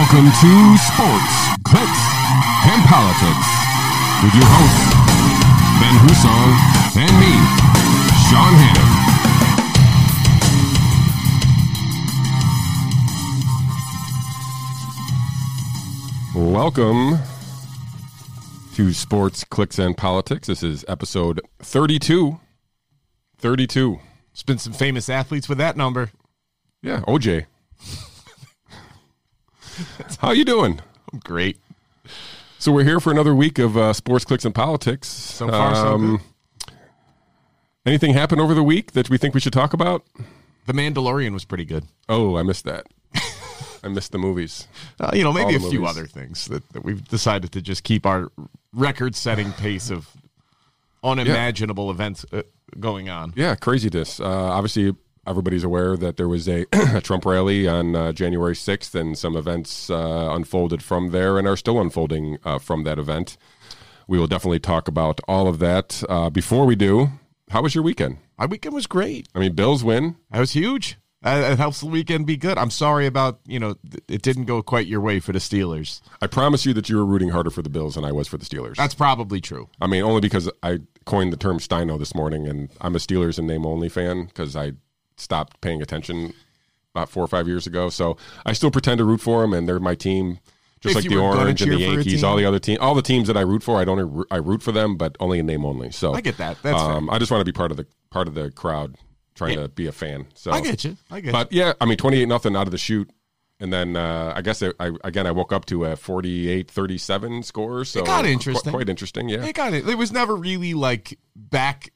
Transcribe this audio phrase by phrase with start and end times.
[0.00, 2.02] Welcome to Sports, Clicks,
[2.64, 3.48] and Politics
[4.24, 4.94] with your hosts,
[5.76, 6.56] Ben Husong
[6.96, 7.32] and me,
[8.24, 8.54] Sean
[16.32, 16.52] Hannon.
[16.54, 17.18] Welcome
[18.76, 20.46] to Sports, Clicks, and Politics.
[20.48, 22.40] This is episode 32.
[23.36, 24.00] 32.
[24.32, 26.10] There's been some famous athletes with that number.
[26.82, 27.44] Yeah, OJ.
[30.18, 30.80] How you doing?
[31.12, 31.58] I'm great.
[32.58, 35.08] So we're here for another week of uh, sports, clicks, and politics.
[35.08, 36.20] So far, so good.
[37.86, 40.04] Anything happened over the week that we think we should talk about?
[40.66, 41.84] The Mandalorian was pretty good.
[42.08, 42.86] Oh, I missed that.
[43.82, 44.68] I missed the movies.
[45.00, 45.96] Uh, you know, maybe All a few movies.
[45.96, 48.30] other things that, that we've decided to just keep our
[48.74, 50.08] record-setting pace of
[51.02, 52.42] unimaginable events uh,
[52.78, 53.32] going on.
[53.34, 54.20] Yeah, craziness.
[54.20, 54.94] Uh, obviously,
[55.26, 56.64] everybody's aware that there was a,
[57.02, 61.56] Trump rally on uh, January 6th, and some events uh, unfolded from there and are
[61.56, 63.36] still unfolding uh, from that event.
[64.06, 66.02] We will definitely talk about all of that.
[66.08, 67.10] Uh, before we do,
[67.50, 68.18] how was your weekend?
[68.38, 69.28] My weekend was great.
[69.34, 70.16] I mean, Bills win.
[70.30, 70.98] That was huge.
[71.22, 72.56] It helps the weekend be good.
[72.56, 73.74] I'm sorry about you know
[74.08, 76.00] it didn't go quite your way for the Steelers.
[76.22, 78.38] I promise you that you were rooting harder for the Bills than I was for
[78.38, 78.76] the Steelers.
[78.76, 79.68] That's probably true.
[79.82, 83.38] I mean, only because I coined the term Steino this morning, and I'm a Steelers
[83.38, 84.72] and name only fan because I
[85.20, 86.32] stopped paying attention
[86.94, 87.88] about four or five years ago.
[87.88, 90.38] So I still pretend to root for them, and they're my team,
[90.80, 92.78] just If like the Orange and the cheer for a Yankees, all the other team,
[92.80, 93.78] all the teams that I root for.
[93.78, 95.90] I don't I root for them, but only in name only.
[95.92, 96.56] So I get that.
[96.62, 98.96] That's um, I just want to be part of the part of the crowd,
[99.34, 99.62] trying Yeah.
[99.64, 100.26] to be a fan.
[100.34, 100.96] So I get you.
[101.10, 103.10] I get but yeah, I mean, 28 nothing out of the chute.
[103.62, 107.84] And then uh, I guess I, I again I woke up to a 48-37 score.
[107.84, 108.72] So got qu- interesting.
[108.72, 109.28] quite interesting.
[109.28, 109.44] Yeah.
[109.44, 109.86] It got it.
[109.88, 111.90] It was never really like back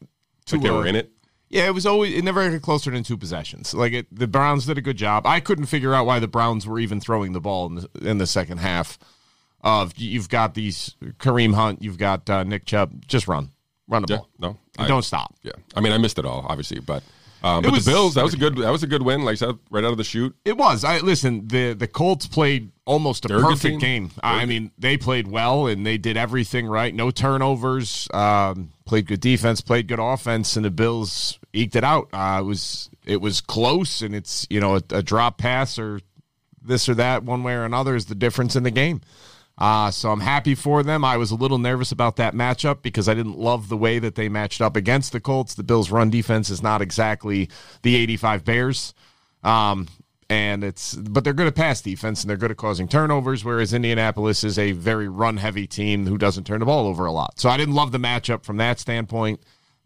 [0.47, 1.11] to like they a- were in it.
[1.55, 3.73] Yeah, it was always it never got closer than two possessions.
[3.73, 5.25] Like it, the Browns did a good job.
[5.27, 8.19] I couldn't figure out why the Browns were even throwing the ball in the, in
[8.19, 8.99] the second half.
[9.63, 13.07] Of you've got these Kareem Hunt, you've got uh, Nick Chubb.
[13.07, 13.51] Just run,
[13.89, 14.29] run the Yeah, ball.
[14.39, 15.35] no, I- don't stop.
[15.43, 17.03] Yeah, I mean, I missed it all, obviously, but
[17.43, 19.23] um, It but was- the Bills that was a good that was a good win.
[19.25, 20.37] Like I said, right out of the chute.
[20.45, 20.85] It was.
[20.85, 21.49] I listen.
[21.49, 24.09] The the Colts played almost a They're a good perfect team.
[24.09, 24.11] game.
[24.23, 26.95] I mean, they played well and they did everything right.
[26.95, 28.07] No turnovers.
[28.13, 29.61] Um, played good defense.
[29.61, 32.09] Played good offense, and the Bills eked it out.
[32.13, 36.01] Uh, it was it was close, and it's you know a, a drop pass or
[36.63, 39.01] this or that one way or another is the difference in the game.
[39.57, 41.05] Uh, so I'm happy for them.
[41.05, 44.17] I was a little nervous about that matchup because I didn't love the way that
[44.17, 45.55] they matched up against the Colts.
[45.55, 47.49] The Bills' run defense is not exactly
[47.83, 48.95] the 85 Bears.
[49.45, 49.87] Um,
[50.31, 53.73] and it's but they're good at pass defense and they're good at causing turnovers, whereas
[53.75, 57.39] Indianapolis is a very run heavy team who doesn't turn the ball over a lot.
[57.41, 59.41] So I didn't love the matchup from that standpoint,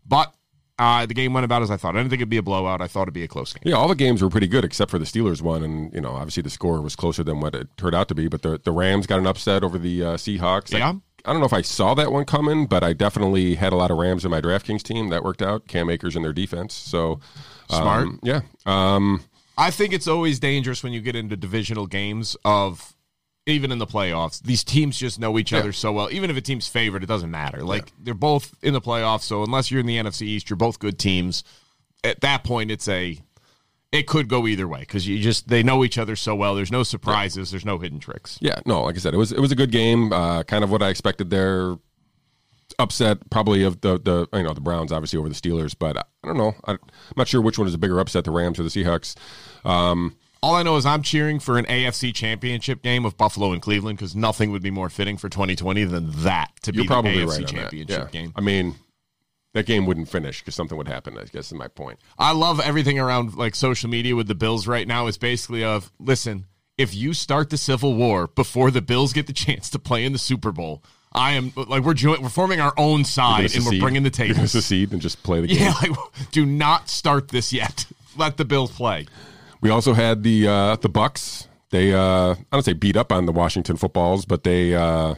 [0.06, 0.34] but
[0.78, 1.96] uh, the game went about as I thought.
[1.96, 2.80] I didn't think it'd be a blowout.
[2.80, 3.62] I thought it'd be a close game.
[3.64, 6.12] Yeah, all the games were pretty good except for the Steelers one, and you know,
[6.12, 8.28] obviously the score was closer than what it turned out to be.
[8.28, 10.74] But the the Rams got an upset over the uh, Seahawks.
[10.74, 10.92] I- Yeah.
[11.24, 13.90] I, don't know if I saw that one coming, but I definitely had a lot
[13.90, 15.08] of Rams in my DraftKings team.
[15.10, 15.66] That worked out.
[15.66, 17.20] Cam Akers in their defense, so
[17.70, 18.08] um, Smart.
[18.22, 19.22] yeah, um,
[19.58, 22.94] I think it's always dangerous when you get into divisional games of
[23.46, 24.40] even in the playoffs.
[24.42, 26.08] These teams just know each other so well.
[26.12, 27.62] Even if a team's favored, it doesn't matter.
[27.64, 30.78] Like they're both in the playoffs, so unless you're in the NFC East, you're both
[30.78, 31.42] good teams.
[32.04, 33.18] At that point, it's a
[33.90, 36.54] it could go either way because you just they know each other so well.
[36.54, 37.50] There's no surprises.
[37.50, 38.38] There's no hidden tricks.
[38.40, 38.60] yeah.
[38.66, 40.12] No, like I said, it was it was a good game.
[40.12, 41.76] Uh, kind of what I expected there.
[42.78, 46.02] Upset probably of the the you know the Browns obviously over the Steelers, but I
[46.22, 46.54] don't know.
[46.64, 46.78] I'm
[47.16, 49.16] not sure which one is a bigger upset, the Rams or the Seahawks.
[49.64, 53.60] Um, All I know is I'm cheering for an AFC Championship game of Buffalo and
[53.60, 57.18] Cleveland because nothing would be more fitting for 2020 than that to You're be probably
[57.18, 57.46] the AFC right.
[57.48, 58.20] Championship Yeah.
[58.20, 58.32] game.
[58.36, 58.76] I mean,
[59.54, 61.18] that game wouldn't finish because something would happen.
[61.18, 61.98] I guess is my point.
[62.18, 65.90] I love everything around like social media with the Bills right now is basically of
[65.98, 70.04] listen, if you start the civil war before the Bills get the chance to play
[70.04, 73.64] in the Super Bowl, I am like we're joint, we're forming our own side and
[73.64, 74.52] we're bringing the You're to tables.
[74.52, 75.58] secede and just play the game.
[75.58, 75.96] Yeah, like
[76.30, 77.86] do not start this yet.
[78.16, 79.06] Let the Bills play.
[79.60, 81.48] We also had the uh, the Bucks.
[81.70, 82.00] They uh,
[82.32, 85.14] I don't say beat up on the Washington footballs, but they uh,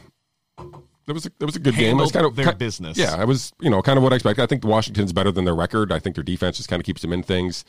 [1.05, 1.97] there was a, there was a good game.
[1.97, 2.97] It was kind of their ki- business.
[2.97, 4.41] Yeah, it was you know kind of what I expected.
[4.43, 5.91] I think the Washington's better than their record.
[5.91, 7.65] I think their defense just kind of keeps them in things.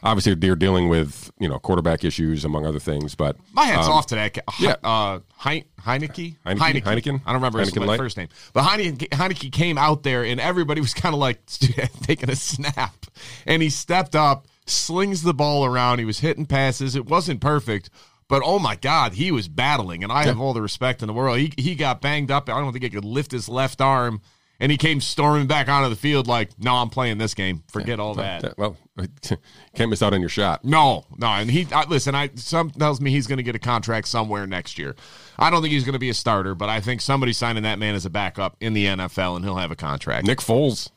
[0.00, 3.94] Obviously, they're dealing with you know quarterback issues among other things, but My hat's um,
[3.94, 4.34] off to that.
[4.34, 4.42] guy.
[4.60, 4.76] yeah.
[4.84, 6.36] Uh, Hein- Heinicke?
[6.44, 6.82] Heinicke?
[6.82, 7.20] Heineken?
[7.24, 7.98] I don't remember his Heineken Light?
[7.98, 8.28] first name.
[8.52, 11.44] But Heinicke, Heinicke came out there and everybody was kind of like
[12.02, 13.06] taking a snap.
[13.46, 15.98] And he stepped up, slings the ball around.
[15.98, 16.94] He was hitting passes.
[16.94, 17.90] It wasn't perfect.
[18.28, 21.14] But oh my God, he was battling, and I have all the respect in the
[21.14, 21.38] world.
[21.38, 22.50] He he got banged up.
[22.50, 24.20] I don't think he could lift his left arm,
[24.60, 27.62] And he came storming back onto the field like, no, I'm playing this game.
[27.72, 28.42] Forget all that.
[28.42, 28.76] Yeah, well,
[29.74, 30.62] can't miss out on your shot.
[30.62, 31.28] No, no.
[31.28, 34.46] And he, I, listen, I some tells me he's going to get a contract somewhere
[34.46, 34.94] next year.
[35.38, 37.78] I don't think he's going to be a starter, but I think somebody's signing that
[37.78, 40.26] man as a backup in the NFL and he'll have a contract.
[40.26, 40.90] Nick Foles.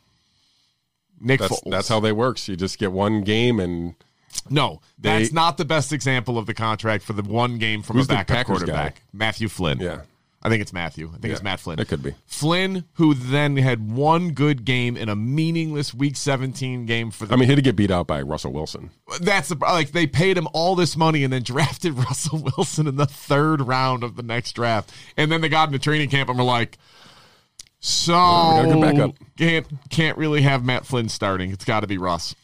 [1.22, 1.72] Nick That's, Foles.
[1.72, 2.48] that's how they works.
[2.48, 3.96] You just get one game and
[4.50, 8.00] no, They- that's not the best example of the contract for the one game from
[8.00, 8.96] a backup quarterback.
[8.96, 9.02] guy?
[9.14, 9.80] Matthew Flynn.
[9.80, 10.02] Yeah.
[10.44, 11.12] I think it's Matthew.
[11.14, 11.78] I think it's Matt Flynn.
[11.80, 12.16] it could be.
[12.26, 17.34] Flynn, who then had one good game in a meaningless Week 17 game for the
[17.36, 18.90] I mean, he did get beat out by Russell Wilson.
[19.20, 22.96] That's the like they paid him all this money and then drafted Russell Wilson in
[22.96, 26.40] the third round of the next draft, and then they got into training camp and
[26.40, 26.80] were like,
[27.82, 31.52] "So gotta get back up." can't can't really have Matt Flynn starting.
[31.52, 32.36] It's got to be Russ."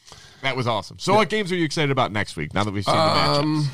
[0.42, 1.00] That was awesome.
[1.00, 2.54] So, what games are you excited about next week?
[2.54, 3.70] Now that we've seen the matchups,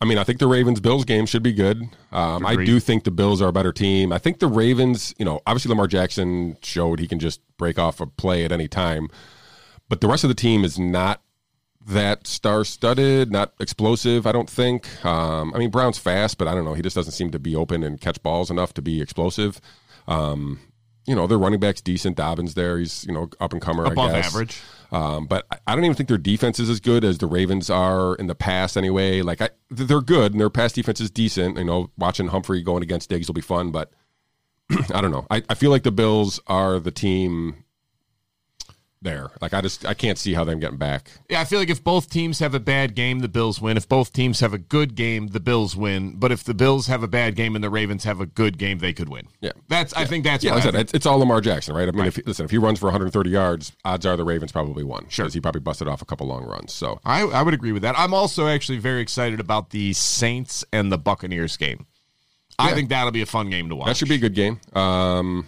[0.00, 1.82] I mean, I think the Ravens Bills game should be good.
[2.12, 4.12] Um, I do think the Bills are a better team.
[4.12, 8.00] I think the Ravens, you know, obviously Lamar Jackson showed he can just break off
[8.00, 9.08] a play at any time,
[9.88, 11.22] but the rest of the team is not
[11.84, 15.04] that star studded, not explosive, I don't think.
[15.04, 16.74] Um, I mean, Brown's fast, but I don't know.
[16.74, 19.60] He just doesn't seem to be open and catch balls enough to be explosive.
[20.08, 20.58] Um,
[21.06, 22.16] you know, their running back's decent.
[22.16, 22.78] Dobbins there.
[22.78, 23.84] He's, you know, up and comer.
[23.84, 24.26] above I guess.
[24.34, 24.60] average.
[24.90, 27.70] Um, but I- I don't even think their defense is as good as the Ravens
[27.70, 28.76] are in the past.
[28.76, 31.56] Anyway, like I, they're good and their pass defense is decent.
[31.58, 33.90] You know, watching Humphrey going against Diggs will be fun, but
[34.94, 35.26] I don't know.
[35.30, 37.64] I, I feel like the Bills are the team
[39.02, 39.30] there.
[39.40, 41.10] Like I just I can't see how them getting back.
[41.28, 43.76] Yeah, I feel like if both teams have a bad game, the Bills win.
[43.76, 46.16] If both teams have a good game, the Bills win.
[46.16, 48.78] But if the Bills have a bad game and the Ravens have a good game,
[48.78, 49.28] they could win.
[49.40, 49.52] Yeah.
[49.68, 49.92] that's.
[49.94, 50.42] I think that's.
[50.44, 50.94] Yeah, what like I said, think.
[50.94, 51.88] it's, all Lamar Jackson, right?
[51.88, 54.84] I mean, if listen, if he runs for 130 yards, odds are the Ravens probably
[54.84, 55.06] won.
[55.08, 55.24] Sure.
[55.24, 56.72] because he probably busted off a couple long runs.
[56.72, 57.98] So I, I would agree with that.
[57.98, 61.86] I'm also actually very excited about the Saints and the Buccaneers game.
[62.58, 63.86] I think that'll be a fun game to watch.
[63.86, 64.60] That should be a good game.
[64.72, 65.46] Um,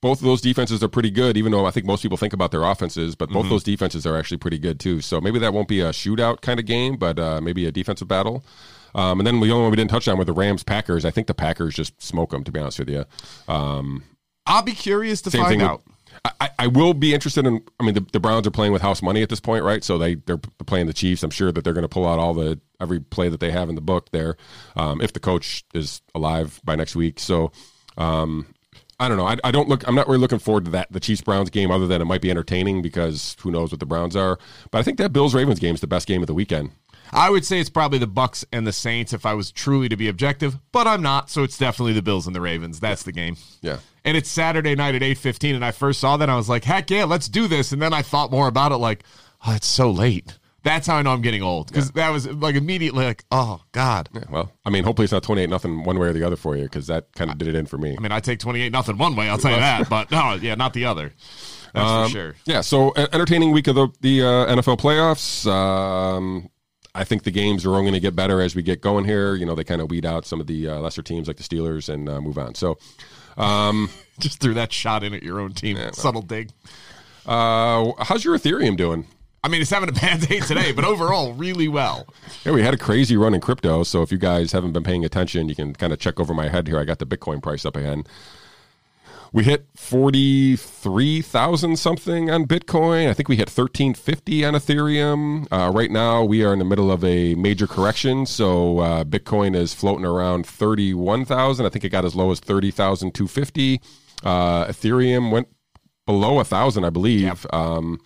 [0.00, 2.50] both of those defenses are pretty good, even though I think most people think about
[2.52, 5.00] their offenses, but both those defenses are actually pretty good too.
[5.00, 8.06] So maybe that won't be a shootout kind of game, but uh, maybe a defensive
[8.06, 8.44] battle.
[8.94, 11.04] Um, and then the only one we didn't touch on were the Rams Packers.
[11.04, 13.04] I think the Packers just smoke them, to be honest with you.
[13.48, 14.04] Um,
[14.46, 15.82] I'll be curious to find with- out.
[16.24, 17.62] I, I- I will be interested in.
[17.78, 19.84] I mean, the, the Browns are playing with house money at this point, right?
[19.84, 21.22] So they they're playing the Chiefs.
[21.22, 23.68] I'm sure that they're going to pull out all the every play that they have
[23.68, 24.36] in the book there,
[24.74, 27.18] um, if the coach is alive by next week.
[27.20, 27.52] So.
[27.96, 28.46] Um,
[29.00, 29.26] I don't know.
[29.26, 29.86] I, I don't look.
[29.86, 32.20] I'm not really looking forward to that the Chiefs Browns game, other than it might
[32.20, 34.38] be entertaining because who knows what the Browns are.
[34.70, 36.72] But I think that Bills Ravens game is the best game of the weekend.
[37.12, 39.96] I would say it's probably the Bucks and the Saints if I was truly to
[39.96, 41.30] be objective, but I'm not.
[41.30, 42.80] So it's definitely the Bills and the Ravens.
[42.80, 43.36] That's the game.
[43.62, 43.78] Yeah.
[44.04, 46.90] And it's Saturday night at 8:15 and I first saw that I was like, "Heck
[46.90, 49.04] yeah, let's do this." And then I thought more about it like,
[49.46, 52.54] "Oh, it's so late." That's how I know I'm getting old cuz that was like
[52.54, 56.08] immediately like, "Oh god." Yeah, well, I mean, hopefully it's not 28 nothing one way
[56.08, 57.94] or the other for you because that kind of did it in for me.
[57.98, 60.54] I mean, I take 28 nothing one way, I'll tell you that, but no, yeah,
[60.54, 61.12] not the other.
[61.74, 62.34] That's Um, for sure.
[62.44, 65.46] Yeah, so uh, entertaining week of the the uh, NFL playoffs.
[65.50, 66.48] Um,
[66.94, 69.34] I think the games are only going to get better as we get going here.
[69.36, 71.44] You know, they kind of weed out some of the uh, lesser teams like the
[71.44, 72.54] Steelers and uh, move on.
[72.56, 72.78] So,
[74.18, 75.78] Just threw that shot in at your own team.
[75.92, 76.50] Subtle dig.
[77.26, 79.06] uh, how's your Ethereum doing?
[79.42, 82.06] I mean, it's having a bad day today, but overall, really well.
[82.44, 83.84] Yeah, we had a crazy run in crypto.
[83.84, 86.48] So if you guys haven't been paying attention, you can kind of check over my
[86.48, 86.78] head here.
[86.78, 88.04] I got the Bitcoin price up again.
[89.30, 93.10] We hit forty three thousand something on Bitcoin.
[93.10, 95.46] I think we hit thirteen fifty on Ethereum.
[95.52, 98.24] Uh, right now, we are in the middle of a major correction.
[98.24, 101.66] So uh, Bitcoin is floating around thirty one thousand.
[101.66, 103.82] I think it got as low as thirty thousand two fifty.
[104.24, 105.48] Uh, Ethereum went
[106.06, 107.46] below a thousand, I believe.
[107.52, 108.00] Um,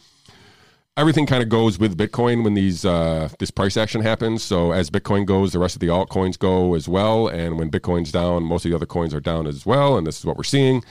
[0.96, 4.42] everything kind of goes with Bitcoin when these uh, this price action happens.
[4.42, 7.28] So as Bitcoin goes, the rest of the altcoins go as well.
[7.28, 9.96] And when Bitcoin's down, most of the other coins are down as well.
[9.96, 10.82] And this is what we're seeing.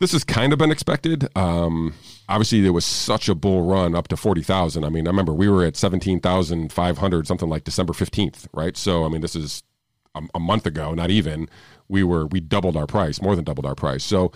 [0.00, 1.28] This has kind of been expected.
[1.36, 1.94] Um,
[2.28, 4.84] obviously, there was such a bull run up to forty thousand.
[4.84, 8.48] I mean, I remember we were at seventeen thousand five hundred, something like December fifteenth,
[8.52, 8.76] right?
[8.76, 9.62] So, I mean, this is
[10.16, 11.48] a, a month ago, not even.
[11.88, 14.02] We were we doubled our price, more than doubled our price.
[14.02, 14.32] So,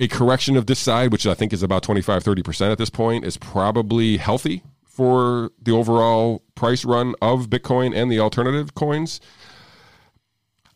[0.00, 3.24] a correction of this side, which I think is about 25, 30% at this point,
[3.24, 9.20] is probably healthy for the overall price run of Bitcoin and the alternative coins.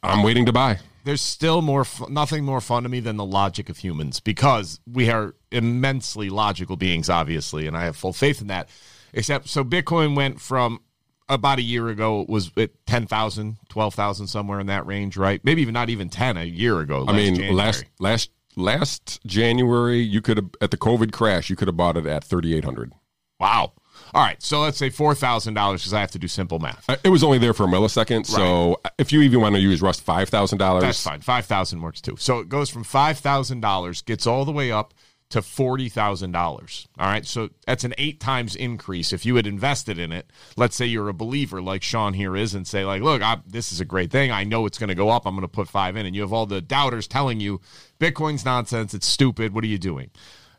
[0.03, 0.81] I'm waiting to buy.
[1.05, 5.11] there's still more nothing more fun to me than the logic of humans because we
[5.11, 8.69] are immensely logical beings obviously and i have full faith in that
[9.13, 10.81] except so bitcoin went from
[11.29, 15.61] about a year ago it was at 10,000 12,000 somewhere in that range right maybe
[15.63, 17.55] even not even 10 a year ago I mean, January.
[17.55, 21.97] last last last January, you could have at the COVID crash, you could have bought
[21.97, 22.93] it at 3,800.
[23.41, 23.73] wow
[24.15, 26.85] All right, so let's say four thousand dollars because I have to do simple math.
[26.89, 28.27] Uh, It was only there for a millisecond.
[28.27, 31.21] So if you even want to use Rust five thousand dollars, That's fine.
[31.21, 32.17] Five thousand works too.
[32.19, 34.93] So it goes from five thousand dollars, gets all the way up
[35.33, 36.87] to forty thousand dollars.
[36.99, 39.13] All right, so that's an eight times increase.
[39.13, 42.55] If you had invested in it, let's say you're a believer like Sean here is,
[42.55, 44.31] and say like, look, I, this is a great thing.
[44.31, 45.27] I know it's going to go up.
[45.27, 47.61] I'm going to put five in, and you have all the doubters telling you
[47.99, 48.93] Bitcoin's nonsense.
[48.93, 49.55] It's stupid.
[49.55, 50.11] What are you doing?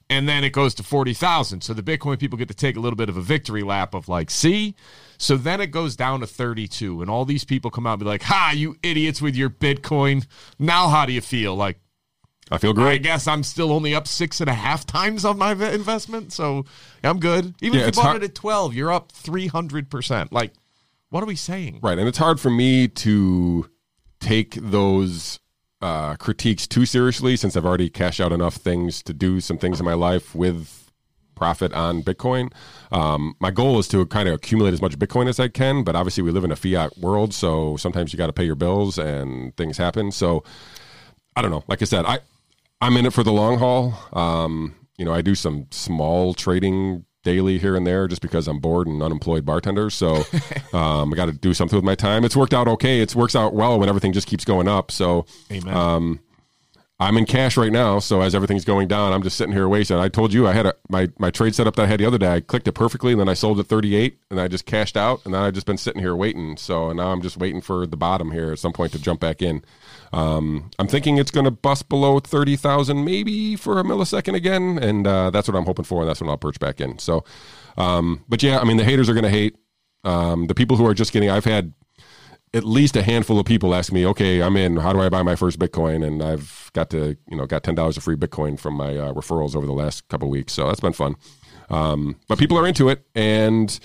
[0.10, 1.62] And then it goes to 40,000.
[1.62, 4.10] So the Bitcoin people get to take a little bit of a victory lap of
[4.10, 4.76] like, see?
[5.18, 7.02] So then it goes down to 32.
[7.02, 10.26] And all these people come out and be like, ha, you idiots with your Bitcoin.
[10.60, 11.56] Now how do you feel?
[11.56, 11.80] Like,
[12.54, 12.94] I feel great.
[12.94, 16.32] I guess I'm still only up six and a half times on my investment.
[16.32, 16.66] So
[17.04, 17.56] I'm good.
[17.62, 20.32] Even Yeah, if you bought hard- it at 12, you're up 300%.
[20.32, 20.54] Like,
[21.10, 21.80] what are we saying?
[21.82, 23.68] Right, and it's hard for me to
[24.20, 25.40] take those
[25.82, 29.80] uh, critiques too seriously since I've already cashed out enough things to do some things
[29.80, 30.92] in my life with
[31.36, 32.54] profit on Bitcoin.
[32.92, 35.96] Um, my goal is to kind of accumulate as much Bitcoin as I can, but
[35.96, 39.00] obviously we live in a fiat world, so sometimes you got to pay your bills
[39.00, 40.12] and things happen.
[40.12, 40.44] So
[41.36, 41.64] I don't know.
[41.68, 42.20] Like I said, I
[42.84, 43.94] I'm in it for the long haul.
[44.12, 48.60] Um, you know, I do some small trading daily here and there just because I'm
[48.60, 49.90] bored and unemployed bartender.
[49.90, 50.16] So
[50.74, 52.26] um, I got to do something with my time.
[52.26, 53.00] It's worked out okay.
[53.00, 54.92] It works out well when everything just keeps going up.
[54.92, 55.26] So
[55.66, 56.20] um,
[57.00, 58.00] I'm in cash right now.
[58.00, 59.98] So as everything's going down, I'm just sitting here wasting.
[59.98, 62.18] I told you I had a, my my trade setup that I had the other
[62.18, 62.34] day.
[62.34, 65.22] I clicked it perfectly, and then I sold at 38, and I just cashed out,
[65.24, 66.58] and then I've just been sitting here waiting.
[66.58, 69.42] So now I'm just waiting for the bottom here at some point to jump back
[69.42, 69.64] in.
[70.14, 75.08] Um, I'm thinking it's going to bust below 30,000 maybe for a millisecond again, and
[75.08, 77.00] uh, that's what I'm hoping for, and that's when I'll perch back in.
[77.00, 77.26] So,
[77.78, 79.58] um, but yeah, I mean the haters are going to hate.
[80.04, 81.74] Um, the people who are just getting, I've had
[82.54, 84.78] at least a handful of people ask me, okay, I'm in.
[84.78, 86.06] How do I buy my first Bitcoin?
[86.06, 89.14] And I've got to, you know, got ten dollars of free Bitcoin from my uh,
[89.14, 90.54] referrals over the last couple weeks.
[90.54, 91.16] So that's been fun.
[91.74, 93.80] Um, but people are into it, and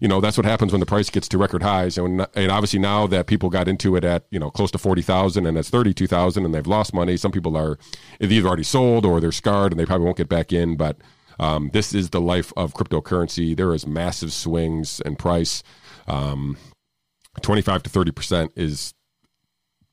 [0.00, 1.98] you know that's what happens when the price gets to record highs.
[1.98, 5.02] And, and obviously now that people got into it at you know close to forty
[5.02, 7.18] thousand, and it's thirty two thousand, and they've lost money.
[7.18, 7.78] Some people are
[8.18, 10.76] either already sold or they're scarred, and they probably won't get back in.
[10.76, 10.96] But
[11.38, 13.54] um, this is the life of cryptocurrency.
[13.54, 15.62] There is massive swings in price.
[16.08, 16.56] Um,
[17.42, 18.94] 25 to 30 percent is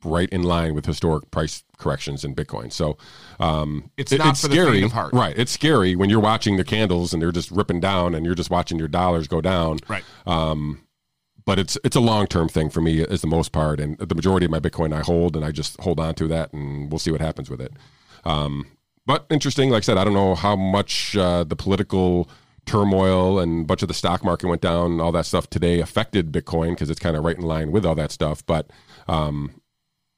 [0.03, 2.71] right in line with historic price corrections in Bitcoin.
[2.71, 2.97] So
[3.41, 5.13] um, It's not for the faint of heart.
[5.13, 5.37] right?
[5.37, 8.49] It's scary when you're watching the candles and they're just ripping down, and you're just
[8.49, 9.79] watching your dollars go down.
[9.87, 10.03] Right.
[10.25, 10.81] Um,
[11.43, 14.13] but it's it's a long term thing for me, as the most part, and the
[14.15, 16.99] majority of my Bitcoin I hold, and I just hold on to that, and we'll
[16.99, 17.73] see what happens with it.
[18.23, 18.67] Um,
[19.07, 22.29] but interesting, like I said, I don't know how much uh, the political
[22.65, 26.31] turmoil and a bunch of the stock market went down, all that stuff today affected
[26.31, 28.45] Bitcoin because it's kind of right in line with all that stuff.
[28.45, 28.69] But
[29.07, 29.60] um,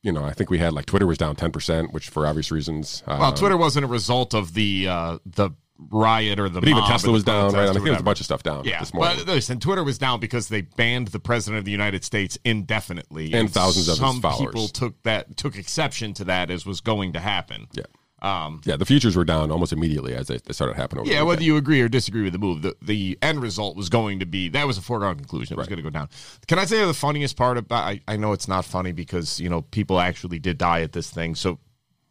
[0.04, 2.52] you know, I think we had like Twitter was down ten percent, which for obvious
[2.52, 3.02] reasons.
[3.08, 5.50] Well, Um, Twitter wasn't a result of the uh, the
[5.90, 6.60] riot or the.
[6.62, 7.68] but even Tesla was down, right?
[7.68, 9.18] I think there was a bunch of stuff down Yeah, this morning.
[9.18, 13.34] but listen, Twitter was down because they banned the president of the United States indefinitely,
[13.34, 14.54] And thousands of his some followers.
[14.54, 17.68] people took that took exception to that as was going to happen.
[17.74, 17.84] yeah,
[18.24, 21.02] Um, yeah, the futures were down almost immediately as they, they started happening.
[21.02, 23.76] Over yeah, the whether you agree or disagree with the move, the, the end result
[23.76, 25.56] was going to be that was a foregone conclusion.
[25.56, 26.08] It was going to go down.
[26.48, 27.84] Can I say the funniest part about?
[27.84, 31.10] I, I know it's not funny because you know people actually did die at this
[31.10, 31.36] thing.
[31.36, 31.60] So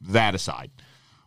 [0.03, 0.71] that aside,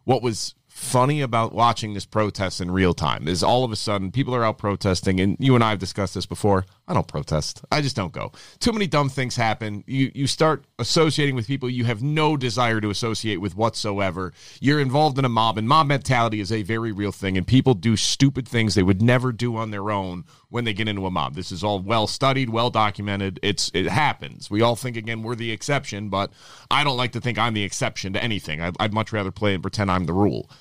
[0.04, 4.12] what was funny about watching this protest in real time is all of a sudden
[4.12, 6.66] people are out protesting, and you and I have discussed this before.
[6.88, 7.66] I don't protest.
[7.72, 8.32] I just don't go.
[8.60, 9.84] Too many dumb things happen.
[9.88, 14.34] You you start associating with people you have no desire to associate with whatsoever.
[14.60, 17.38] You're involved in a mob, and mob mentality is a very real thing.
[17.38, 20.88] And people do stupid things they would never do on their own when they get
[20.88, 21.34] into a mob.
[21.34, 23.40] This is all well studied, well documented.
[23.42, 24.52] It's it happens.
[24.52, 26.32] We all think again we're the exception, but
[26.70, 28.62] I don't like to think I'm the exception to anything.
[28.62, 30.52] I'd, I'd much rather play and pretend I'm the rule.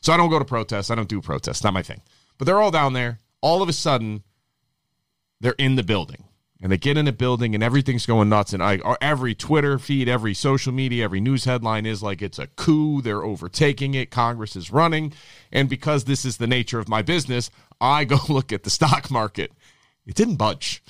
[0.00, 0.90] So I don't go to protests.
[0.90, 1.62] I don't do protests.
[1.62, 2.00] Not my thing.
[2.38, 3.20] But they're all down there.
[3.42, 4.22] All of a sudden,
[5.44, 6.24] they're in the building
[6.62, 9.78] and they get in a building and everything's going nuts and I uh, every Twitter
[9.78, 14.10] feed, every social media, every news headline is like it's a coup, they're overtaking it,
[14.10, 15.12] Congress is running,
[15.52, 19.10] and because this is the nature of my business, I go look at the stock
[19.10, 19.52] market.
[20.06, 20.82] It didn't budge.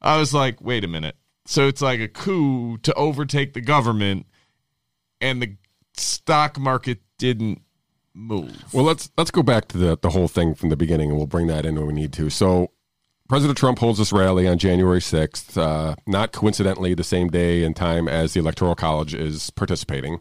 [0.00, 4.26] I was like, "Wait a minute." So it's like a coup to overtake the government
[5.20, 5.56] and the
[5.94, 7.60] stock market didn't
[8.14, 8.64] move.
[8.72, 11.26] Well, let's let's go back to the the whole thing from the beginning, and we'll
[11.26, 12.30] bring that in when we need to.
[12.30, 12.70] So,
[13.28, 17.76] President Trump holds this rally on January sixth, uh, not coincidentally the same day and
[17.76, 20.20] time as the Electoral College is participating.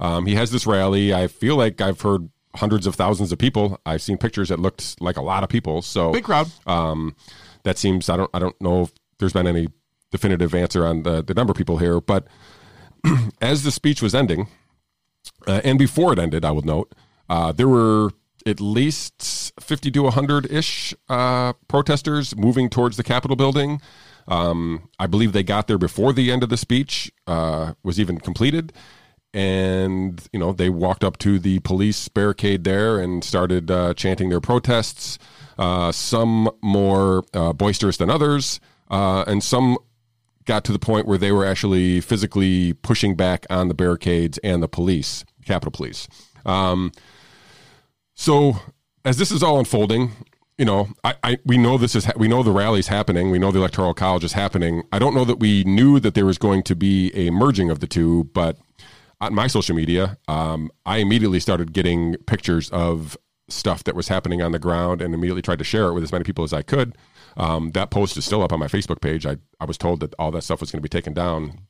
[0.00, 1.12] Um, he has this rally.
[1.12, 3.78] I feel like I've heard hundreds of thousands of people.
[3.84, 5.82] I've seen pictures that looked like a lot of people.
[5.82, 6.50] So Big crowd.
[6.66, 7.14] um,
[7.64, 9.68] that seems I don't I don't know if there's been any
[10.10, 12.26] definitive answer on the, the number of people here, but
[13.42, 14.48] as the speech was ending,
[15.46, 16.94] uh, and before it ended, I will note
[17.28, 18.12] uh, there were
[18.46, 23.80] at least 50 to 100 ish uh, protesters moving towards the Capitol building.
[24.26, 28.18] Um, I believe they got there before the end of the speech uh, was even
[28.18, 28.72] completed.
[29.34, 34.30] And, you know, they walked up to the police barricade there and started uh, chanting
[34.30, 35.18] their protests,
[35.58, 38.58] uh, some more uh, boisterous than others,
[38.90, 39.76] uh, and some
[40.46, 44.62] got to the point where they were actually physically pushing back on the barricades and
[44.62, 46.08] the police, Capitol Police.
[46.46, 46.90] Um,
[48.14, 48.56] so
[49.04, 50.12] as this is all unfolding,
[50.56, 53.30] you know, I, I we know this is ha- we know the rally's happening.
[53.30, 54.82] We know the electoral college is happening.
[54.92, 57.80] I don't know that we knew that there was going to be a merging of
[57.80, 58.58] the two, but
[59.20, 63.16] on my social media, um, I immediately started getting pictures of
[63.48, 66.12] stuff that was happening on the ground and immediately tried to share it with as
[66.12, 66.96] many people as I could.
[67.36, 69.24] Um, that post is still up on my Facebook page.
[69.26, 71.60] I, I was told that all that stuff was going to be taken down.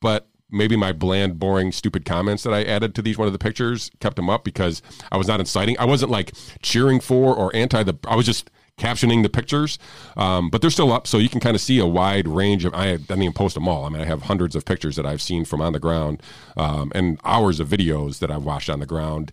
[0.00, 3.38] But maybe my bland, boring, stupid comments that I added to these one of the
[3.38, 5.78] pictures kept them up because I was not inciting.
[5.78, 7.98] I wasn't like cheering for or anti the.
[8.06, 9.78] I was just captioning the pictures,
[10.16, 12.74] um, but they're still up, so you can kind of see a wide range of.
[12.74, 13.84] I, I didn't even post them all.
[13.84, 16.22] I mean, I have hundreds of pictures that I've seen from on the ground,
[16.56, 19.30] um, and hours of videos that I've watched on the ground.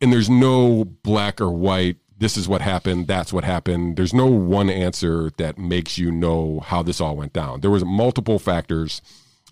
[0.00, 1.96] And there's no black or white.
[2.16, 3.06] This is what happened.
[3.06, 3.96] That's what happened.
[3.96, 7.60] There's no one answer that makes you know how this all went down.
[7.60, 9.00] There was multiple factors.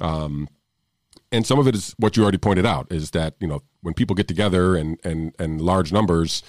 [0.00, 0.48] Um,
[1.32, 3.94] and some of it is what you already pointed out is that you know when
[3.94, 6.42] people get together and and and large numbers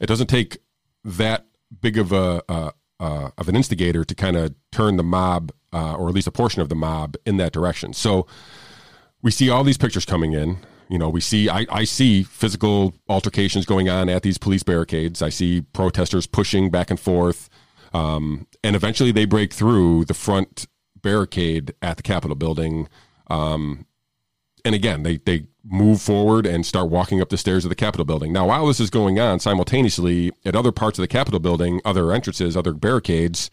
[0.00, 0.58] it doesn't take
[1.04, 1.46] that
[1.80, 2.70] big of a uh,
[3.00, 6.32] uh, of an instigator to kind of turn the mob uh, or at least a
[6.32, 7.92] portion of the mob in that direction.
[7.92, 8.26] So
[9.22, 10.58] we see all these pictures coming in.
[10.88, 15.20] You know we see I, I see physical altercations going on at these police barricades.
[15.22, 17.48] I see protesters pushing back and forth.
[17.92, 20.66] Um, and eventually they break through the front
[21.02, 22.88] barricade at the capitol building
[23.28, 23.86] um,
[24.64, 28.04] and again, they they move forward and start walking up the stairs of the Capitol
[28.04, 28.32] building.
[28.32, 32.12] Now, while this is going on simultaneously at other parts of the Capitol building, other
[32.12, 33.50] entrances, other barricades,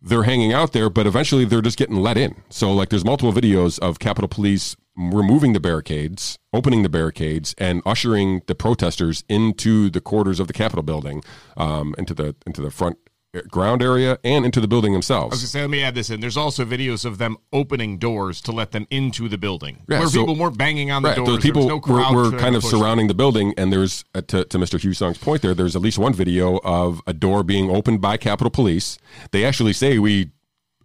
[0.00, 2.42] they're hanging out there, but eventually they're just getting let in.
[2.50, 7.82] So, like, there's multiple videos of Capitol Police removing the barricades, opening the barricades, and
[7.84, 11.22] ushering the protesters into the quarters of the Capitol building,
[11.56, 12.98] um, into the into the front
[13.42, 15.36] ground area and into the building I was themselves.
[15.38, 16.20] gonna say, let me add this in.
[16.20, 20.08] There's also videos of them opening doors to let them into the building, Yeah, where
[20.08, 21.28] so- people weren't banging on the Right, doors.
[21.28, 24.58] those people no were, were kind of surrounding the building, and there's uh, to, to
[24.58, 24.80] Mr.
[24.80, 25.54] Husong's point there.
[25.54, 28.98] There's at least one video of a door being opened by Capitol Police.
[29.32, 30.30] They actually say we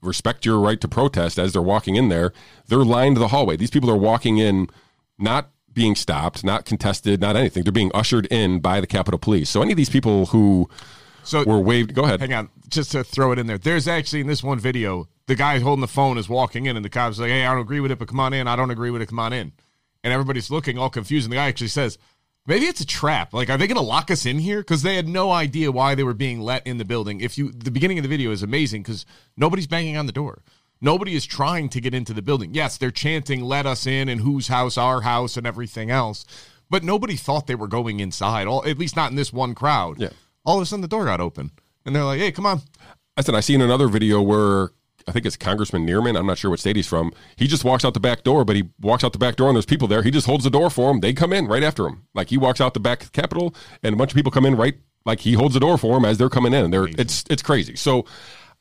[0.02, 2.32] respect your right to protest as they're walking in there.
[2.68, 3.58] They're lined the hallway.
[3.58, 4.68] These people are walking in,
[5.18, 7.64] not being stopped, not contested, not anything.
[7.64, 9.50] They're being ushered in by the Capitol Police.
[9.50, 10.70] So any of these people who
[11.24, 12.20] So were waved, go ahead.
[12.20, 13.58] hang on, just to throw it in there.
[13.58, 16.84] There's actually in this one video, the guy holding the phone is walking in, and
[16.84, 18.48] the cop's like, "Hey, I don't agree with it, but come on in.
[18.48, 19.10] I don't agree with it.
[19.10, 19.52] Come on in."
[20.04, 21.98] And everybody's looking all confused, and the guy actually says,
[22.48, 23.34] "Maybe it's a trap.
[23.34, 24.60] Like, are they going to lock us in here?
[24.60, 27.22] Because they had no idea why they were being let in the building.
[27.22, 29.06] If you, the beginning of the video is amazing because
[29.38, 30.42] nobody's banging on the door."
[30.82, 32.54] Nobody is trying to get into the building.
[32.54, 36.26] Yes, they're chanting, let us in, and whose house, our house, and everything else.
[36.70, 40.00] But nobody thought they were going inside, all, at least not in this one crowd.
[40.00, 40.10] Yeah.
[40.50, 41.52] All of a sudden, the door got open.
[41.86, 42.62] And they're like, hey, come on.
[43.16, 44.72] I said I seen another video where
[45.08, 46.18] I think it's Congressman Neerman.
[46.18, 47.14] I'm not sure what state he's from.
[47.36, 49.56] He just walks out the back door, but he walks out the back door and
[49.56, 50.02] there's people there.
[50.02, 51.02] He just holds the door for them.
[51.02, 52.08] They come in right after him.
[52.16, 54.74] Like he walks out the back Capitol and a bunch of people come in right
[55.06, 56.66] like he holds the door for them as they're coming in.
[56.66, 57.76] And they're it's it's crazy.
[57.76, 58.06] So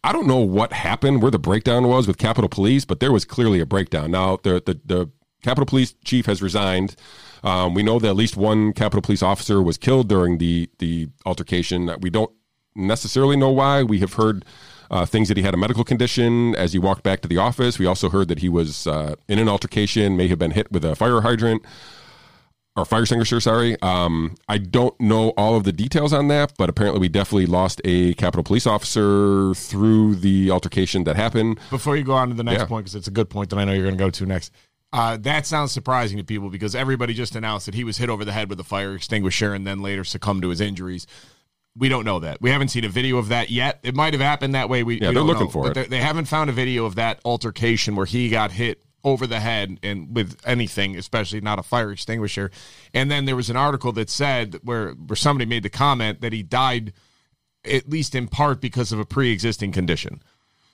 [0.04, 3.24] I don't know what happened, where the breakdown was with Capitol Police, but there was
[3.24, 4.10] clearly a breakdown.
[4.10, 5.10] Now the the, the
[5.42, 6.96] Capitol Police chief has resigned.
[7.44, 11.08] Um, we know that at least one Capitol Police officer was killed during the the
[11.24, 11.90] altercation.
[12.00, 12.32] We don't
[12.74, 13.82] necessarily know why.
[13.82, 14.44] We have heard
[14.90, 17.78] uh, things that he had a medical condition as he walked back to the office.
[17.78, 20.84] We also heard that he was uh, in an altercation, may have been hit with
[20.84, 21.62] a fire hydrant
[22.76, 23.40] or fire extinguisher.
[23.40, 27.46] Sorry, um, I don't know all of the details on that, but apparently we definitely
[27.46, 31.58] lost a Capitol Police officer through the altercation that happened.
[31.70, 32.66] Before you go on to the next Yeah.
[32.66, 34.52] point, because it's a good point that I know you're going to go to next.
[34.92, 38.24] Uh, that sounds surprising to people because everybody just announced that he was hit over
[38.24, 41.06] the head with a fire extinguisher and then later succumbed to his injuries.
[41.76, 42.40] We don't know that.
[42.40, 43.80] We haven't seen a video of that yet.
[43.82, 44.82] It might have happened that way.
[44.82, 45.50] We, Yeah, we they're looking know.
[45.50, 45.90] for But it.
[45.90, 49.38] they- They haven't found a video of that altercation where he got hit over the
[49.40, 52.50] head and with anything, especially not a fire extinguisher.
[52.94, 56.32] And then there was an article that said where where somebody made the comment that
[56.32, 56.92] he died
[57.64, 60.20] at least in part because of a pre-existing condition.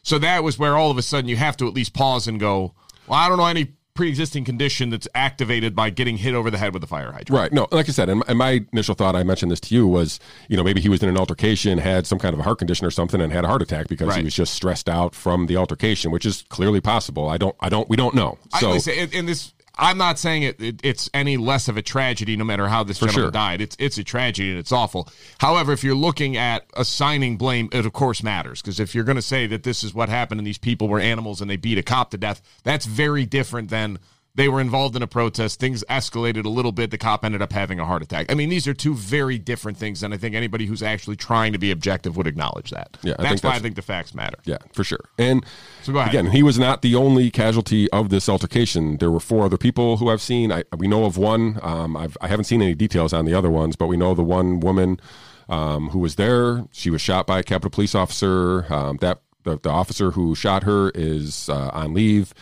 [0.03, 2.38] So that was where all of a sudden you have to at least pause and
[2.40, 2.74] go,
[3.07, 6.74] well, I don't know any pre-existing condition that's activated by getting hit over the head
[6.74, 7.30] with a fire hydrant.
[7.30, 7.52] Right.
[7.52, 9.87] No, like I said, and my, and my initial thought, I mentioned this to you,
[9.87, 12.59] was you know maybe he was in an altercation, had some kind of a heart
[12.59, 15.46] condition or something, and had a heart attack because he was just stressed out from
[15.46, 17.28] the altercation, which is clearly possible.
[17.28, 18.37] I don't, I don't, we don't know.
[18.59, 21.76] So would say, and, and this, I'm not saying it, it, it's any less of
[21.76, 23.30] a tragedy, no matter how this For gentleman sure.
[23.32, 23.60] died.
[23.60, 25.08] It's it's a tragedy and it's awful.
[25.38, 29.16] However, if you're looking at assigning blame, it of course matters because if you're going
[29.16, 31.78] to say that this is what happened and these people were animals and they beat
[31.78, 33.98] a cop to death, that's very different than
[34.37, 35.61] they were involved in a protest.
[35.61, 36.90] Things escalated a little bit.
[36.90, 38.31] The cop ended up having a heart attack.
[38.31, 41.53] I mean, these are two very different things, and I think anybody who's actually trying
[41.53, 42.97] to be objective would acknowledge that.
[43.03, 44.38] Yeah, I that's why I think the facts matter.
[44.44, 45.05] Yeah, for sure.
[45.18, 45.47] And
[45.83, 48.97] So again, he was not the only casualty of this altercation.
[48.97, 50.51] There were four other people who I've seen.
[50.51, 51.61] I, we know of one.
[51.62, 54.25] Um, I've, I haven't seen any details on the other ones, but we know the
[54.25, 55.01] one woman
[55.49, 56.64] um, who was there.
[56.73, 58.66] She was shot by a Capitol police officer.
[58.73, 62.35] Um, that the, the officer who shot her is uh, on leave.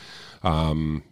[0.43, 1.03] Um,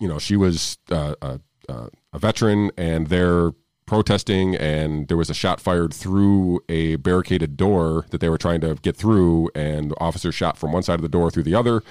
[0.00, 3.52] you know, she was uh, a, a, a veteran, and they're
[3.86, 8.60] protesting, and there was a shot fired through a barricaded door that they were trying
[8.60, 11.54] to get through, and the officer shot from one side of the door through the
[11.54, 11.82] other,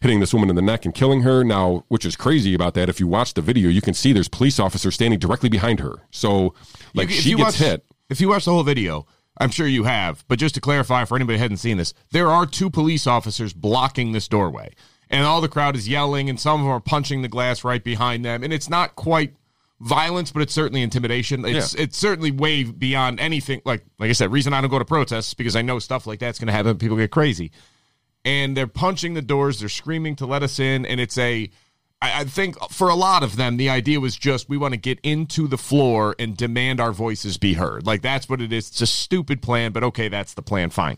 [0.00, 1.44] hitting this woman in the neck and killing her.
[1.44, 4.28] Now, which is crazy about that, if you watch the video, you can see there's
[4.28, 6.02] police officers standing directly behind her.
[6.10, 6.54] So,
[6.94, 7.84] like, You- she gets watch- hit.
[8.08, 9.06] If you watch the whole video,
[9.38, 12.28] I'm sure you have, but just to clarify for anybody who hadn't seen this, there
[12.28, 14.72] are two police officers blocking this doorway.
[15.10, 17.82] And all the crowd is yelling, and some of them are punching the glass right
[17.82, 18.44] behind them.
[18.44, 19.34] And it's not quite
[19.80, 21.44] violence, but it's certainly intimidation.
[21.44, 23.60] It's it's certainly way beyond anything.
[23.64, 26.20] Like like I said, reason I don't go to protests because I know stuff like
[26.20, 26.78] that's going to happen.
[26.78, 27.50] People get crazy,
[28.24, 29.58] and they're punching the doors.
[29.60, 31.50] They're screaming to let us in, and it's a
[32.02, 34.98] I, think for a lot of them, the idea was just we want to get
[35.02, 37.86] into the floor and demand our voices be heard.
[37.86, 38.68] Like that's what it is.
[38.70, 40.70] It's a stupid plan, but okay, that's the plan.
[40.70, 40.96] Fine.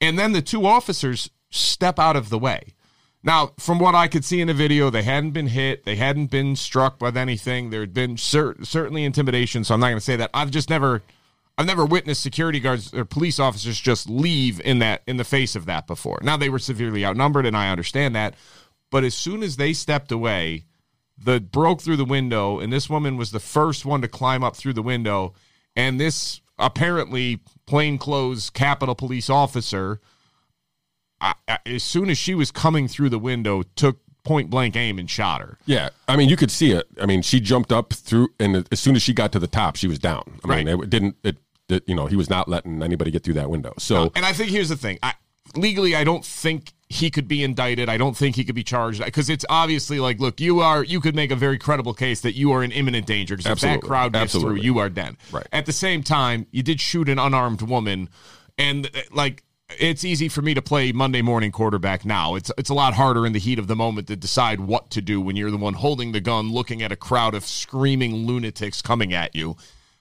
[0.00, 2.74] And then the two officers step out of the way.
[3.22, 5.84] Now, from what I could see in the video, they hadn't been hit.
[5.84, 7.70] They hadn't been struck with anything.
[7.70, 9.64] There had been cer- certainly intimidation.
[9.64, 10.30] So I'm not going to say that.
[10.32, 11.02] I've just never,
[11.56, 15.56] I've never witnessed security guards or police officers just leave in that in the face
[15.56, 16.20] of that before.
[16.22, 18.34] Now they were severely outnumbered, and I understand that.
[18.90, 20.64] But as soon as they stepped away,
[21.22, 24.54] the broke through the window, and this woman was the first one to climb up
[24.54, 25.34] through the window.
[25.74, 30.00] And this apparently plainclothes Capitol Police officer
[31.20, 34.98] I, I, as soon as she was coming through the window, took point blank aim
[34.98, 35.58] and shot her.
[35.66, 36.86] Yeah, I mean, you could see it.
[37.00, 39.76] I mean, she jumped up through, and as soon as she got to the top,
[39.76, 40.40] she was down.
[40.44, 40.84] I mean, Right.
[40.84, 41.16] it didn't.
[41.24, 43.74] It, it, you know, he was not letting anybody get through that window.
[43.78, 45.14] So And I think here's the thing: I,
[45.54, 47.88] legally, I don't think he could be indicted.
[47.90, 51.00] I don't think he could be charged because it's obviously like, look, you are you
[51.00, 53.82] could make a very credible case that you are in imminent danger because if that
[53.82, 54.60] crowd gets Absolutely.
[54.60, 55.16] through, you are dead.
[55.30, 55.46] Right.
[55.52, 58.08] At the same time, you did shoot an unarmed woman,
[58.58, 59.42] and uh, like.
[59.76, 62.36] It's easy for me to play Monday morning quarterback now.
[62.36, 65.02] It's it's a lot harder in the heat of the moment to decide what to
[65.02, 68.80] do when you're the one holding the gun, looking at a crowd of screaming lunatics
[68.80, 69.56] coming at you.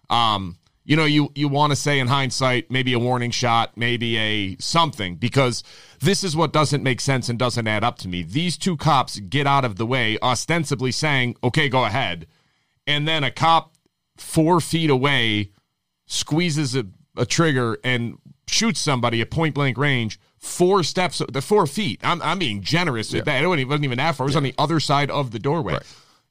[0.10, 4.18] Um, you know, you you want to say in hindsight, maybe a warning shot, maybe
[4.18, 5.64] a something, because
[6.00, 8.24] this is what doesn't make sense and doesn't add up to me.
[8.24, 12.26] These two cops get out of the way, ostensibly saying, "Okay, go ahead,"
[12.88, 13.76] and then a cop
[14.16, 15.52] four feet away
[16.06, 16.86] squeezes a,
[17.18, 20.20] a trigger and shoots somebody at point blank range.
[20.40, 22.00] Four steps, the four feet.
[22.04, 23.44] I'm, I'm being generous with that.
[23.44, 24.26] It wasn't even- that far.
[24.26, 25.74] It was on the other side of the doorway.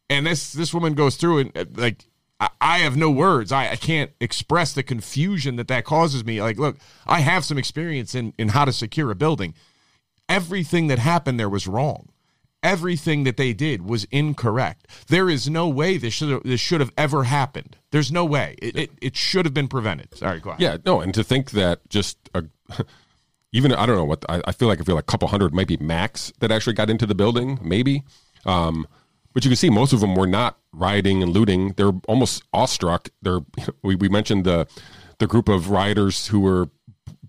[0.09, 2.05] And this this woman goes through and uh, like
[2.39, 3.51] I, I have no words.
[3.51, 6.41] I, I can't express the confusion that that causes me.
[6.41, 6.77] Like, look,
[7.07, 9.55] I have some experience in in how to secure a building.
[10.29, 12.09] Everything that happened there was wrong.
[12.63, 14.87] Everything that they did was incorrect.
[15.09, 17.77] There is no way this should this should have ever happened.
[17.97, 18.57] There's no way.
[18.61, 20.15] It, it, it should have been prevented.
[20.19, 20.61] Sorry, go ahead.
[20.61, 22.45] Yeah, no, and to think that just a,
[23.53, 25.55] even I don't know what I, I feel like I feel like a couple hundred
[25.55, 28.03] might be max that actually got into the building, maybe.
[28.45, 28.87] Um,
[29.33, 31.73] but you can see most of them were not rioting and looting.
[31.79, 33.09] They're almost awestruck.
[33.23, 33.41] They're
[33.83, 34.69] we, we mentioned the
[35.17, 36.69] the group of rioters who were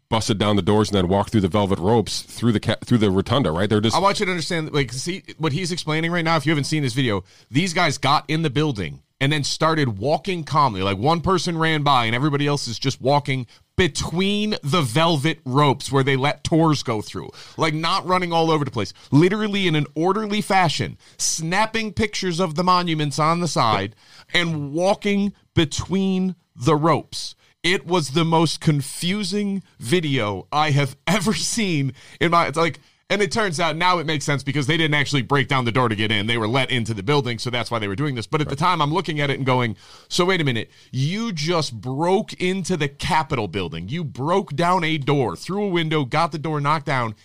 [0.09, 2.97] busted down the doors and then walked through the velvet ropes through the ca- through
[2.97, 3.53] the rotunda.
[3.53, 6.35] Right, they're just I want you to understand, like, see what he's explaining right now.
[6.35, 9.97] If you haven't seen this video, these guys got in the building and then started
[9.97, 10.81] walking calmly.
[10.81, 15.91] Like one person ran by and everybody else is just walking between the velvet ropes
[15.91, 17.29] where they let tours go through.
[17.57, 18.93] Like not running all over the place.
[19.11, 23.95] Literally in an orderly fashion, snapping pictures of the monuments on the side
[24.33, 27.35] and walking between the ropes.
[27.63, 33.21] It was the most confusing video I have ever seen in my it's like and
[33.21, 35.87] it turns out now it makes sense because they didn't actually break down the door
[35.87, 36.27] to get in.
[36.27, 38.27] They were let into the building, so that's why they were doing this.
[38.27, 39.77] But at the time I'm looking at it and going,
[40.09, 40.69] "So wait a minute.
[40.91, 43.87] You just broke into the Capitol building.
[43.87, 47.15] You broke down a door, through a window, got the door knocked down."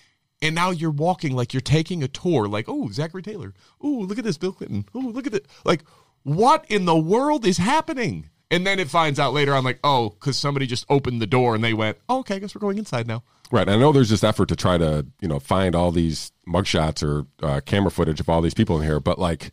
[0.41, 3.55] And now you're walking like you're taking a tour, like, oh, Zachary Taylor.
[3.81, 4.87] Oh, look at this, Bill Clinton.
[4.93, 5.47] Oh, look at it.
[5.65, 5.85] Like,
[6.25, 8.29] what in the world is happening?
[8.53, 11.55] And then it finds out later, I'm like, oh, because somebody just opened the door
[11.55, 13.23] and they went, oh, okay, I guess we're going inside now.
[13.51, 13.69] Right.
[13.69, 17.27] I know there's this effort to try to, you know, find all these mugshots or
[17.43, 19.51] uh, camera footage of all these people in here, but like,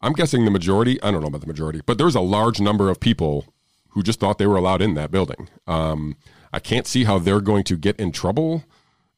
[0.00, 1.02] I'm guessing the majority.
[1.02, 3.46] I don't know about the majority, but there's a large number of people
[3.90, 5.48] who just thought they were allowed in that building.
[5.66, 6.16] Um,
[6.52, 8.62] I can't see how they're going to get in trouble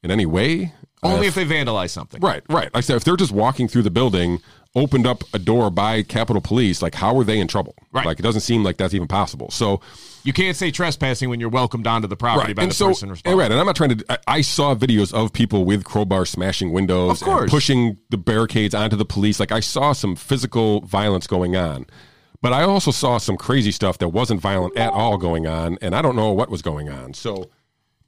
[0.03, 0.73] in any way.
[1.03, 2.21] Only uh, if they vandalize something.
[2.21, 2.65] Right, right.
[2.65, 4.41] Like I said, if they're just walking through the building,
[4.75, 7.75] opened up a door by Capitol Police, like how are they in trouble?
[7.93, 8.05] Right.
[8.05, 9.51] Like it doesn't seem like that's even possible.
[9.51, 9.81] So
[10.25, 12.57] you can't say trespassing when you're welcomed onto the property right.
[12.57, 13.39] by and the so, person responsible.
[13.41, 14.05] Right, and I'm not trying to.
[14.09, 18.97] I, I saw videos of people with crowbars smashing windows, and pushing the barricades onto
[18.97, 19.41] the police.
[19.41, 21.87] Like I saw some physical violence going on,
[22.43, 25.95] but I also saw some crazy stuff that wasn't violent at all going on, and
[25.95, 27.15] I don't know what was going on.
[27.15, 27.49] So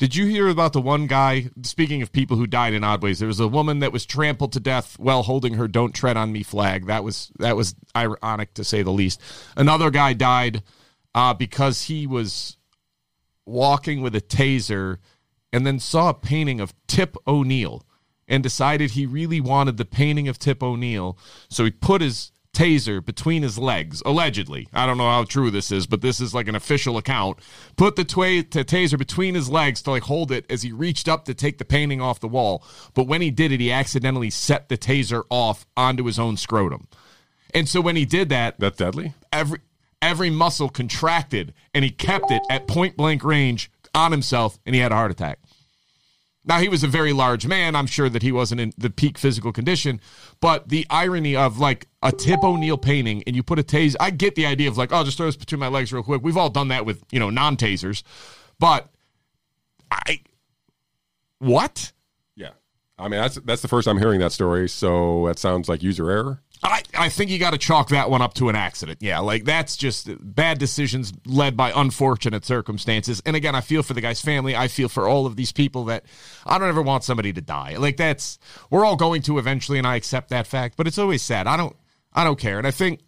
[0.01, 1.51] Did you hear about the one guy?
[1.63, 4.51] Speaking of people who died in odd ways, there was a woman that was trampled
[4.55, 6.87] to death while holding her "Don't Tread on Me" flag.
[6.87, 9.21] That was that was ironic to say the least.
[9.59, 10.63] Another guy died
[11.15, 12.57] uh, because he was
[13.45, 14.97] walking with a taser
[15.53, 17.83] and then saw a painting of Tip O'Neill
[18.27, 21.19] and decided he really wanted the painting of Tip O'Neill.
[21.51, 24.69] So he put his taser between his legs, allegedly.
[24.73, 27.39] I don't know how true this is, but this is like an official account.
[27.77, 31.09] Put the, twa- the taser between his legs to like hold it as he reached
[31.09, 32.65] up to take the painting off the wall.
[32.95, 36.89] But when he did it, he accidentally set the taser off onto his own scrotum.
[37.55, 39.15] And so when he did that, that's deadly.
[39.33, 39.61] every
[40.03, 44.81] every muscle contracted and he kept it at point blank range on himself and he
[44.81, 45.39] had a heart attack.
[46.51, 47.77] Now he was a very large man.
[47.77, 50.01] I'm sure that he wasn't in the peak physical condition,
[50.41, 53.95] but the irony of like a Tip O'Neill painting and you put a taser.
[54.01, 56.23] I get the idea of like, oh, just throw this between my legs real quick.
[56.25, 58.03] We've all done that with you know non tasers,
[58.59, 58.89] but
[59.93, 60.23] I
[61.39, 61.93] what?
[62.35, 62.51] Yeah,
[62.99, 64.69] I mean that's that's the first I'm hearing that story.
[64.69, 66.43] So that sounds like user error.
[66.63, 68.99] I, I think you got to chalk that one up to an accident.
[69.01, 73.23] Yeah, like that's just bad decisions led by unfortunate circumstances.
[73.25, 74.55] And again, I feel for the guy's family.
[74.55, 76.05] I feel for all of these people that
[76.45, 77.77] I don't ever want somebody to die.
[77.77, 80.77] Like that's we're all going to eventually, and I accept that fact.
[80.77, 81.47] But it's always sad.
[81.47, 81.75] I don't
[82.13, 82.59] I don't care.
[82.59, 83.01] And I think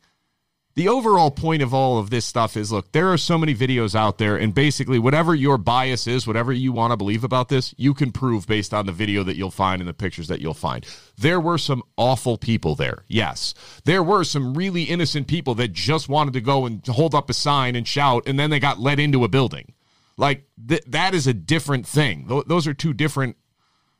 [0.75, 3.95] the overall point of all of this stuff is look, there are so many videos
[3.95, 7.75] out there, and basically, whatever your bias is, whatever you want to believe about this,
[7.77, 10.55] you can prove based on the video that you'll find and the pictures that you'll
[10.55, 10.87] find.
[11.19, 13.05] There were some awful people there.
[13.07, 13.55] Yes.
[13.85, 17.35] There were some really innocent people that just wanted to go and hold up a
[17.35, 19.75] sign and shout, and then they got let into a building.
[20.17, 22.29] Like, th- that is a different thing.
[22.29, 23.37] Th- those are two different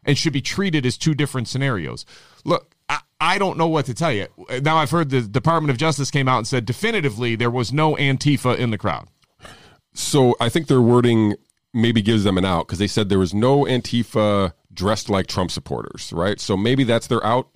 [0.05, 2.05] and should be treated as two different scenarios.
[2.45, 2.72] Look,
[3.21, 4.27] I, don't know what to tell you.
[4.63, 7.95] Now, I've heard the Department of Justice came out and said definitively there was no
[7.97, 9.09] Antifa in the crowd.
[9.95, 11.37] So I think their wording
[11.75, 15.51] maybe gives them an out because they said there was no Antifa dressed like Trump
[15.51, 16.41] supporters, right?
[16.41, 17.49] So maybe that's their out.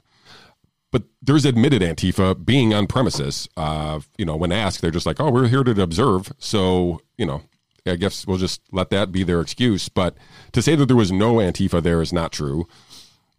[0.92, 3.48] But there's admitted Antifa being on premises.
[3.56, 7.26] Uh, you know, when asked, they're just like, "Oh, we're here to observe." So you
[7.26, 7.42] know,
[7.84, 9.88] I guess we'll just let that be their excuse.
[9.88, 10.16] But
[10.52, 12.66] to say that there was no Antifa there is not true.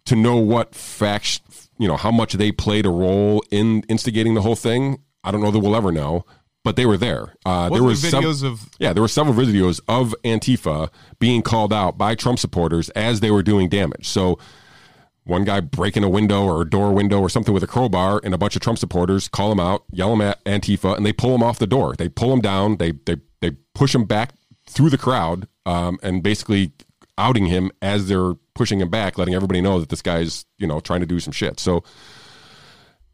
[0.05, 1.41] To know what fact,
[1.79, 5.41] you know, how much they played a role in instigating the whole thing, I don't
[5.41, 6.25] know that we'll ever know.
[6.63, 7.33] But they were there.
[7.45, 11.41] Uh, there Wasn't was some- videos of- yeah, there were several videos of Antifa being
[11.41, 14.09] called out by Trump supporters as they were doing damage.
[14.09, 14.37] So
[15.23, 18.33] one guy breaking a window or a door window or something with a crowbar, and
[18.33, 21.33] a bunch of Trump supporters call him out, yell him at Antifa, and they pull
[21.35, 21.95] him off the door.
[21.97, 22.77] They pull him down.
[22.77, 24.33] They they they push him back
[24.69, 26.73] through the crowd, um, and basically
[27.17, 30.79] outing him as they're pushing him back, letting everybody know that this guy's you know
[30.79, 31.59] trying to do some shit.
[31.59, 31.83] So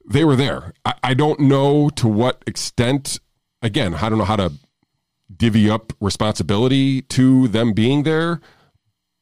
[0.05, 0.73] they were there.
[0.85, 3.19] I, I don't know to what extent.
[3.61, 4.51] Again, I don't know how to
[5.35, 8.41] divvy up responsibility to them being there.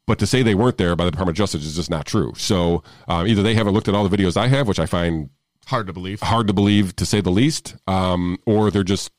[0.07, 2.33] But to say they weren't there by the Department of Justice is just not true.
[2.35, 5.29] So um, either they haven't looked at all the videos I have, which I find
[5.67, 6.21] Hard to believe.
[6.21, 9.11] hard to believe to say the least, um, or they're just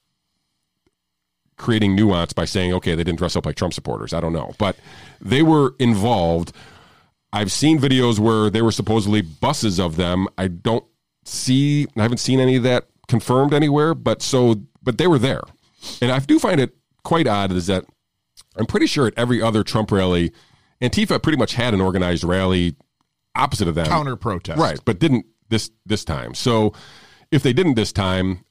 [1.63, 4.13] creating nuance by saying, okay, they didn't dress up like Trump supporters.
[4.13, 4.53] I don't know.
[4.59, 4.77] But
[5.21, 6.53] they were involved.
[7.33, 10.29] I've seen videos where there were supposedly buses of them.
[10.37, 10.85] I don't
[11.25, 15.43] see, I haven't seen any of that confirmed anywhere, but so, but they were there.
[16.03, 17.85] And I do find it quite odd is that
[18.57, 20.33] I'm pretty sure at every other Trump rally,
[20.81, 22.77] Antifa pretty much had an organized rally
[23.35, 23.87] opposite of them.
[23.87, 24.61] Counter protest.
[24.61, 26.35] Right, but didn't this this time.
[26.35, 26.73] So
[27.31, 28.45] if they didn't this time,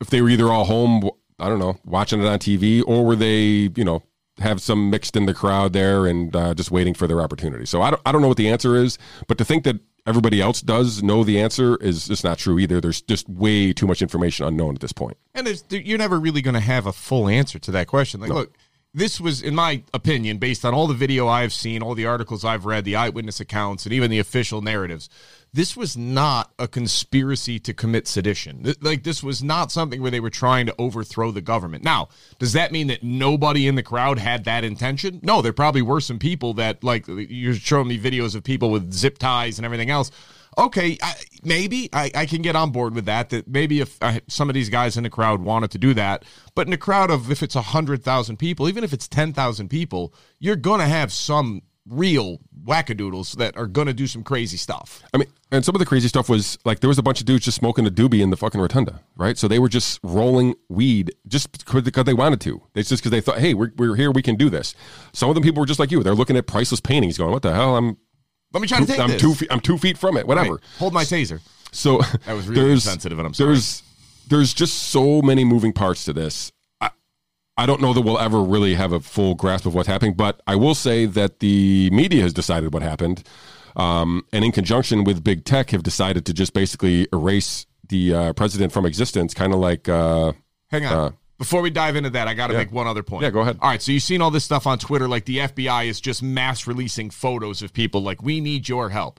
[0.00, 3.16] if they were either all home, I don't know, watching it on TV, or were
[3.16, 4.02] they, you know,
[4.38, 7.66] have some mixed in the crowd there and uh, just waiting for their opportunity.
[7.66, 10.40] So I don't, I don't know what the answer is, but to think that everybody
[10.40, 12.80] else does know the answer is just not true either.
[12.80, 15.16] There's just way too much information unknown at this point.
[15.34, 18.20] And there's, you're never really going to have a full answer to that question.
[18.20, 18.56] Like, look,
[18.92, 22.44] this was, in my opinion, based on all the video I've seen, all the articles
[22.44, 25.08] I've read, the eyewitness accounts, and even the official narratives.
[25.52, 28.64] This was not a conspiracy to commit sedition.
[28.64, 31.84] Th- Like, this was not something where they were trying to overthrow the government.
[31.84, 35.20] Now, does that mean that nobody in the crowd had that intention?
[35.22, 38.92] No, there probably were some people that, like, you're showing me videos of people with
[38.92, 40.10] zip ties and everything else.
[40.58, 43.30] Okay, I, maybe I, I can get on board with that.
[43.30, 46.24] That maybe if I, some of these guys in the crowd wanted to do that,
[46.54, 49.32] but in a crowd of if it's a hundred thousand people, even if it's ten
[49.32, 55.02] thousand people, you're gonna have some real wackadoodles that are gonna do some crazy stuff.
[55.12, 57.26] I mean, and some of the crazy stuff was like there was a bunch of
[57.26, 59.36] dudes just smoking a doobie in the fucking rotunda, right?
[59.36, 62.62] So they were just rolling weed just because they wanted to.
[62.74, 64.74] It's just because they thought, hey, we're, we're here, we can do this.
[65.12, 66.02] Some of them people were just like you.
[66.02, 67.76] They're looking at priceless paintings, going, "What the hell?
[67.76, 67.96] I'm
[68.52, 69.20] Let me try to take I'm this.
[69.20, 70.26] two feet, I'm two feet from it.
[70.26, 70.60] Whatever." Right.
[70.78, 71.40] Hold my taser.
[71.72, 73.52] So That was really sensitive, and I'm sorry.
[73.52, 73.82] There's
[74.28, 76.52] there's just so many moving parts to this.
[76.80, 76.90] I
[77.56, 80.40] I don't know that we'll ever really have a full grasp of what's happening, but
[80.46, 83.22] I will say that the media has decided what happened,
[83.76, 88.32] um, and in conjunction with big tech, have decided to just basically erase the uh,
[88.32, 89.88] president from existence, kind of like.
[89.88, 90.32] Uh,
[90.70, 90.92] Hang on.
[90.92, 91.10] Uh,
[91.40, 92.58] Before we dive into that, I got to yeah.
[92.58, 93.22] make one other point.
[93.22, 93.56] Yeah, go ahead.
[93.62, 96.22] All right, so you've seen all this stuff on Twitter, like the FBI is just
[96.22, 99.18] mass releasing photos of people, like, we need your help.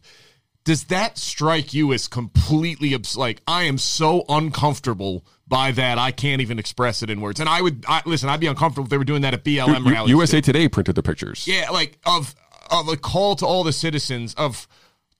[0.63, 6.11] Does that strike you as completely abs- like I am so uncomfortable by that I
[6.11, 7.39] can't even express it in words?
[7.39, 8.29] And I would I, listen.
[8.29, 10.09] I'd be uncomfortable if they were doing that at BLM U- rallies.
[10.11, 10.53] USA too.
[10.53, 11.47] Today printed the pictures.
[11.47, 12.35] Yeah, like of
[12.69, 14.67] of a call to all the citizens of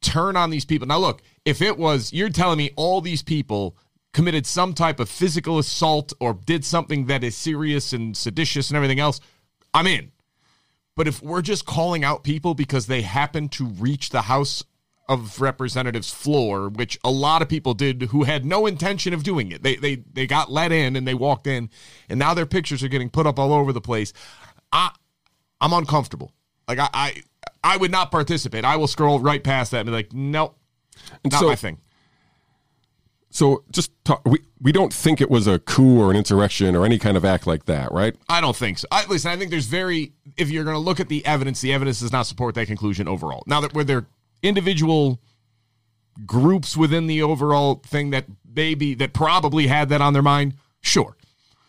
[0.02, 0.88] turn on these people.
[0.88, 3.76] Now look, if it was you're telling me all these people
[4.14, 8.76] committed some type of physical assault or did something that is serious and seditious and
[8.78, 9.20] everything else,
[9.74, 10.12] I'm in.
[10.96, 14.64] But if we're just calling out people because they happen to reach the House
[15.08, 19.52] of Representatives floor, which a lot of people did who had no intention of doing
[19.52, 19.64] it.
[19.64, 21.70] They they they got let in and they walked in
[22.08, 24.14] and now their pictures are getting put up all over the place.
[24.72, 24.92] I
[25.60, 26.32] I'm uncomfortable.
[26.68, 27.24] Like I, I,
[27.64, 28.64] I would not participate.
[28.64, 30.58] I will scroll right past that and be like, nope,
[31.24, 31.80] And not so- my thing.
[33.32, 36.86] So just talk, we we don't think it was a coup or an insurrection or
[36.86, 38.16] any kind of act like that, right?
[38.30, 38.88] I don't think so.
[38.92, 40.12] I, listen, I think there's very.
[40.38, 43.08] If you're going to look at the evidence, the evidence does not support that conclusion
[43.08, 43.44] overall.
[43.48, 44.06] Now that were there
[44.44, 45.20] individual
[46.26, 51.16] groups within the overall thing that maybe that probably had that on their mind, sure.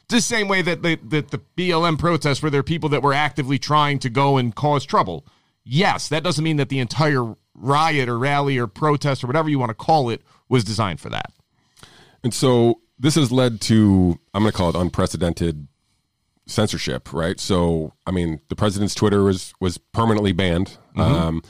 [0.08, 3.14] The same way that the, that the BLM protests were there are people that were
[3.14, 5.24] actively trying to go and cause trouble.
[5.64, 9.58] Yes, that doesn't mean that the entire riot or rally or protest or whatever you
[9.58, 11.32] want to call it was designed for that.
[12.24, 15.68] And so this has led to I'm going to call it unprecedented
[16.46, 17.38] censorship, right?
[17.38, 21.42] So I mean, the president's Twitter was was permanently banned, um,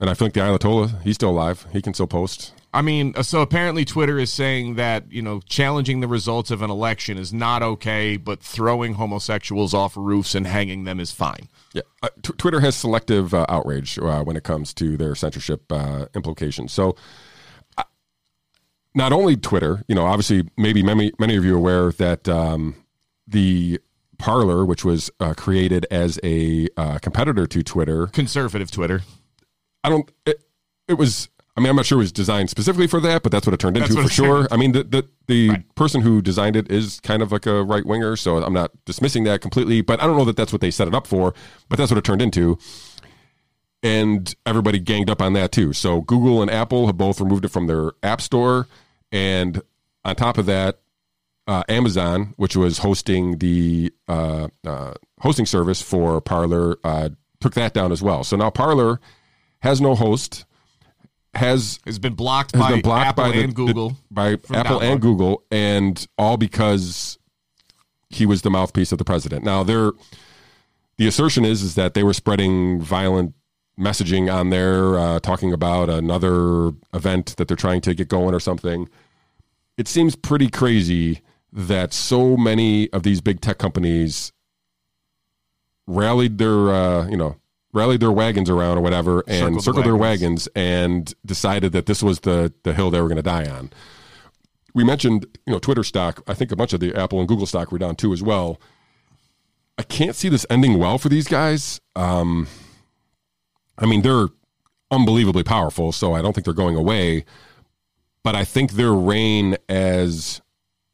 [0.00, 2.52] and I feel like the Ayatollah he's still alive; he can still post.
[2.76, 6.60] I mean, uh, so apparently Twitter is saying that, you know, challenging the results of
[6.60, 11.48] an election is not okay, but throwing homosexuals off roofs and hanging them is fine.
[11.72, 15.72] Yeah, uh, t- Twitter has selective uh, outrage uh, when it comes to their censorship
[15.72, 16.70] uh, implications.
[16.70, 16.96] So,
[18.96, 22.74] not only Twitter, you know, obviously, maybe many many of you are aware that um,
[23.28, 23.78] the
[24.18, 29.02] Parler, which was uh, created as a uh, competitor to Twitter, Conservative Twitter.
[29.84, 30.10] I don't.
[30.24, 30.42] It,
[30.88, 31.28] it was.
[31.58, 33.60] I mean, I'm not sure it was designed specifically for that, but that's what it
[33.60, 34.36] turned That's into for sure.
[34.40, 35.74] turned I mean, the the, the Right.
[35.74, 39.24] person who designed it is kind of like a right winger, so I'm not dismissing
[39.24, 39.80] that completely.
[39.80, 41.32] But I don't know that that's what they set it up for.
[41.68, 42.58] But that's what it turned into,
[43.82, 45.72] and everybody ganged up on that too.
[45.72, 48.66] So Google and Apple have both removed it from their app store,
[49.16, 49.62] and
[50.04, 50.78] on top of that,
[51.48, 57.08] uh, Amazon, which was hosting the uh, uh, hosting service for Parler, uh,
[57.40, 58.24] took that down as well.
[58.24, 59.00] So now Parler
[59.60, 60.44] has no host,
[61.34, 63.90] has Has been blocked has by been blocked Apple by the- and Google.
[63.90, 65.00] the- by Apple and.
[65.00, 67.18] Google, and all because
[68.10, 69.44] he was the mouthpiece of the president.
[69.44, 69.92] Now, there,
[70.98, 73.34] the assertion is is that they were spreading violent
[73.78, 78.40] messaging on there, uh, talking about another event that they're trying to get going or
[78.40, 78.88] something.
[79.76, 81.20] It seems pretty crazy
[81.52, 84.32] that so many of these big tech companies
[85.86, 87.36] rallied their, uh, you know,
[87.72, 90.48] rallied their wagons around or whatever, and Circled the circled their wagons.
[90.48, 93.70] wagons and decided that this was the the hill they were going to die on.
[94.74, 96.22] We mentioned, you know, Twitter stock.
[96.26, 98.60] I think a bunch of the Apple and Google stock were down too as well.
[99.78, 101.80] I can't see this ending well for these guys.
[101.94, 102.46] Um,
[103.78, 104.28] I mean, they're
[104.90, 107.24] unbelievably powerful, so I don't think they're going away.
[108.26, 110.42] But I think their reign as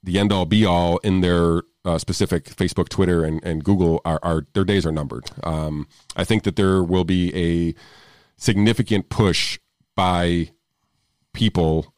[0.03, 4.21] the end all be all in their uh, specific Facebook, Twitter, and, and Google are,
[4.23, 5.31] are their days are numbered.
[5.42, 7.75] Um, I think that there will be a
[8.37, 9.59] significant push
[9.97, 10.51] by
[11.33, 11.95] people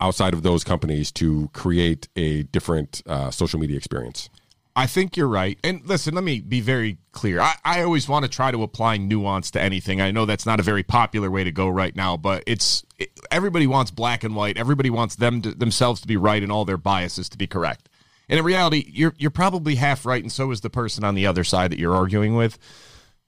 [0.00, 4.30] outside of those companies to create a different uh, social media experience.
[4.78, 5.58] I think you're right.
[5.64, 7.40] And listen, let me be very clear.
[7.40, 10.00] I, I always want to try to apply nuance to anything.
[10.00, 13.10] I know that's not a very popular way to go right now, but it's it,
[13.32, 14.56] everybody wants black and white.
[14.56, 17.88] Everybody wants them to, themselves to be right and all their biases to be correct.
[18.28, 21.26] And in reality, you're you're probably half right, and so is the person on the
[21.26, 22.56] other side that you're arguing with.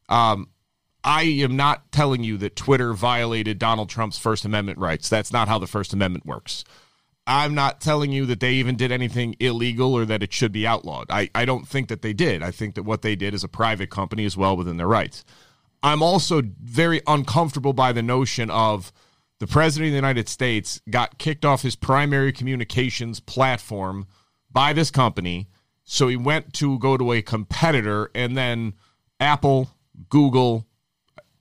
[0.08, 0.50] Um,
[1.02, 5.08] I am not telling you that Twitter violated Donald Trump's First Amendment rights.
[5.08, 6.62] That's not how the First Amendment works.
[7.30, 10.66] I'm not telling you that they even did anything illegal or that it should be
[10.66, 11.06] outlawed.
[11.10, 12.42] I, I don't think that they did.
[12.42, 15.24] I think that what they did is a private company as well within their rights.
[15.80, 18.92] I'm also very uncomfortable by the notion of
[19.38, 24.08] the president of the United States got kicked off his primary communications platform
[24.50, 25.48] by this company.
[25.84, 28.74] So he went to go to a competitor, and then
[29.20, 29.70] Apple,
[30.08, 30.66] Google,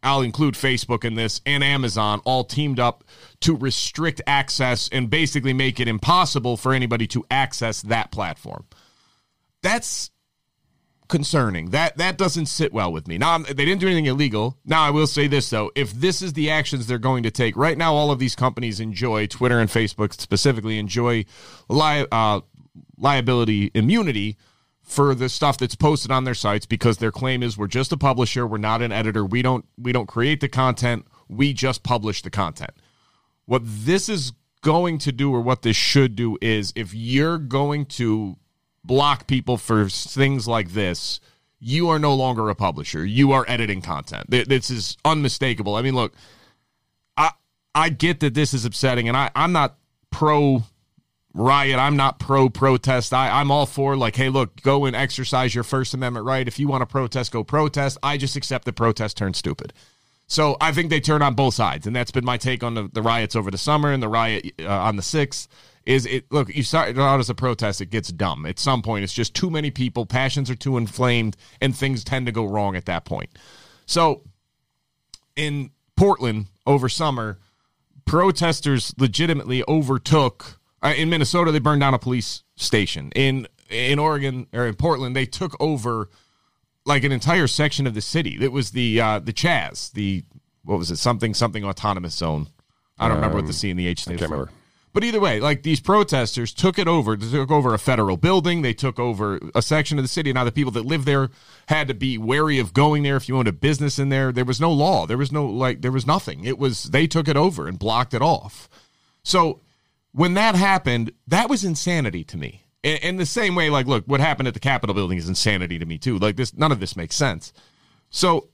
[0.02, 3.04] I'll include Facebook in this, and Amazon all teamed up
[3.41, 8.66] to restrict access and basically make it impossible for anybody to access that platform.
[9.62, 10.12] That's
[11.10, 11.72] concerning.
[11.72, 13.18] That that doesn't sit well with me.
[13.18, 14.58] Now they didn't do anything illegal.
[14.64, 17.58] Now I will say this though: if this is the actions they're going to take,
[17.58, 21.26] right now all of these companies enjoy Twitter and Facebook specifically enjoy
[21.68, 22.39] li- uh,
[22.97, 24.38] liability immunity
[24.90, 27.98] for the stuff that's posted on their sites because their claim is we're just a
[27.98, 32.24] publisher, we're not an editor, we don't we don't create the content, we just publish
[32.24, 32.72] the content.
[33.46, 37.86] What this is going to do or what this should do is if you're going
[37.86, 38.36] to
[38.84, 41.20] block people for things like this,
[41.60, 43.06] you are no longer a publisher.
[43.06, 44.26] You are editing content.
[44.30, 45.76] This is unmistakable.
[45.76, 46.14] I mean, look,
[47.16, 47.32] I
[47.76, 49.78] I get that this is upsetting, and I I'm not
[50.10, 50.64] pro
[51.34, 51.80] riot.
[51.80, 53.14] I'm not pro protest.
[53.14, 56.48] I I'm all for like, hey, look, go and exercise your First Amendment right.
[56.48, 57.98] If you want to protest, go protest.
[58.04, 59.74] I just accept that protest turns stupid.
[60.28, 62.90] So I think they turn on both sides, and that's been my take on the,
[62.94, 65.48] the riots over the summer and the riot uh, on the sixth
[65.86, 69.04] is it look you start out as a protest it gets dumb at some point
[69.04, 72.76] it's just too many people passions are too inflamed and things tend to go wrong
[72.76, 73.30] at that point
[73.86, 74.22] so
[75.36, 77.40] in portland over summer
[78.06, 84.48] protesters legitimately overtook uh, in minnesota they burned down a police station in in oregon
[84.54, 86.10] or in portland they took over
[86.86, 90.24] like an entire section of the city it was the uh the chaz the
[90.64, 92.48] what was it something something autonomous zone
[92.98, 94.50] i don't um, remember what the um, c and the h stands for
[94.92, 97.16] but either way, like these protesters took it over.
[97.16, 98.64] They took over a federal building.
[98.64, 100.34] They took over a section of the city.
[100.34, 101.30] Now the people that live there
[101.68, 103.16] had to be wary of going there.
[103.16, 105.06] If you owned a business in there, there was no law.
[105.06, 106.44] There was no like there was nothing.
[106.44, 108.68] It was they took it over and blocked it off.
[109.22, 109.62] So
[110.12, 112.64] when that happened, that was insanity to me.
[112.84, 115.80] In, in the same way, like look, what happened at the Capitol building is insanity
[115.80, 116.18] to me too.
[116.18, 117.53] Like this, none of this makes sense.
[118.10, 118.49] So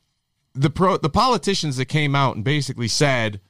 [0.55, 3.41] the pro the politicians that came out and basically said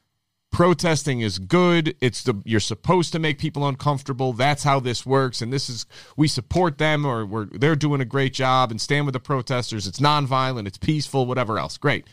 [0.52, 5.42] protesting is good it's the you're supposed to make people uncomfortable that's how this works
[5.42, 5.86] and this is
[6.18, 9.86] we support them or we're they're doing a great job and stand with the protesters
[9.86, 12.08] it's nonviolent it's peaceful whatever else great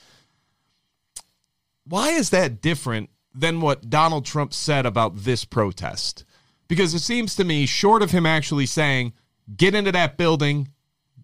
[1.86, 6.24] why is that different than what Donald Trump said about this protest
[6.68, 9.12] because it seems to me short of him actually saying
[9.57, 10.68] get into that building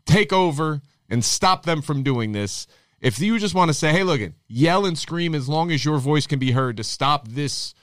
[0.06, 2.66] take over and stop them from doing this
[3.00, 5.98] if you just want to say, hey, look, yell and scream as long as your
[5.98, 7.74] voice can be heard to stop this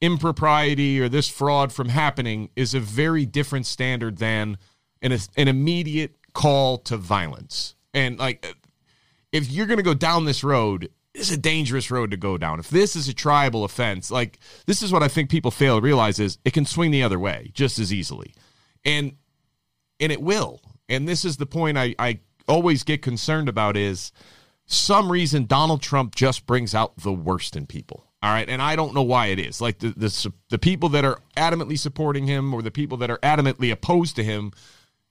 [0.00, 4.58] impropriety or this fraud from happening is a very different standard than
[5.00, 7.74] an, an immediate call to violence.
[7.94, 8.56] And like,
[9.32, 12.60] if you're going to go down this road, it's a dangerous road to go down.
[12.60, 15.82] If this is a tribal offense, like this is what I think people fail to
[15.82, 18.34] realize is it can swing the other way just as easily.
[18.84, 19.16] And
[20.00, 20.60] and it will.
[20.88, 24.12] And this is the point I, I always get concerned about is
[24.66, 28.04] some reason Donald Trump just brings out the worst in people.
[28.20, 29.60] All right, and I don't know why it is.
[29.60, 33.18] Like the the the people that are adamantly supporting him or the people that are
[33.18, 34.52] adamantly opposed to him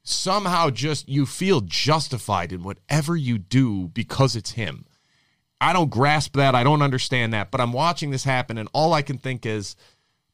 [0.03, 4.85] somehow just you feel justified in whatever you do because it's him.
[5.59, 6.55] I don't grasp that.
[6.55, 9.75] I don't understand that, but I'm watching this happen and all I can think is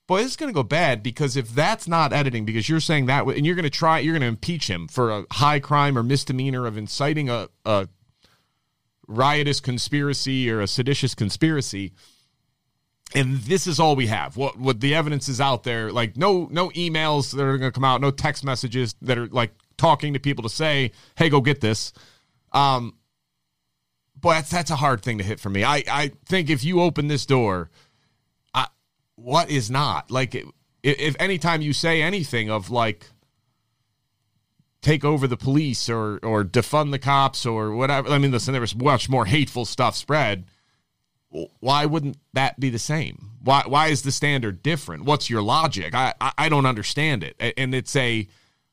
[0.06, 3.06] boy, this is going to go bad because if that's not editing, because you're saying
[3.06, 5.98] that, and you're going to try, you're going to impeach him for a high crime
[5.98, 7.88] or misdemeanor of inciting a, a
[9.08, 11.94] riotous conspiracy or a seditious conspiracy
[13.16, 14.38] and this is all we have.
[14.38, 17.76] What what the evidence is out there like no no emails that are going to
[17.76, 21.42] come out no text messages that are like talking to people to say hey go
[21.42, 21.94] get this.
[22.52, 22.96] Um
[24.24, 26.82] but that's that's a hard thing to hit for me i i think if you
[26.82, 27.70] open this door
[28.56, 28.68] I,
[29.16, 30.46] what is not like if,
[30.82, 33.06] if anytime you say anything of like
[34.84, 38.10] take over the police or or defund the cops or whatever.
[38.10, 40.46] I mean, listen, there was much more hateful stuff spread.
[41.60, 43.32] Why wouldn't that be the same?
[43.42, 45.06] Why why is the standard different?
[45.06, 45.96] What's your logic?
[45.96, 47.36] I I, I don't understand it.
[47.58, 48.28] And it's a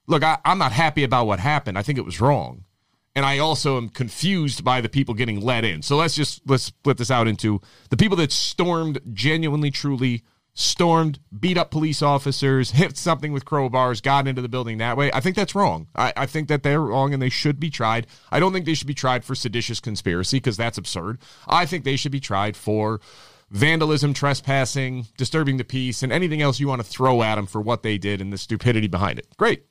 [0.07, 0.22] look.
[0.22, 1.78] I, I'm not happy about what happened.
[1.78, 2.64] I think it was wrong,
[3.20, 5.82] and I also am confused by the people getting let in.
[5.82, 7.60] So let's just let's split this out into
[7.90, 10.22] the people that stormed genuinely, truly
[10.54, 15.10] stormed, beat up police officers, hit something with crowbars, got into the building that way.
[15.12, 15.88] I think that's wrong.
[15.94, 18.06] I, I think that they're wrong and they should be tried.
[18.30, 21.18] I don't think they should be tried for seditious conspiracy because that's absurd.
[21.46, 23.02] I think they should be tried for
[23.50, 27.60] vandalism, trespassing, disturbing the peace, and anything else you want to throw at them for
[27.60, 29.26] what they did and the stupidity behind it.
[29.36, 29.64] Great.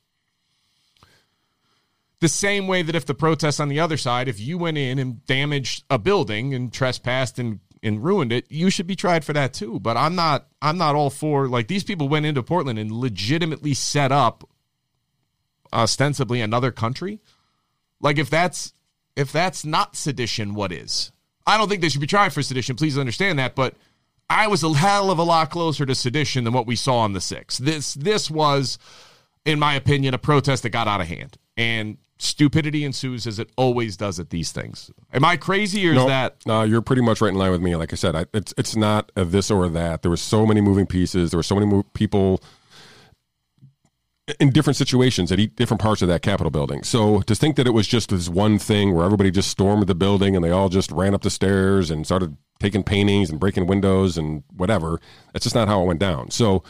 [2.20, 4.98] The same way that if the protests on the other side, if you went in
[4.98, 9.32] and damaged a building and trespassed and and ruined it, you should be tried for
[9.32, 9.80] that too.
[9.80, 13.74] But I'm not I'm not all for like these people went into Portland and legitimately
[13.74, 14.48] set up
[15.72, 17.20] ostensibly another country.
[18.00, 18.74] Like if that's
[19.16, 21.12] if that's not sedition, what is?
[21.46, 22.76] I don't think they should be tried for sedition.
[22.76, 23.74] Please understand that, but
[24.28, 27.12] I was a hell of a lot closer to sedition than what we saw on
[27.12, 27.58] the 6th.
[27.58, 28.78] This this was
[29.44, 31.36] in my opinion a protest that got out of hand.
[31.56, 34.90] And stupidity ensues as it always does at these things.
[35.12, 36.36] Am I crazy or is that?
[36.46, 37.74] No, you're pretty much right in line with me.
[37.76, 40.02] Like I said, I, it's it's not a this or that.
[40.02, 41.30] There were so many moving pieces.
[41.30, 42.42] There were so many people
[44.38, 46.84] in different situations at different parts of that Capitol building.
[46.84, 49.94] So to think that it was just this one thing where everybody just stormed the
[49.94, 53.66] building and they all just ran up the stairs and started taking paintings and breaking
[53.66, 55.00] windows and whatever,
[55.32, 56.30] that's just not how it went down.
[56.30, 56.62] So,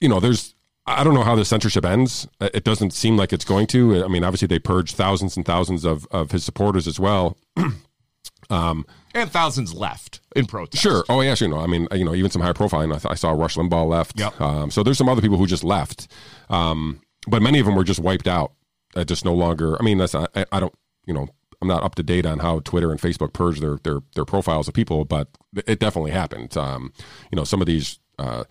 [0.00, 0.54] you know, there's
[0.88, 2.26] I don't know how the censorship ends.
[2.40, 4.04] It doesn't seem like it's going to.
[4.04, 7.36] I mean, obviously they purged thousands and thousands of, of his supporters as well.
[8.50, 10.82] um, and thousands left in protest.
[10.82, 11.04] Sure.
[11.08, 11.48] Oh, yeah, sure.
[11.48, 12.82] No, I mean, you know, even some high profile.
[12.82, 14.18] I, th- I saw Rush Limbaugh left.
[14.18, 14.40] Yep.
[14.40, 16.08] Um, so there's some other people who just left.
[16.48, 18.52] Um, but many of them were just wiped out.
[18.96, 19.76] Uh, just no longer.
[19.80, 20.74] I mean, that's not, I, I don't.
[21.06, 21.28] You know,
[21.60, 24.66] I'm not up to date on how Twitter and Facebook purge their their their profiles
[24.68, 25.28] of people, but
[25.66, 26.56] it definitely happened.
[26.56, 26.92] Um,
[27.30, 27.98] you know, some of these.
[28.18, 28.44] Uh,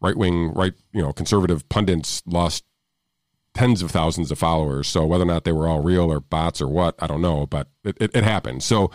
[0.00, 2.64] right wing, right you know, conservative pundits lost
[3.54, 4.86] tens of thousands of followers.
[4.86, 7.46] So whether or not they were all real or bots or what, I don't know,
[7.46, 8.62] but it, it, it happened.
[8.62, 8.90] So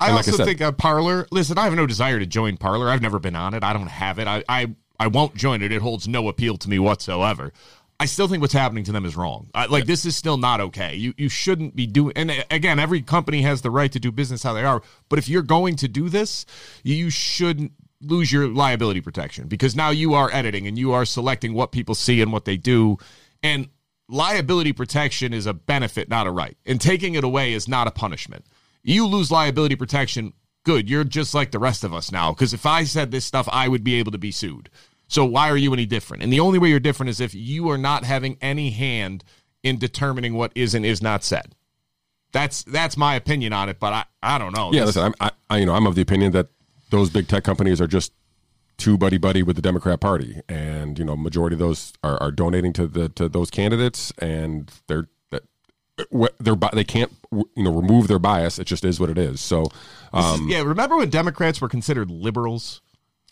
[0.00, 1.26] I also I said, think a Parler.
[1.30, 2.88] Listen, I have no desire to join Parler.
[2.88, 3.62] I've never been on it.
[3.62, 4.26] I don't have it.
[4.26, 5.72] I, I I won't join it.
[5.72, 7.52] It holds no appeal to me whatsoever.
[7.98, 9.48] I still think what's happening to them is wrong.
[9.54, 10.96] I, like this is still not okay.
[10.96, 12.12] You you shouldn't be doing.
[12.16, 14.82] And uh, again, every company has the right to do business how they are.
[15.08, 16.44] But if you're going to do this,
[16.82, 21.54] you shouldn't lose your liability protection because now you are editing and you are selecting
[21.54, 22.98] what people see and what they do.
[23.42, 23.68] And
[24.08, 26.56] liability protection is a benefit, not a right.
[26.66, 28.44] And taking it away is not a punishment.
[28.82, 30.32] You lose liability protection,
[30.64, 30.88] good.
[30.88, 32.32] You're just like the rest of us now.
[32.32, 34.70] Because if I said this stuff, I would be able to be sued.
[35.08, 36.22] So why are you any different?
[36.22, 39.24] And the only way you're different is if you are not having any hand
[39.62, 41.54] in determining what is and is not said.
[42.32, 44.70] That's that's my opinion on it, but I, I don't know.
[44.72, 46.48] Yeah, listen, I'm I, you know I'm of the opinion that
[46.90, 48.12] those big tech companies are just
[48.76, 52.30] too buddy buddy with the Democrat Party, and you know, majority of those are, are
[52.30, 55.08] donating to the to those candidates, and they're
[56.38, 58.58] they're they can't you know remove their bias.
[58.58, 59.40] It just is what it is.
[59.40, 59.66] So,
[60.12, 60.62] um, is, yeah.
[60.62, 62.82] Remember when Democrats were considered liberals?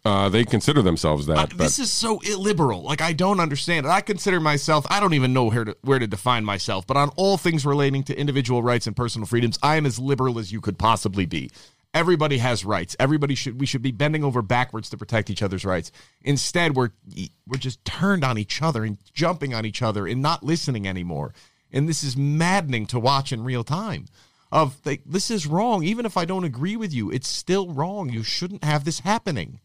[0.07, 1.39] Uh, they consider themselves that.
[1.39, 2.83] Uh, this is so illiberal.
[2.83, 3.89] Like I don't understand it.
[3.89, 4.87] I consider myself.
[4.91, 6.87] I don't even know where to where to define myself.
[6.87, 10.39] But on all things relating to individual rights and personal freedoms, I am as liberal
[10.39, 11.51] as you could possibly be.
[11.95, 12.97] Everybody has rights.
[12.99, 15.93] Everybody should we should be bending over backwards to protect each other's rights.
[16.23, 16.91] Instead, we're
[17.47, 21.33] we're just turned on each other and jumping on each other and not listening anymore.
[21.73, 24.07] And this is maddening to watch in real time.
[24.51, 25.83] Of like, this is wrong.
[25.83, 28.11] Even if I don't agree with you, it's still wrong.
[28.11, 29.61] You shouldn't have this happening.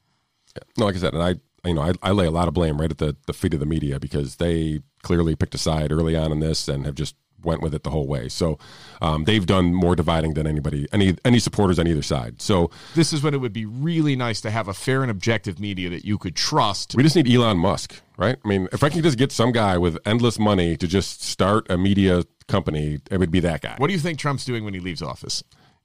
[0.78, 1.36] No, like I said, and I
[1.68, 3.60] you know I, I lay a lot of blame right at the the feet of
[3.60, 7.16] the media because they clearly picked a side early on in this and have just
[7.44, 8.30] went with it the whole way.
[8.30, 8.58] So
[9.02, 12.42] um, they've done more dividing than anybody, any any supporters on either side.
[12.42, 15.60] So this is when it would be really nice to have a fair and objective
[15.60, 16.96] media that you could trust.
[16.96, 18.38] We just need Elon Musk, right?
[18.44, 21.70] I mean, if I can just get some guy with endless money to just start
[21.70, 23.76] a media company, it would be that guy.
[23.78, 25.44] What do you think Trump's doing when he leaves office?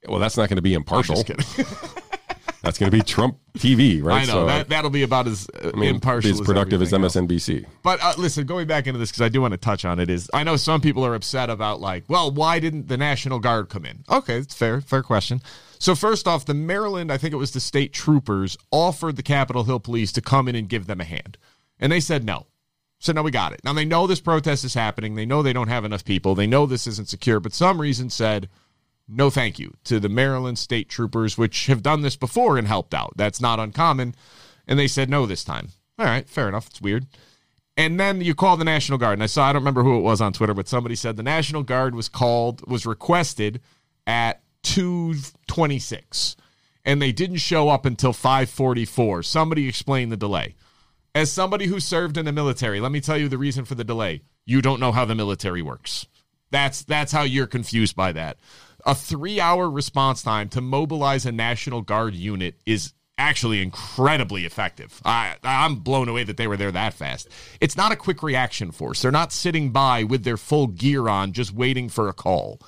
[0.09, 1.25] Well, that's not going to be impartial.
[2.65, 4.23] That's going to be Trump TV, right?
[4.23, 6.93] I know so, that that'll be about as uh, I mean, impartial, as productive as
[6.93, 7.65] MSNBC.
[7.65, 7.73] Else.
[7.83, 10.09] But uh, listen, going back into this because I do want to touch on it.
[10.09, 13.69] Is I know some people are upset about like, well, why didn't the National Guard
[13.69, 14.03] come in?
[14.11, 15.43] Okay, it's fair, fair question.
[15.79, 19.65] So first off, the Maryland, I think it was the state troopers offered the Capitol
[19.65, 21.37] Hill Police to come in and give them a hand,
[21.79, 22.47] and they said no.
[22.99, 23.61] So now we got it.
[23.63, 25.15] Now they know this protest is happening.
[25.15, 26.35] They know they don't have enough people.
[26.35, 28.49] They know this isn't secure, but some reason said
[29.09, 32.95] no thank you to the Maryland State Troopers, which have done this before and helped
[32.95, 33.13] out.
[33.17, 34.15] That's not uncommon.
[34.67, 35.69] And they said no this time.
[35.99, 36.69] All right, fair enough.
[36.69, 37.07] It's weird.
[37.77, 39.15] And then you call the National Guard.
[39.15, 41.23] And I saw, I don't remember who it was on Twitter, but somebody said the
[41.23, 43.61] National Guard was called, was requested
[44.07, 46.37] at 226.
[46.85, 49.23] And they didn't show up until 544.
[49.23, 50.55] Somebody explain the delay.
[51.15, 53.85] As somebody who served in the military, let me tell you the reason for the
[53.85, 54.23] delay.
[54.45, 56.07] You don't know how the military works.
[56.51, 58.37] That's that's how you're confused by that
[58.85, 65.01] a three hour response time to mobilize a National Guard unit is actually incredibly effective.
[65.05, 67.29] I, I'm blown away that they were there that fast.
[67.61, 69.03] It's not a quick reaction force.
[69.03, 72.61] They're not sitting by with their full gear on, just waiting for a call.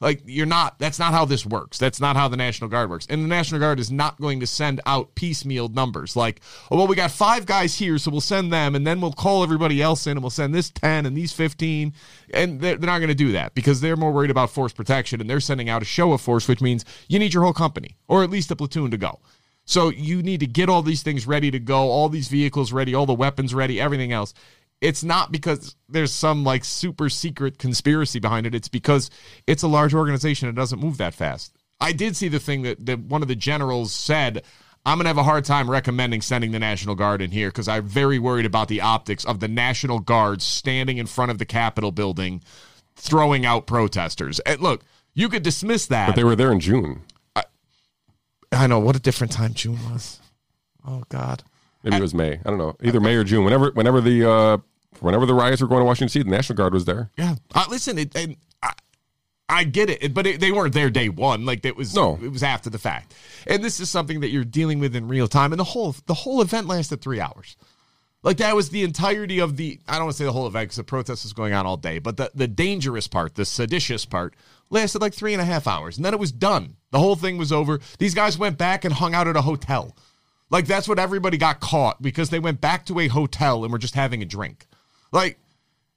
[0.00, 0.78] Like you're not.
[0.78, 1.78] That's not how this works.
[1.78, 3.06] That's not how the National Guard works.
[3.08, 6.16] And the National Guard is not going to send out piecemeal numbers.
[6.16, 6.40] Like,
[6.70, 9.42] oh well, we got five guys here, so we'll send them, and then we'll call
[9.42, 11.94] everybody else in, and we'll send this ten and these fifteen.
[12.32, 15.20] And they're, they're not going to do that because they're more worried about force protection,
[15.20, 17.96] and they're sending out a show of force, which means you need your whole company
[18.08, 19.20] or at least a platoon to go.
[19.64, 22.94] So you need to get all these things ready to go, all these vehicles ready,
[22.94, 24.34] all the weapons ready, everything else.
[24.84, 28.54] It's not because there's some like super secret conspiracy behind it.
[28.54, 29.08] It's because
[29.46, 30.46] it's a large organization.
[30.46, 31.56] It doesn't move that fast.
[31.80, 34.44] I did see the thing that, that one of the generals said.
[34.86, 37.68] I'm going to have a hard time recommending sending the National Guard in here because
[37.68, 41.46] I'm very worried about the optics of the National Guard standing in front of the
[41.46, 42.42] Capitol building
[42.94, 44.40] throwing out protesters.
[44.40, 46.08] And look, you could dismiss that.
[46.08, 47.00] But they were there in June.
[48.52, 50.20] I know what a different time June was.
[50.86, 51.42] Oh God.
[51.82, 52.34] Maybe it was May.
[52.44, 52.76] I don't know.
[52.82, 53.44] Either May or June.
[53.44, 54.58] Whenever, whenever the uh,
[55.00, 57.10] whenever the riots were going to Washington D.C., the National Guard was there.
[57.16, 57.36] Yeah.
[57.54, 58.72] Uh, listen, it, and I,
[59.48, 61.44] I get it, but it, they weren't there day one.
[61.44, 61.94] Like it was.
[61.94, 62.18] No.
[62.22, 63.14] It was after the fact.
[63.46, 65.52] And this is something that you're dealing with in real time.
[65.52, 67.56] And the whole the whole event lasted three hours.
[68.22, 69.78] Like that was the entirety of the.
[69.86, 71.76] I don't want to say the whole event because the protest was going on all
[71.76, 74.34] day, but the the dangerous part, the seditious part,
[74.70, 76.76] lasted like three and a half hours, and then it was done.
[76.90, 77.80] The whole thing was over.
[77.98, 79.94] These guys went back and hung out at a hotel.
[80.48, 83.78] Like that's what everybody got caught because they went back to a hotel and were
[83.78, 84.66] just having a drink.
[85.14, 85.38] Like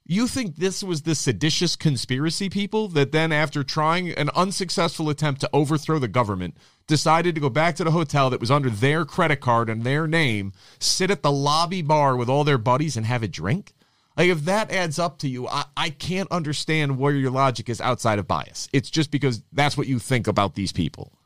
[0.06, 5.42] you think this was the seditious conspiracy people that then, after trying an unsuccessful attempt
[5.42, 6.56] to overthrow the government,
[6.86, 10.06] decided to go back to the hotel that was under their credit card and their
[10.06, 13.74] name, sit at the lobby bar with all their buddies and have a drink?
[14.16, 17.80] Like, if that adds up to you, I, I can't understand where your logic is
[17.80, 18.68] outside of bias.
[18.72, 21.17] It's just because that's what you think about these people.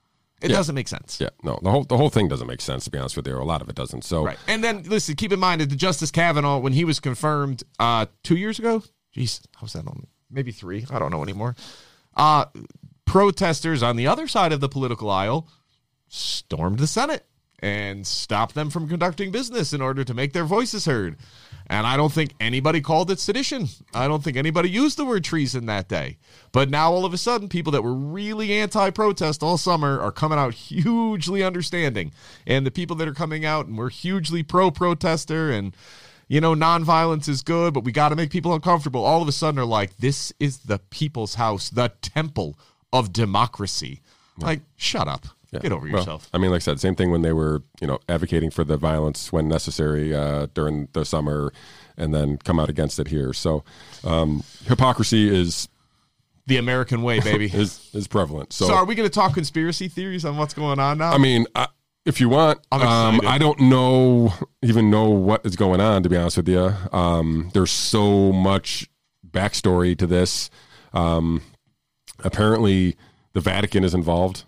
[0.43, 0.57] It Yeah.
[0.57, 1.19] doesn't make sense.
[1.21, 3.37] Yeah, no, the whole the whole thing doesn't make sense to be honest with you.
[3.37, 4.03] A lot of it doesn't.
[4.05, 4.39] So Right.
[4.49, 8.07] And then listen, keep in mind that the Justice Kavanaugh, when he was confirmed uh
[8.23, 8.83] two years ago,
[9.17, 10.85] jeez, how was that on maybe three?
[10.91, 11.55] I don't know anymore.
[12.17, 12.47] Uh
[13.05, 15.49] protesters on the other side of the political aisle
[16.09, 17.25] stormed the Senate
[17.63, 21.17] and stop them from conducting business in order to make their voices heard.
[21.69, 23.69] And I don't think anybody called it sedition.
[23.95, 26.19] I don't think anybody used the word treason that day.
[26.51, 30.13] But now all of a sudden, people that were really anti protest all summer are
[30.13, 32.13] coming out hugely understanding.
[32.47, 35.75] And the people that are coming out and we're hugely pro protester and
[36.29, 39.05] you know, nonviolence is good, but we got to make people uncomfortable.
[39.05, 42.59] All of a sudden, are like, this is the people's house, the temple
[42.91, 44.01] of democracy.
[44.39, 45.27] Like, shut up.
[45.53, 45.61] Yeah.
[45.61, 46.29] Get over Well, yourself.
[46.33, 48.77] I mean, like I said, same thing when they were, you know, advocating for the
[48.79, 51.53] violence when necessary uh, during the summer,
[51.99, 53.35] and then come out against it here.
[53.35, 53.63] So,
[54.03, 55.69] um, hypocrisy is
[56.47, 57.47] The American way, baby.
[57.53, 58.55] is is prevalent.
[58.55, 61.13] So, so, are we going to talk conspiracy theories on what's going on now?
[61.13, 61.69] I mean, I,
[62.07, 63.21] if you want, um.
[63.27, 64.33] I don't know
[64.63, 66.03] even know what is going on.
[66.03, 68.89] To be honest with you, um, there's so much
[69.31, 70.49] backstory to this.
[70.95, 71.43] Um,
[72.25, 72.97] apparently,
[73.35, 74.45] the Vatican is involved.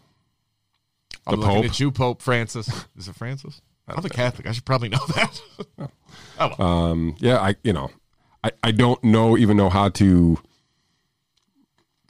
[1.26, 1.64] I'm the looking Pope?
[1.64, 2.68] at you, Pope Francis.
[2.96, 3.60] Is it Francis?
[3.88, 4.46] I'm a Catholic.
[4.46, 5.40] I should probably know that.
[6.38, 6.62] oh, well.
[6.62, 7.90] Um, yeah, I you know,
[8.42, 10.38] I, I don't know even know how to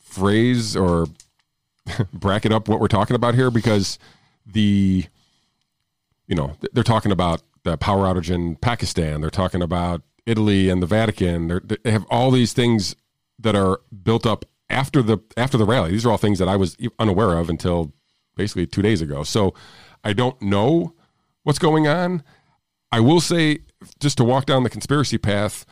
[0.00, 1.06] phrase or
[2.12, 3.98] bracket up what we're talking about here because
[4.46, 5.04] the
[6.26, 9.20] you know they're talking about the power outage in Pakistan.
[9.20, 11.48] They're talking about Italy and the Vatican.
[11.48, 12.94] They're, they have all these things
[13.38, 15.90] that are built up after the after the rally.
[15.90, 17.92] These are all things that I was unaware of until
[18.36, 19.22] basically two days ago.
[19.22, 19.54] So
[20.02, 20.94] I don't know
[21.42, 22.22] what's going on.
[22.92, 23.60] I will say,
[24.00, 25.66] just to walk down the conspiracy path,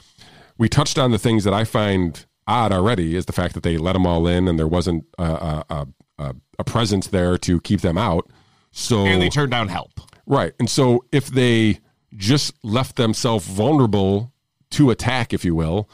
[0.59, 3.77] we touched on the things that I find odd already is the fact that they
[3.77, 5.87] let them all in and there wasn't a, a, a,
[6.19, 8.31] a, a presence there to keep them out.
[8.73, 9.93] So and they turned down help.
[10.27, 10.53] Right.
[10.59, 11.81] And so if they
[12.17, 14.33] just left themselves vulnerable
[14.71, 15.89] to attack, if you will,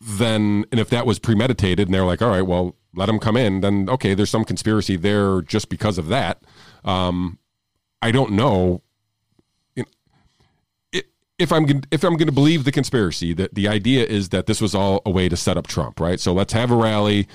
[0.00, 3.36] then, and if that was premeditated and they're like, all right, well, let them come
[3.36, 6.42] in, then okay, there's some conspiracy there just because of that.
[6.84, 7.38] Um,
[8.02, 8.82] I don't know.
[11.38, 14.58] If I'm if I'm going to believe the conspiracy, that the idea is that this
[14.58, 16.18] was all a way to set up Trump, right?
[16.18, 17.28] So let's have a rally.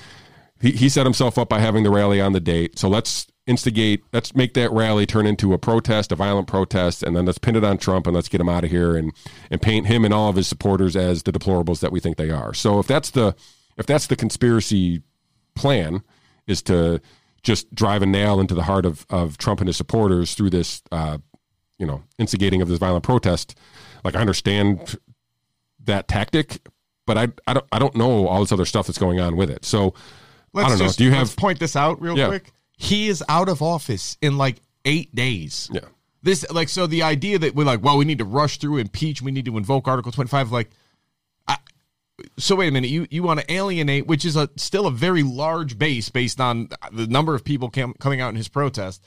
[0.60, 2.80] He, he set himself up by having the rally on the date.
[2.80, 7.14] So let's instigate, let's make that rally turn into a protest, a violent protest, and
[7.14, 9.12] then let's pin it on Trump and let's get him out of here and
[9.52, 12.30] and paint him and all of his supporters as the deplorables that we think they
[12.30, 12.54] are.
[12.54, 13.36] So if that's the
[13.76, 15.02] if that's the conspiracy
[15.54, 16.02] plan,
[16.46, 17.00] is to
[17.42, 20.82] just drive a nail into the heart of of Trump and his supporters through this,
[20.92, 21.18] uh,
[21.78, 23.58] you know, instigating of this violent protest.
[24.04, 24.98] Like I understand
[25.84, 26.60] that tactic,
[27.06, 29.50] but I I don't I don't know all this other stuff that's going on with
[29.50, 29.64] it.
[29.64, 29.94] So
[30.52, 30.92] Let's I don't know.
[30.92, 32.28] Do you have point this out real Yeah.
[32.28, 32.52] quick?
[32.76, 35.68] He is out of office in like eight days.
[35.72, 35.80] yeah.
[36.24, 39.22] This like so the idea that we're like, well, we need to rush through impeach,
[39.22, 40.70] we need to invoke Article 25 like
[41.48, 41.56] I,
[42.38, 45.22] so wait a minute, you you want to alienate which is a still a very
[45.22, 49.02] large base based on the number of people cam- coming out in his protest.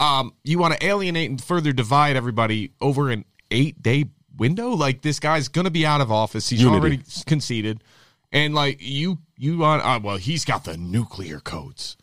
[0.00, 4.70] Um you want to alienate and further divide everybody over an 8-day window?
[4.70, 6.48] Like this guy's going to be out of office.
[6.48, 6.78] He's Unity.
[6.80, 7.82] already conceded.
[8.32, 11.96] And like you you want uh, well, he's got the nuclear codes.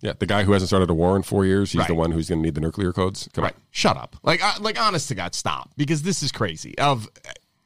[0.00, 2.28] Yeah, the guy who hasn't started a war in four years, he's the one who's
[2.28, 3.28] going to need the nuclear codes.
[3.32, 3.54] Come Right.
[3.70, 4.16] Shut up.
[4.22, 6.76] Like, I, like, honest to God, stop because this is crazy.
[6.78, 7.08] Of,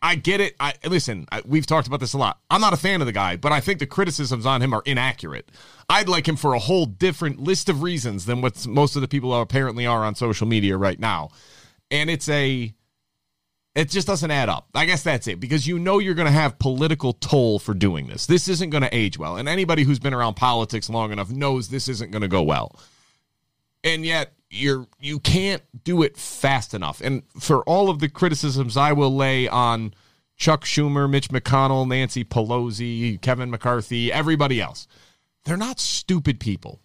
[0.03, 0.57] I get it.
[0.59, 1.27] I listen.
[1.31, 2.41] I, we've talked about this a lot.
[2.51, 4.83] I'm not a fan of the guy, but I think the criticisms on him are
[4.87, 5.51] inaccurate.
[5.89, 9.09] I'd like him for a whole different list of reasons than what most of the
[9.09, 11.31] people apparently are on social media right now,
[11.91, 12.75] and it's a.
[13.77, 14.69] It just doesn't add up.
[14.75, 18.09] I guess that's it because you know you're going to have political toll for doing
[18.09, 18.27] this.
[18.27, 21.69] This isn't going to age well, and anybody who's been around politics long enough knows
[21.69, 22.77] this isn't going to go well
[23.85, 27.01] and yet you're you can't do it fast enough.
[27.01, 29.95] And for all of the criticisms I will lay on
[30.37, 34.89] Chuck Schumer, Mitch McConnell, Nancy Pelosi, Kevin McCarthy, everybody else,
[35.45, 36.81] they're not stupid people.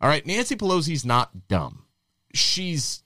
[0.00, 1.84] All right, Nancy Pelosi's not dumb.
[2.34, 3.02] She's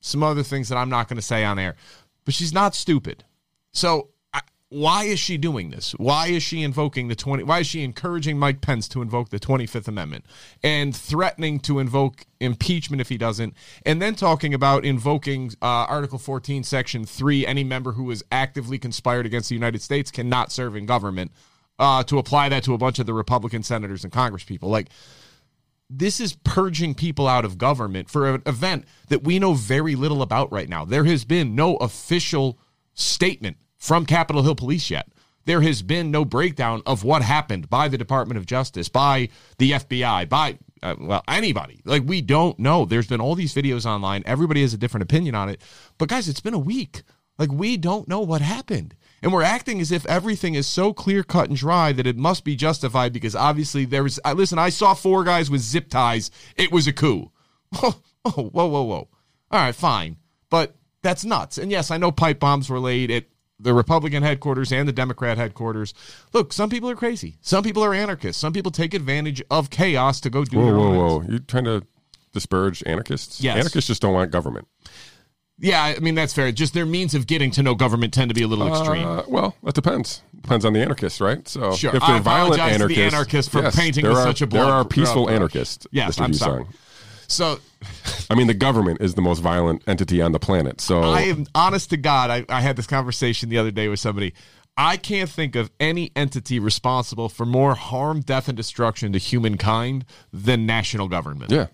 [0.00, 1.76] some other things that I'm not going to say on air,
[2.24, 3.24] but she's not stupid.
[3.72, 4.10] So
[4.68, 5.92] why is she doing this?
[5.92, 9.38] Why is she invoking the 20 why is she encouraging Mike Pence to invoke the
[9.38, 10.26] 25th amendment
[10.62, 13.54] and threatening to invoke impeachment if he doesn't
[13.84, 18.78] and then talking about invoking uh, article 14 section 3 any member who is actively
[18.78, 21.30] conspired against the United States cannot serve in government
[21.78, 24.88] uh, to apply that to a bunch of the Republican senators and Congress people like
[25.88, 30.20] this is purging people out of government for an event that we know very little
[30.20, 30.84] about right now.
[30.84, 32.58] There has been no official
[32.94, 33.56] statement
[33.86, 35.08] from Capitol Hill Police yet.
[35.44, 39.28] There has been no breakdown of what happened by the Department of Justice, by
[39.58, 41.80] the FBI, by uh, well anybody.
[41.84, 42.84] Like we don't know.
[42.84, 44.24] There's been all these videos online.
[44.26, 45.62] Everybody has a different opinion on it.
[45.98, 47.04] But guys, it's been a week.
[47.38, 48.96] Like we don't know what happened.
[49.22, 52.44] And we're acting as if everything is so clear cut and dry that it must
[52.44, 56.32] be justified because obviously there was I listen, I saw four guys with zip ties.
[56.56, 57.30] It was a coup.
[57.82, 59.08] Oh, oh, whoa, whoa, whoa.
[59.50, 60.16] All right, fine.
[60.50, 61.58] But that's nuts.
[61.58, 63.26] And yes, I know pipe bombs were laid at
[63.58, 65.94] the Republican headquarters and the Democrat headquarters.
[66.32, 67.36] Look, some people are crazy.
[67.40, 68.40] Some people are anarchists.
[68.40, 71.24] Some people take advantage of chaos to go do Whoa, their whoa, whoa!
[71.28, 71.86] You're trying to
[72.32, 73.40] disparage anarchists?
[73.40, 73.56] Yes.
[73.56, 74.68] Anarchists just don't want government.
[75.58, 76.52] Yeah, I mean that's fair.
[76.52, 79.06] Just their means of getting to know government tend to be a little extreme.
[79.06, 80.22] Uh, well, that depends.
[80.42, 81.48] Depends on the anarchists, right?
[81.48, 81.96] So Sure.
[81.96, 84.64] if they're violent apologize to the anarchists, anarchists for yes, painting are, such a there
[84.64, 85.86] are peaceful anarchists.
[85.90, 86.24] Yes, Mr.
[86.24, 86.66] I'm sorry.
[87.26, 87.58] So
[88.30, 90.80] I mean, the government is the most violent entity on the planet.
[90.80, 92.30] So I am honest to God.
[92.30, 94.34] I, I had this conversation the other day with somebody.
[94.76, 100.04] I can't think of any entity responsible for more harm, death, and destruction to humankind
[100.32, 101.50] than national government.
[101.50, 101.68] yeah,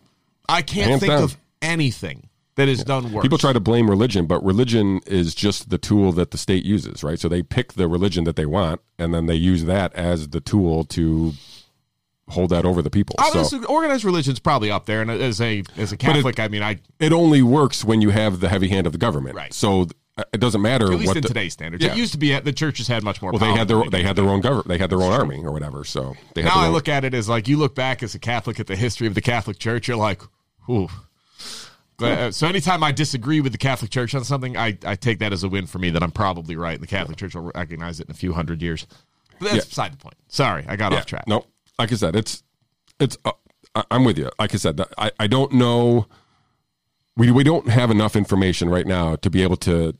[0.48, 1.22] I can't Hands think down.
[1.24, 3.22] of anything that has done worse.
[3.22, 7.02] people try to blame religion, but religion is just the tool that the state uses,
[7.02, 7.18] right?
[7.18, 10.40] So they pick the religion that they want, and then they use that as the
[10.40, 11.32] tool to
[12.33, 13.16] hold that over the people.
[13.18, 16.49] I so listen, organized religion's probably up there, and as a as a Catholic, I
[16.49, 19.37] mean, I it only works when you have the heavy hand of the government.
[19.37, 19.53] Right.
[19.53, 19.87] So
[20.33, 21.83] it doesn't matter at least what in the, today's standards.
[21.85, 21.93] Yeah.
[21.93, 23.33] It used to be the churches had much more.
[23.33, 24.68] Well, they had their they do had their own government.
[24.68, 25.85] They had their own army or whatever.
[25.85, 28.14] So they had now I own, look at it as like you look back as
[28.14, 30.20] a Catholic at the history of the Catholic Church, you're like,
[30.68, 30.89] ooh.
[31.99, 35.20] But, uh, so anytime I disagree with the Catholic Church on something, I, I take
[35.20, 37.53] that as a win for me that I'm probably right, and the Catholic Church will
[37.55, 38.87] recognize it in a few hundred years.
[39.39, 39.68] But that's Yeah.
[39.68, 40.16] beside the point.
[40.26, 40.99] Sorry, I got Yeah.
[40.99, 41.28] off track.
[41.28, 41.45] No,
[41.79, 42.43] like I said, it's
[43.01, 43.16] it's.
[43.25, 43.33] Uh,
[43.75, 44.31] I- I'm with you.
[44.39, 46.07] Like I said, I I don't know.
[47.16, 49.95] We we don't have enough information right now to be able to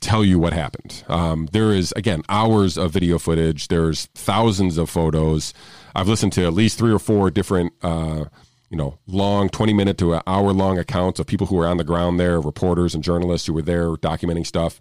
[0.00, 1.04] tell you what happened.
[1.08, 3.68] Um, there is again hours of video footage.
[3.68, 5.54] There's thousands of photos.
[5.94, 7.72] I've listened to at least three or four different.
[7.82, 8.24] Uh,
[8.70, 11.76] you know, long 20 minute to an hour long accounts of people who were on
[11.76, 14.80] the ground there, reporters and journalists who were there documenting stuff.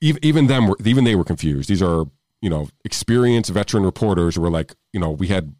[0.00, 1.68] Even, even them were, even they were confused.
[1.68, 2.06] These are,
[2.44, 5.54] you know, experienced veteran reporters were like, you know, we had,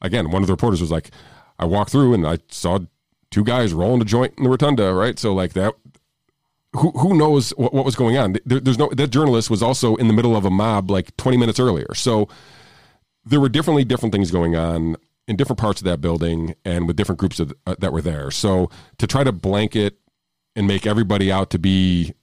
[0.00, 1.12] again, one of the reporters was like,
[1.60, 2.80] I walked through and I saw
[3.30, 5.16] two guys rolling a joint in the rotunda, right?
[5.16, 5.74] So like that,
[6.72, 8.34] who who knows what, what was going on?
[8.44, 11.36] There, there's no that journalist was also in the middle of a mob like 20
[11.36, 11.94] minutes earlier.
[11.94, 12.26] So
[13.24, 14.96] there were definitely different things going on
[15.28, 18.32] in different parts of that building and with different groups of, uh, that were there.
[18.32, 19.98] So to try to blanket
[20.56, 22.14] and make everybody out to be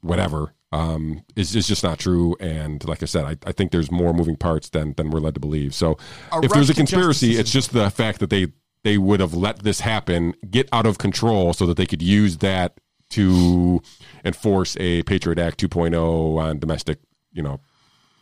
[0.00, 2.36] whatever um, is, is just not true.
[2.40, 5.34] And like I said, I, I think there's more moving parts than than we're led
[5.34, 5.74] to believe.
[5.74, 5.98] So
[6.32, 8.48] A if there's a conspiracy, it's just the fact that they
[8.84, 12.38] they would have let this happen, get out of control, so that they could use
[12.38, 12.78] that
[13.10, 13.82] to
[14.24, 16.98] enforce a Patriot Act 2.0 on domestic,
[17.32, 17.60] you know,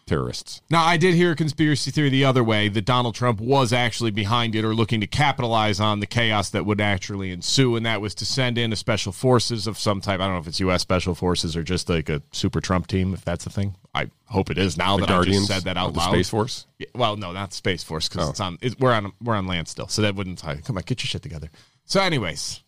[0.07, 0.61] terrorists.
[0.71, 4.11] Now, I did hear a conspiracy theory the other way that Donald Trump was actually
[4.11, 8.01] behind it or looking to capitalize on the chaos that would naturally ensue, and that
[8.01, 10.21] was to send in a special forces of some type.
[10.21, 10.83] I don't know if it's U.S.
[10.83, 13.77] special forces or just like a super Trump team, if that's a thing.
[13.95, 16.11] I hope it is now The that I just said that out the loud.
[16.11, 16.67] Space Force.
[16.79, 18.31] Yeah, well, no, not Space Force because oh.
[18.31, 18.59] it's on.
[18.61, 19.13] It, we're on.
[19.23, 20.39] We're on land still, so that wouldn't.
[20.39, 20.57] tie.
[20.57, 21.51] Come on, get your shit together.
[21.85, 22.63] So, anyways,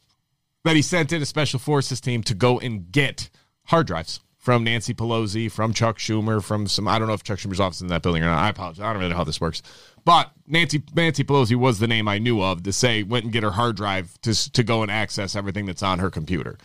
[0.64, 3.30] that he sent in a special forces team to go and get
[3.64, 6.86] hard drives from Nancy Pelosi, from Chuck Schumer, from some.
[6.86, 8.38] I don't know if Chuck Schumer's office in that building or not.
[8.38, 8.80] I apologize.
[8.80, 9.60] I don't really know how this works.
[10.04, 13.42] But Nancy Nancy Pelosi was the name I knew of to say went and get
[13.42, 16.58] her hard drive to to go and access everything that's on her computer.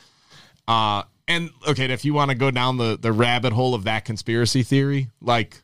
[0.67, 4.05] Uh, and okay, if you want to go down the the rabbit hole of that
[4.05, 5.63] conspiracy theory, like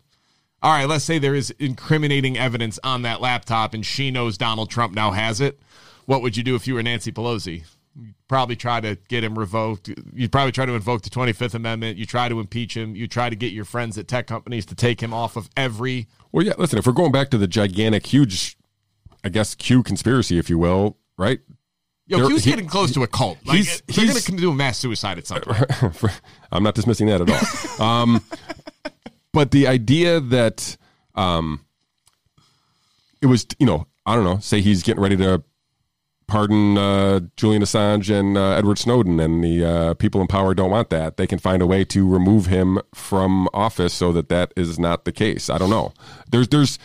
[0.63, 4.71] all right, let's say there is incriminating evidence on that laptop and she knows Donald
[4.71, 5.59] Trump now has it.
[6.07, 7.65] What would you do if you were Nancy Pelosi?
[8.27, 9.89] Probably try to get him revoked.
[10.13, 11.97] You'd probably try to invoke the 25th Amendment.
[11.97, 12.95] You try to impeach him.
[12.95, 16.07] You try to get your friends at tech companies to take him off of every.
[16.31, 16.53] Well, yeah.
[16.57, 18.57] Listen, if we're going back to the gigantic, huge,
[19.23, 21.39] I guess Q conspiracy, if you will, right?
[22.05, 23.37] Yo, There- he was he- getting close to a cult.
[23.45, 26.21] Like, he's- they're going to do a mass suicide at some point.
[26.51, 27.85] I'm not dismissing that at all.
[27.85, 28.21] um,
[29.33, 30.77] but the idea that
[31.15, 31.65] um,
[33.21, 35.43] it was, you know, I don't know, say he's getting ready to
[36.27, 40.69] pardon uh, Julian Assange and uh, Edward Snowden, and the uh, people in power don't
[40.71, 41.17] want that.
[41.17, 45.05] They can find a way to remove him from office so that that is not
[45.05, 45.49] the case.
[45.49, 45.93] I don't know.
[46.29, 46.77] There's, there's,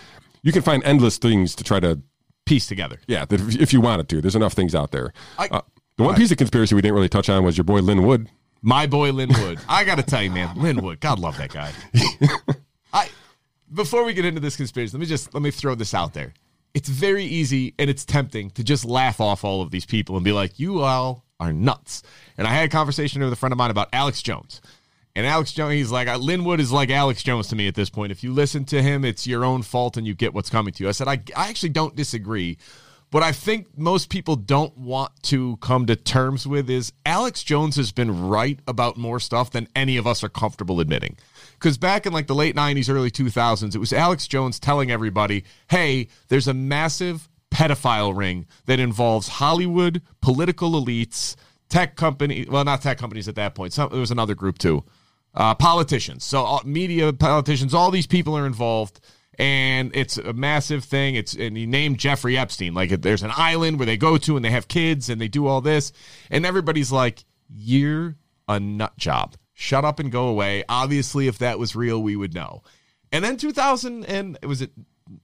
[0.43, 2.01] you can find endless things to try to
[2.45, 2.99] Piece together.
[3.07, 5.13] yeah, that if, if you wanted to, there's enough things out there.
[5.39, 5.61] I- uh,
[5.97, 8.29] the one piece of conspiracy we didn't really touch on was your boy Lynn Wood.
[8.63, 9.61] My boy Linwood.
[9.69, 11.01] I got to tell you, man, Linwood.
[11.01, 11.71] God love that guy.
[12.93, 13.09] I
[13.73, 16.33] before we get into this conspiracy, let me just let me throw this out there.
[16.75, 20.25] It's very easy and it's tempting to just laugh off all of these people and
[20.25, 22.03] be like, "You all are nuts."
[22.39, 24.61] And I had a conversation with a friend of mine about Alex Jones.
[25.15, 27.91] And Alex Jones, he's like, Lin Wood is like Alex Jones to me at this
[27.91, 28.13] point.
[28.13, 30.85] If you listen to him, it's your own fault and you get what's coming to
[30.85, 30.89] you.
[30.89, 32.57] I said, I, I actually don't disagree.
[33.11, 37.77] What I think most people don't want to come to terms with is Alex Jones
[37.77, 41.19] has been right about more stuff than any of us are comfortable admitting.
[41.63, 45.45] Because back in like the late 90s, early 2000s, it was Alex Jones telling everybody,
[45.71, 51.37] hey, there's a massive pedophile ring that involves Hollywood, political elites,
[51.69, 52.47] tech company.
[52.51, 53.73] Well, not tech companies at that point.
[53.73, 54.83] Some, there was another group too.
[55.35, 56.25] Uh, politicians.
[56.25, 58.99] So uh, media, politicians, all these people are involved.
[59.39, 61.15] And it's a massive thing.
[61.15, 62.75] It's and he named Jeffrey Epstein.
[62.75, 65.47] Like there's an island where they go to and they have kids and they do
[65.47, 65.93] all this,
[66.31, 69.37] and everybody's like, "You're a nut job.
[69.63, 72.63] Shut up and go away." Obviously, if that was real, we would know.
[73.13, 74.73] And then 2000 and was it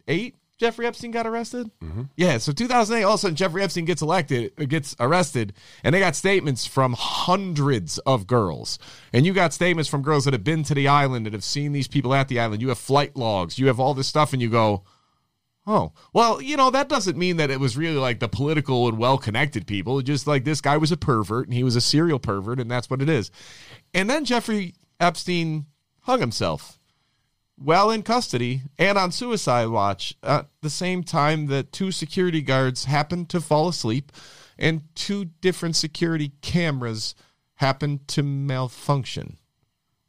[0.07, 0.37] eight?
[0.59, 1.71] Jeffrey Epstein got arrested.
[1.81, 2.03] Mm-hmm.
[2.17, 5.53] Yeah, so 2008, all of a sudden Jeffrey Epstein gets elected, gets arrested,
[5.85, 8.81] and they got statements from hundreds of girls.
[9.13, 11.71] And you got statements from girls that have been to the island and have seen
[11.71, 12.61] these people at the island.
[12.61, 14.83] You have flight logs, you have all this stuff, and you go,
[15.71, 18.97] Oh, well, you know, that doesn't mean that it was really like the political and
[18.97, 20.01] well connected people.
[20.01, 22.89] Just like this guy was a pervert and he was a serial pervert, and that's
[22.89, 23.31] what it is.
[23.95, 25.67] And then Jeffrey Epstein
[26.01, 26.79] hung himself
[27.57, 32.85] while in custody and on suicide watch at the same time that two security guards
[32.85, 34.13] happened to fall asleep
[34.59, 37.15] and two different security cameras
[37.55, 39.37] happened to malfunction.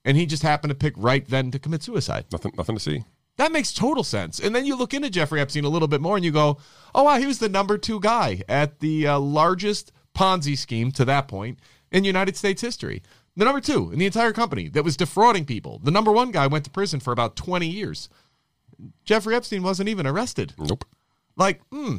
[0.06, 2.26] And he just happened to pick right then to commit suicide.
[2.32, 3.04] Nothing, nothing to see.
[3.38, 4.40] That makes total sense.
[4.40, 6.58] And then you look into Jeffrey Epstein a little bit more and you go,
[6.94, 11.06] oh, wow, he was the number two guy at the uh, largest Ponzi scheme to
[11.06, 11.60] that point
[11.92, 13.02] in United States history.
[13.40, 15.80] The number two in the entire company that was defrauding people.
[15.82, 18.10] The number one guy went to prison for about 20 years.
[19.06, 20.54] Jeffrey Epstein wasn't even arrested.
[20.58, 20.84] Nope.
[21.38, 21.98] Like, hmm.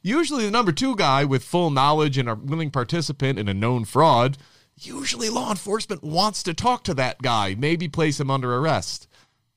[0.00, 3.84] Usually, the number two guy with full knowledge and a willing participant in a known
[3.84, 4.38] fraud,
[4.74, 9.06] usually law enforcement wants to talk to that guy, maybe place him under arrest.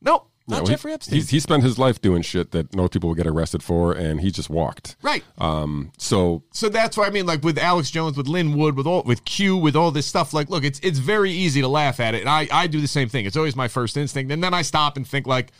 [0.01, 1.15] Nope, not No, he- Jeffrey Epstein.
[1.15, 4.19] He's, he spent his life doing shit that no people would get arrested for, and
[4.21, 4.95] he just walked.
[5.01, 5.23] right.
[5.37, 8.85] Um, so so that's why I mean, like with Alex Jones, with Lin Wood, with
[8.87, 10.33] all with Q, with all this stuff.
[10.33, 12.87] Like, look, it's it's very easy to laugh at it, and I I do the
[12.87, 13.25] same thing.
[13.25, 15.51] It's always my first instinct, and then I stop and think like,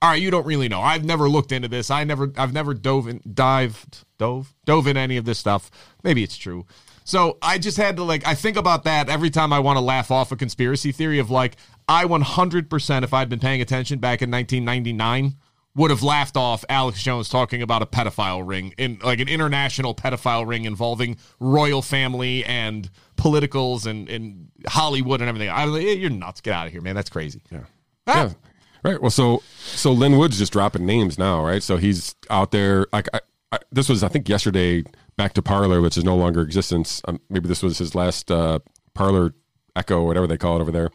[0.00, 0.80] all right, you don't really know.
[0.80, 1.90] I've never looked into this.
[1.90, 5.70] I never I've never dove in, dived dove dove in any of this stuff.
[6.02, 6.66] Maybe it's true.
[7.04, 9.80] So I just had to like I think about that every time I want to
[9.80, 11.56] laugh off a conspiracy theory of like
[11.88, 15.36] I 100% if I'd been paying attention back in 1999
[15.74, 19.94] would have laughed off Alex Jones talking about a pedophile ring in like an international
[19.94, 25.48] pedophile ring involving royal family and politicals and, and Hollywood and everything.
[25.48, 26.40] I like, you're nuts.
[26.40, 26.94] Get out of here, man.
[26.94, 27.42] That's crazy.
[27.50, 27.60] yeah.
[28.06, 28.24] Ah.
[28.24, 28.32] Yeah.
[28.84, 29.00] Right.
[29.00, 31.62] Well, so so Lin Wood's just dropping names now, right?
[31.62, 32.86] So he's out there.
[32.92, 33.20] Like I,
[33.52, 34.84] I, this was, I think, yesterday.
[35.16, 37.02] Back to Parler, which is no longer existence.
[37.06, 38.60] Um, maybe this was his last uh,
[38.94, 39.34] Parler
[39.76, 40.90] Echo, whatever they call it over there.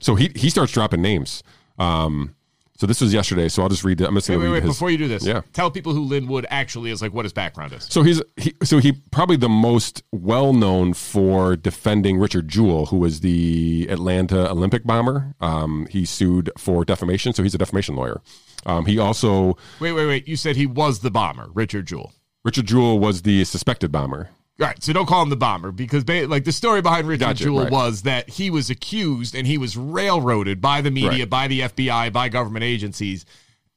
[0.00, 1.42] So he he starts dropping names.
[1.78, 2.34] Um,
[2.78, 3.48] So this was yesterday.
[3.50, 4.00] So I'll just read.
[4.00, 4.08] it.
[4.08, 4.68] I'm just Wait, going to wait, read wait.
[4.68, 4.76] his.
[4.76, 5.42] Before you do this, Yeah.
[5.52, 7.84] tell people who Lin Wood actually is, like what his background is.
[7.90, 12.96] So he's he, so he probably the most well known for defending Richard Jewell, who
[12.96, 15.34] was the Atlanta Olympic bomber.
[15.42, 18.22] Um, he sued for defamation, so he's a defamation lawyer.
[18.64, 20.26] Um, he also Wait, wait, wait.
[20.26, 22.12] You said he was the bomber, Richard Jewell.
[22.44, 24.30] Richard Jewell was the suspected bomber.
[24.60, 27.44] Right, so don't call him the bomber because, ba- like, the story behind Richard Gotcha,
[27.44, 27.72] Jewell right.
[27.72, 31.30] was that he was accused and he was railroaded by the media, Right.
[31.30, 33.24] by the FBI, by government agencies,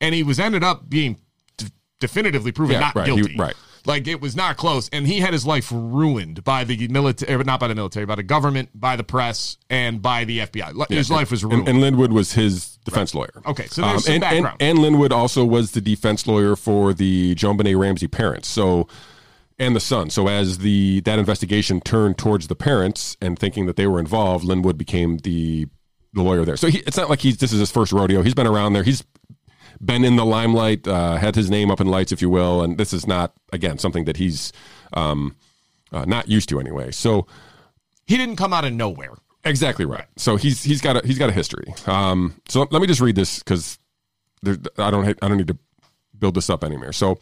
[0.02, 1.18] and he was ended up being
[1.58, 1.68] d-
[2.02, 3.36] definitively proven Yeah, not right, he- guilty.
[3.38, 3.56] right.
[3.86, 7.44] Like it was not close, and he had his life ruined by the military, eh,
[7.46, 10.72] not by the military, by the government, by the press, and by the FBI.
[10.74, 11.60] Li- His life was ruined.
[11.62, 13.42] And, and Lin Wood was his defense lawyer.
[13.46, 14.58] Okay, so there's um, some and, and, background.
[14.62, 18.48] and Lin Wood also was the defense lawyer for the JonBenét Ramsey parents.
[18.48, 18.88] So
[19.66, 20.10] and the son.
[20.10, 24.44] So as the that investigation turned towards the parents and thinking that they were involved,
[24.44, 25.68] Lin Wood became the
[26.14, 26.58] the lawyer there.
[26.58, 28.22] So he, it's not like he's this is his first rodeo.
[28.22, 28.84] He's been around there.
[28.84, 29.04] He's
[29.84, 32.62] been in the limelight, uh, had his name up in lights, if you will.
[32.62, 34.54] And this is not again something that he's
[34.94, 35.36] um,
[35.92, 36.92] uh, not used to anyway.
[36.92, 37.28] So
[38.06, 39.14] he didn't come out of nowhere.
[39.46, 40.06] Exactly right.
[40.18, 41.74] So he's he's got a he's got a history.
[41.86, 43.78] Um, so let me just read this because
[44.46, 45.58] I don't I don't need to
[46.18, 46.94] build this up anymore.
[46.94, 47.20] So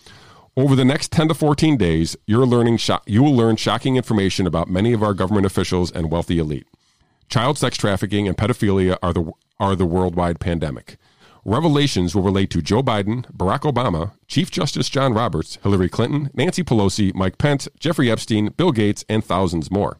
[0.58, 4.46] over the next ten to fourteen days, you're learning sho- you will learn shocking information
[4.46, 6.68] about many of our government officials and wealthy elite.
[7.30, 10.98] Child sex trafficking and pedophilia are the are the worldwide pandemic.
[11.44, 16.64] Revelations will relate to Joe Biden, Barack Obama, Chief Justice John Roberts, Hillary Clinton, Nancy
[16.64, 19.98] Pelosi, Mike Pence, Jeffrey Epstein, Bill Gates, and thousands more.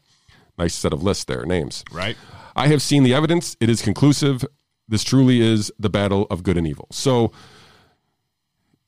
[0.56, 1.82] Nice set of lists there, names.
[1.90, 2.16] Right.
[2.54, 3.56] I have seen the evidence.
[3.58, 4.44] It is conclusive.
[4.86, 6.86] This truly is the battle of good and evil.
[6.92, 7.32] So,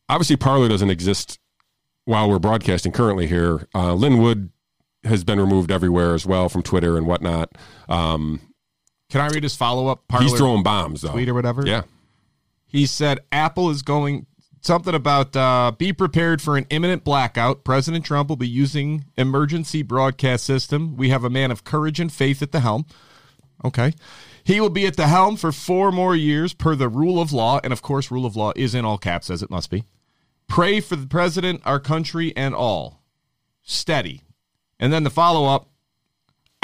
[0.09, 1.41] obviously, Parler doesn't exist
[2.05, 3.67] while we're broadcasting currently here.
[3.75, 4.51] Uh, Lin Wood
[5.05, 7.53] has been removed everywhere as well from Twitter and whatnot.
[7.89, 8.41] Um,
[9.11, 10.05] Can I read his follow up?
[10.21, 11.13] he's throwing bombs, though.
[11.13, 11.67] tweet or whatever.
[11.67, 11.83] Yeah.
[12.67, 14.27] He said Apple is going
[14.63, 17.65] something about uh, be prepared for an imminent blackout.
[17.65, 20.97] President Trump will be using emergency broadcast system.
[20.97, 22.87] We have a man of courage and faith at the helm.
[23.65, 23.93] Okay.
[24.43, 27.61] He will be at the helm for four more years per the rule of law.
[27.63, 29.85] And of course, rule of law is in all caps, as it must be.
[30.49, 33.03] Pray for the president, our country, and all.
[33.63, 34.23] Steady.
[34.79, 35.69] And then the follow up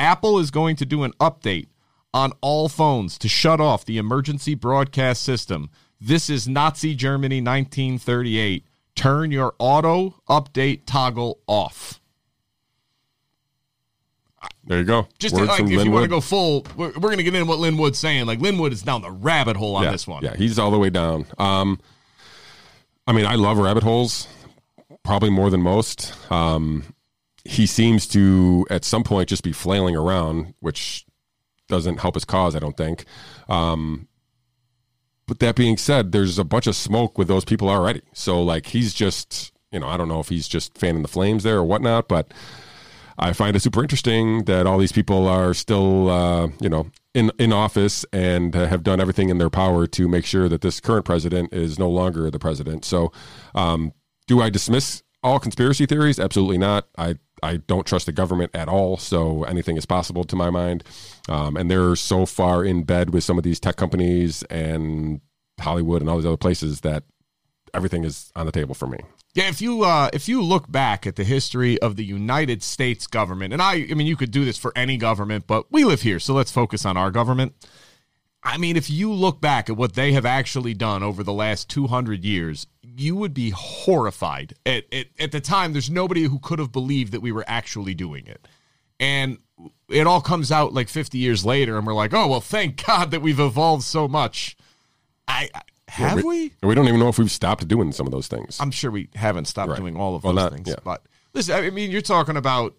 [0.00, 1.68] Apple is going to do an update
[2.14, 5.68] on all phones to shut off the emergency broadcast system.
[6.00, 8.64] This is Nazi Germany 1938.
[8.94, 12.00] Turn your auto update toggle off.
[14.64, 15.06] There you go.
[15.18, 17.46] Just Words like, if you want to go full, we're, we're going to get into
[17.46, 18.24] what Lin Wood's saying.
[18.24, 20.22] Like Linwood is down the rabbit hole on yeah, this one.
[20.22, 21.26] Yeah, he's all the way down.
[21.36, 21.78] Um,
[23.06, 24.28] I mean, I love rabbit holes,
[25.02, 26.14] probably more than most.
[26.30, 26.94] Um,
[27.44, 31.06] he seems to, at some point, just be flailing around, which
[31.68, 33.04] doesn't help his cause, I don't think.
[33.48, 34.08] Um,
[35.26, 38.02] but that being said, there's a bunch of smoke with those people already.
[38.12, 41.44] So, like, he's just, you know, I don't know if he's just fanning the flames
[41.44, 42.32] there or whatnot, but
[43.18, 47.30] I find it super interesting that all these people are still, uh, you know, in
[47.38, 51.04] in office and have done everything in their power to make sure that this current
[51.04, 52.84] president is no longer the president.
[52.84, 53.12] So,
[53.54, 53.92] um,
[54.26, 56.18] do I dismiss all conspiracy theories?
[56.18, 56.88] Absolutely not.
[56.96, 58.96] I I don't trust the government at all.
[58.96, 60.84] So anything is possible to my mind.
[61.28, 65.20] Um, and they're so far in bed with some of these tech companies and
[65.58, 67.04] Hollywood and all these other places that
[67.74, 68.98] everything is on the table for me.
[69.34, 73.06] Yeah, if you uh, if you look back at the history of the United States
[73.06, 76.02] government, and I, I mean, you could do this for any government, but we live
[76.02, 77.54] here, so let's focus on our government.
[78.42, 81.68] I mean, if you look back at what they have actually done over the last
[81.68, 84.54] 200 years, you would be horrified.
[84.64, 87.94] At, at, at the time, there's nobody who could have believed that we were actually
[87.94, 88.48] doing it.
[88.98, 89.38] And
[89.90, 93.10] it all comes out like 50 years later, and we're like, oh, well, thank God
[93.10, 94.56] that we've evolved so much.
[95.28, 95.50] I,
[95.90, 96.52] Have we?
[96.62, 98.58] We don't even know if we've stopped doing some of those things.
[98.60, 99.78] I'm sure we haven't stopped Right.
[99.78, 100.68] doing all of Well, those not- things.
[100.68, 100.74] yeah.
[100.84, 101.02] But
[101.34, 102.74] listen, I mean, you're talking about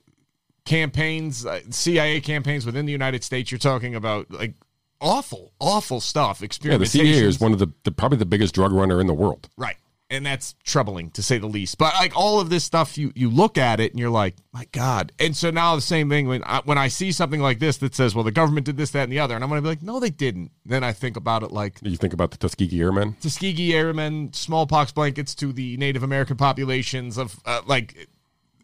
[0.66, 3.52] campaigns, uh, CIA campaigns within the United States.
[3.52, 4.54] You're talking about like
[5.00, 6.42] awful, awful stuff.
[6.62, 9.14] yeah, the CIA is one of the, the probably the biggest drug runner in the
[9.14, 9.50] world.
[9.58, 9.76] right,
[10.12, 11.78] and that's troubling to say the least.
[11.78, 14.68] But like all of this stuff, you you look at it and you're like, my
[14.74, 15.14] God.
[15.18, 17.96] And so now the same thing when I, when I see something like this that
[17.96, 19.82] says, well, the government did this, that, and the other, and I'm to be like,
[19.82, 20.52] no, they didn't.
[20.66, 21.80] Then I think about it like.
[21.82, 23.16] You think about the Tuskegee Airmen.
[23.22, 28.08] Tuskegee Airmen, smallpox blankets to the Native American populations of uh, like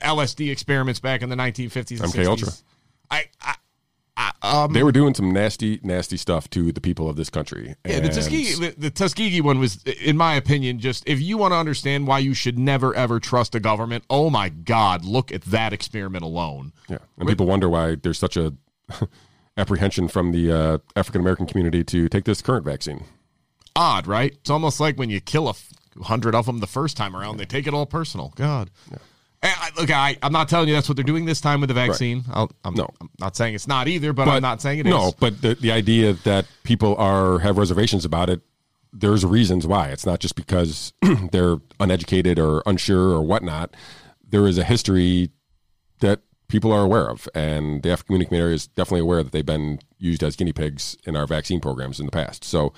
[0.01, 2.27] LSD experiments back in the 1950s and MK 60s.
[2.27, 2.49] Ultra.
[3.09, 3.55] I, I,
[4.18, 7.76] I um, They were doing some nasty, nasty stuff to the people of this country.
[7.86, 11.51] yeah, the Tuskegee, the, the Tuskegee one was, in my opinion, just if you want
[11.53, 14.03] to understand why you should never ever trust a government.
[14.09, 16.74] Oh my God, look at that experiment alone.
[16.89, 18.53] Yeah, and people wonder why there's such a
[19.57, 23.03] apprehension from the uh, African American community to take this current vaccine.
[23.76, 24.34] odd, right?
[24.34, 25.70] It's almost like when you kill a f-
[26.03, 28.34] hundred of them the first time around, they take it all personal.
[28.36, 28.70] God.
[28.91, 28.99] And
[29.43, 31.73] I, look, I, I'm not telling you that's what they're doing this time with the
[31.73, 32.23] vaccine.
[32.31, 32.89] I'll, I'm, No.
[32.99, 34.91] I'm not saying it's not either, but, I'm not saying it is.
[34.91, 38.41] no, but the, the idea that people are have reservations about it,
[38.91, 39.89] there's reasons why.
[39.89, 40.91] It's not just because
[41.31, 43.75] they're uneducated or unsure or whatnot.
[44.27, 45.29] There is a history
[45.99, 49.45] that people are aware of, and the African community community is definitely aware that they've
[49.45, 52.43] been used as guinea pigs in our vaccine programs in the past.
[52.43, 52.73] So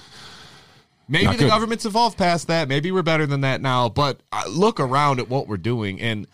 [1.12, 1.50] Maybe Not the good.
[1.50, 2.68] government's evolved past that.
[2.68, 3.90] Maybe we're better than that now.
[3.90, 6.28] But uh, look around at what we're doing, and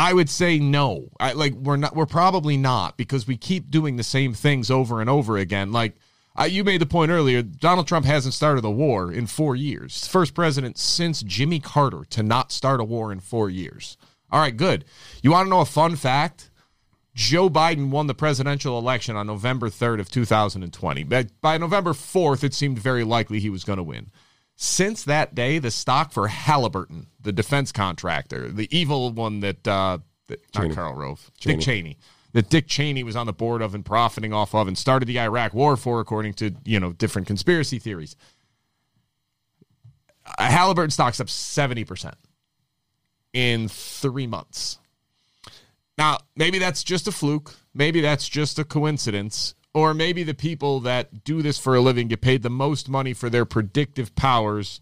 [0.00, 1.08] I, I would say no.
[1.20, 1.94] I, like we're not.
[1.94, 5.72] We're probably not because we keep doing the same things over and over again.
[5.72, 5.96] Like
[6.38, 10.06] uh, you made the point earlier, Donald Trump hasn't started a war in four years.
[10.06, 13.96] First president since Jimmy Carter to not start a war in four years.
[14.32, 14.84] All right, good.
[15.22, 16.50] You want to know a fun fact?
[17.14, 21.02] Joe Biden won the presidential election on November 3rd of 2020.
[21.04, 24.10] But by November 4th, it seemed very likely he was going to win.
[24.62, 30.00] Since that day, the stock for Halliburton, the defense contractor, the evil one that, uh,
[30.26, 31.96] that not Karl Rove, Dick Cheney,
[32.34, 35.18] that Dick Cheney was on the board of and profiting off of and started the
[35.18, 38.16] Iraq war for, according to, you know, different conspiracy theories.
[40.26, 42.12] Uh, Halliburton stock's up 70%
[43.32, 44.78] in three months.
[45.96, 47.54] Now, maybe that's just a fluke.
[47.72, 49.54] Maybe that's just a coincidence.
[49.72, 53.12] Or maybe the people that do this for a living get paid the most money
[53.12, 54.80] for their predictive powers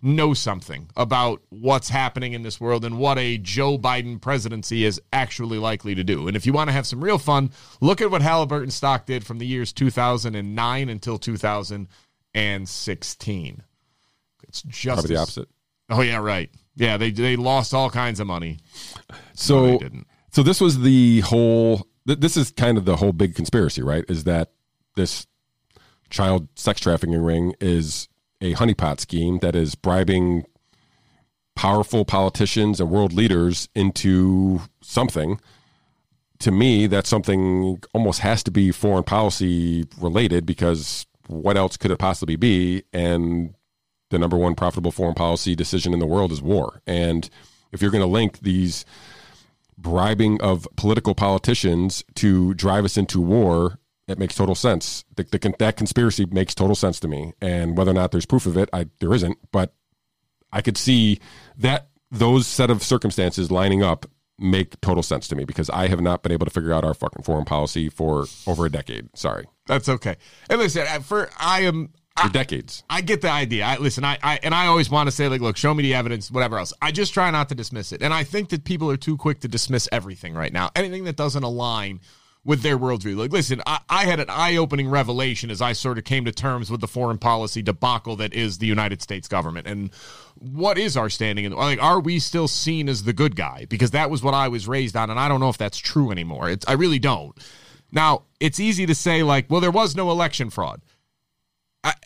[0.00, 5.00] know something about what's happening in this world and what a Joe Biden presidency is
[5.12, 6.28] actually likely to do.
[6.28, 9.26] And if you want to have some real fun, look at what Halliburton stock did
[9.26, 13.62] from the years 2009 until 2016.
[14.46, 15.48] It's just probably the opposite.
[15.90, 16.48] Oh yeah, right.
[16.76, 18.58] Yeah, they they lost all kinds of money.
[19.34, 20.06] So, they didn't.
[20.30, 21.87] so this was the whole.
[22.08, 24.04] Th- This is kind of the whole big conspiracy, right?
[24.08, 24.50] Is that
[24.96, 25.28] this
[26.10, 28.08] child sex trafficking ring is
[28.40, 30.44] a honeypot scheme that is bribing
[31.54, 35.40] powerful politicians and world leaders into something.
[36.40, 41.90] To me, that something almost has to be foreign policy related because what else could
[41.90, 42.84] it possibly be?
[42.92, 43.54] And
[44.10, 46.80] the number one profitable foreign policy decision in the world is war.
[46.86, 47.28] And
[47.72, 48.84] if you're going to link these
[49.78, 55.04] bribing of political politicians to drive us into war, it makes total sense.
[55.16, 57.32] The, the, that conspiracy makes total sense to me.
[57.40, 59.38] And whether or not there's proof of it, I, there isn't.
[59.52, 59.74] But
[60.52, 61.20] I could see
[61.56, 64.06] that those set of circumstances lining up
[64.38, 66.94] make total sense to me because I have not been able to figure out our
[66.94, 69.08] fucking foreign policy for over a decade.
[69.16, 70.16] Sorry, That's okay.
[70.48, 72.82] And listen, for I am for decades.
[72.90, 73.64] I get the idea.
[73.64, 74.04] I listen.
[74.04, 76.58] I, I and I always want to say like, look, show me the evidence, whatever
[76.58, 76.72] else.
[76.80, 79.40] I just try not to dismiss it, and I think that people are too quick
[79.40, 80.70] to dismiss everything right now.
[80.76, 82.00] Anything that doesn't align
[82.44, 83.16] with their worldview.
[83.16, 86.70] Like, listen, I, I had an eye-opening revelation as I sort of came to terms
[86.70, 89.90] with the foreign policy debacle that is the United States government, and
[90.38, 91.52] what is our standing in?
[91.52, 93.66] Like, are we still seen as the good guy?
[93.68, 96.10] Because that was what I was raised on, and I don't know if that's true
[96.10, 96.48] anymore.
[96.48, 97.36] It's, I really don't.
[97.90, 100.80] Now, it's easy to say like, well, there was no election fraud.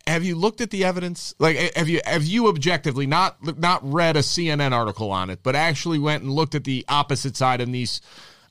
[0.06, 1.34] Have you looked at the evidence?
[1.38, 5.56] Like, have you have you objectively not not read a CNN article on it, but
[5.56, 8.00] actually went and looked at the opposite side and these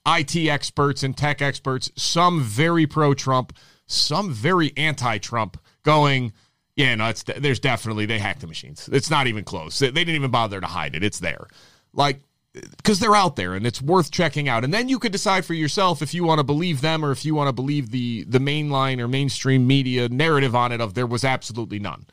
[0.07, 3.53] IT experts and tech experts, some very pro Trump,
[3.85, 6.33] some very anti Trump, going,
[6.75, 8.89] yeah, no, it's there's definitely they hacked the machines.
[8.91, 9.77] It's not even close.
[9.79, 11.03] They, they didn't even bother to hide it.
[11.03, 11.47] It's there,
[11.93, 12.19] like
[12.53, 14.63] because they're out there and it's worth checking out.
[14.63, 17.23] And then you could decide for yourself if you want to believe them or if
[17.23, 21.07] you want to believe the the mainline or mainstream media narrative on it of there
[21.07, 22.05] was absolutely none.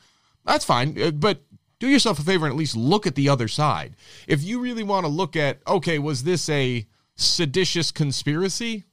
[0.45, 1.43] That's fine, uh, but
[1.79, 3.95] do yourself a favor and at least look at the other side.
[4.27, 6.85] If you really want to look at, okay, was this a
[7.15, 8.85] seditious conspiracy?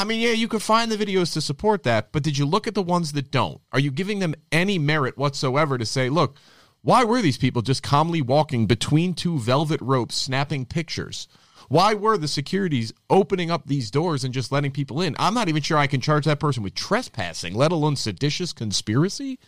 [0.00, 2.68] I mean, yeah, you could find the videos to support that, but did you look
[2.68, 3.60] at the ones that don't?
[3.72, 6.36] Are you giving them any merit whatsoever to say, look,
[6.82, 11.28] why were these people just calmly walking between two velvet ropes snapping pictures?
[11.68, 15.14] Why were the securities opening up these doors and just letting people in?
[15.18, 19.38] I'm not even sure I can charge that person with trespassing, let alone seditious conspiracy.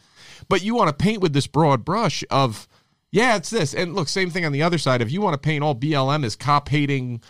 [0.48, 2.68] But you want to paint with this broad brush of,
[3.10, 3.74] yeah, it's this.
[3.74, 5.00] And look, same thing on the other side.
[5.00, 7.22] If you want to paint all BLM as cop hating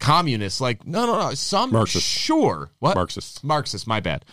[0.00, 1.34] communists, like, no, no, no.
[1.34, 2.04] Some, Marxist.
[2.04, 2.70] sure.
[2.80, 2.96] What?
[2.96, 3.44] Marxists.
[3.44, 4.24] Marxist, my bad.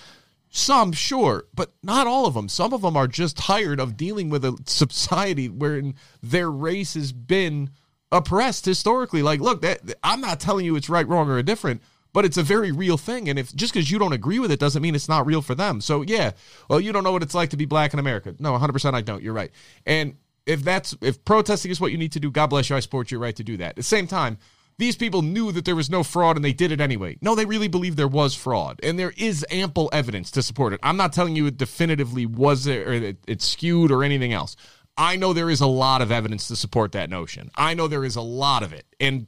[0.57, 2.47] Some, sure, but not all of them.
[2.47, 7.11] Some of them are just tired of dealing with a society wherein their race has
[7.11, 7.71] been
[8.09, 9.21] oppressed historically.
[9.21, 11.81] Like, look, that, I'm not telling you it's right, wrong, or indifferent,
[12.13, 13.27] but it's a very real thing.
[13.27, 15.55] And if just because you don't agree with it doesn't mean it's not real for
[15.55, 15.81] them.
[15.81, 16.31] So, yeah,
[16.69, 18.33] well, you don't know what it's like to be black in America.
[18.39, 19.21] No, 100% I don't.
[19.21, 19.51] You're right.
[19.85, 20.15] And
[20.45, 22.77] if that's if protesting is what you need to do, God bless you.
[22.77, 23.71] I support your right to do that.
[23.71, 24.37] At the same time,
[24.77, 27.17] these people knew that there was no fraud and they did it anyway.
[27.21, 30.79] No, they really believe there was fraud, and there is ample evidence to support it.
[30.83, 34.55] I'm not telling you it definitively was it or it, it's skewed or anything else.
[34.97, 37.51] I know there is a lot of evidence to support that notion.
[37.55, 39.27] I know there is a lot of it, and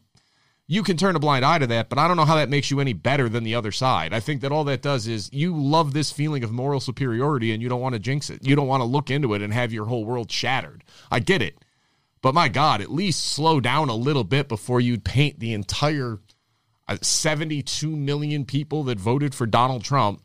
[0.69, 2.69] you can turn a blind eye to that, but I don't know how that makes
[2.69, 4.13] you any better than the other side.
[4.13, 7.63] I think that all that does is you love this feeling of moral superiority and
[7.63, 8.45] you don't want to jinx it.
[8.45, 10.83] You don't want to look into it and have your whole world shattered.
[11.09, 11.63] I get it.
[12.27, 16.19] But my God, at least slow down a little bit before you paint the entire
[16.85, 20.21] uh, 72 million people that voted for Donald Trump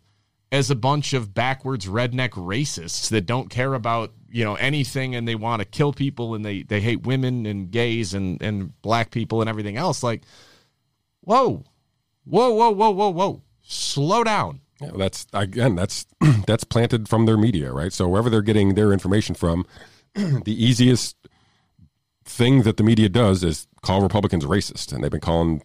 [0.51, 5.29] as a bunch of backwards redneck racists that don't care about you know anything and
[5.29, 9.13] they want to kill people and they they hate women and gays and and black
[9.13, 10.03] people and everything else.
[10.03, 10.23] Like
[11.21, 11.63] whoa
[12.25, 13.43] whoa whoa whoa whoa whoa.
[13.63, 14.61] Slow down.
[14.81, 16.05] Yeah, that's again that's
[16.49, 17.93] that's planted from their media, right?
[17.93, 19.67] So wherever they're getting their information from,
[20.15, 21.17] the easiest
[22.25, 25.63] thing that the media does is call Republicans racist, and they've been calling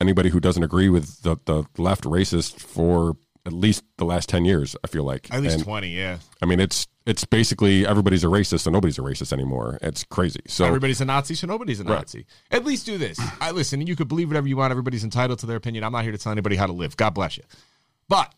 [0.00, 3.16] anybody who doesn't agree with the, the left racist for
[3.46, 4.76] at least the last ten years.
[4.84, 8.26] I feel like at least And, 20 yeah I mean, it's it's basically everybody's a
[8.26, 9.78] racist, so nobody's a racist anymore.
[9.80, 10.40] It's crazy.
[10.46, 11.98] So everybody's a nazi so nobody's a Right.
[12.00, 15.38] nazi at least do this i listen you could believe whatever you want everybody's entitled
[15.38, 17.44] to their opinion i'm not here to tell anybody how to live god bless you
[18.08, 18.34] but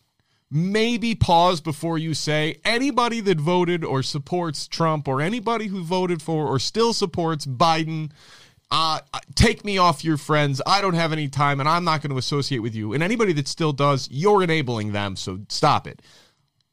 [0.51, 6.21] maybe pause before you say anybody that voted or supports Trump or anybody who voted
[6.21, 8.11] for or still supports Biden.
[8.69, 8.99] Uh,
[9.33, 10.61] take me off your friends.
[10.65, 12.93] I don't have any time and I'm not going to associate with you.
[12.93, 15.15] And anybody that still does, you're enabling them.
[15.15, 16.01] So stop it.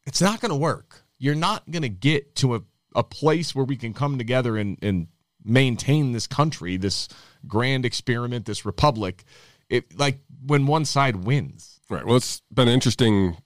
[0.06, 1.02] It's not going to work.
[1.18, 2.62] You're not going to get to a,
[2.96, 5.06] a place where we can come together and, and
[5.44, 7.08] maintain this country, this
[7.46, 9.24] grand experiment, this republic.
[9.68, 11.80] It like when one side wins.
[11.90, 12.04] Right.
[12.04, 13.36] Well, it's been interesting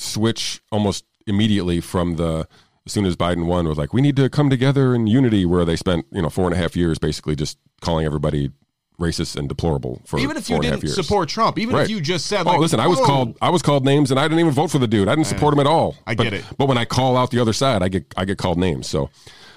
[0.00, 2.48] switch almost immediately from the
[2.86, 5.64] as soon as Biden won was like we need to come together in unity, where
[5.64, 8.50] they spent you know four and a half years basically just calling everybody
[8.98, 11.84] racist and deplorable for Even if you didn't support Trump, even Right.
[11.84, 14.20] if you just said, Oh, like, listen, I was called I was called names, and
[14.20, 15.08] I didn't even vote for the dude.
[15.08, 15.96] I didn't support him at all.
[16.06, 16.44] I but, get it.
[16.58, 18.88] But when I call out the other side, I get I get called names.
[18.88, 19.10] So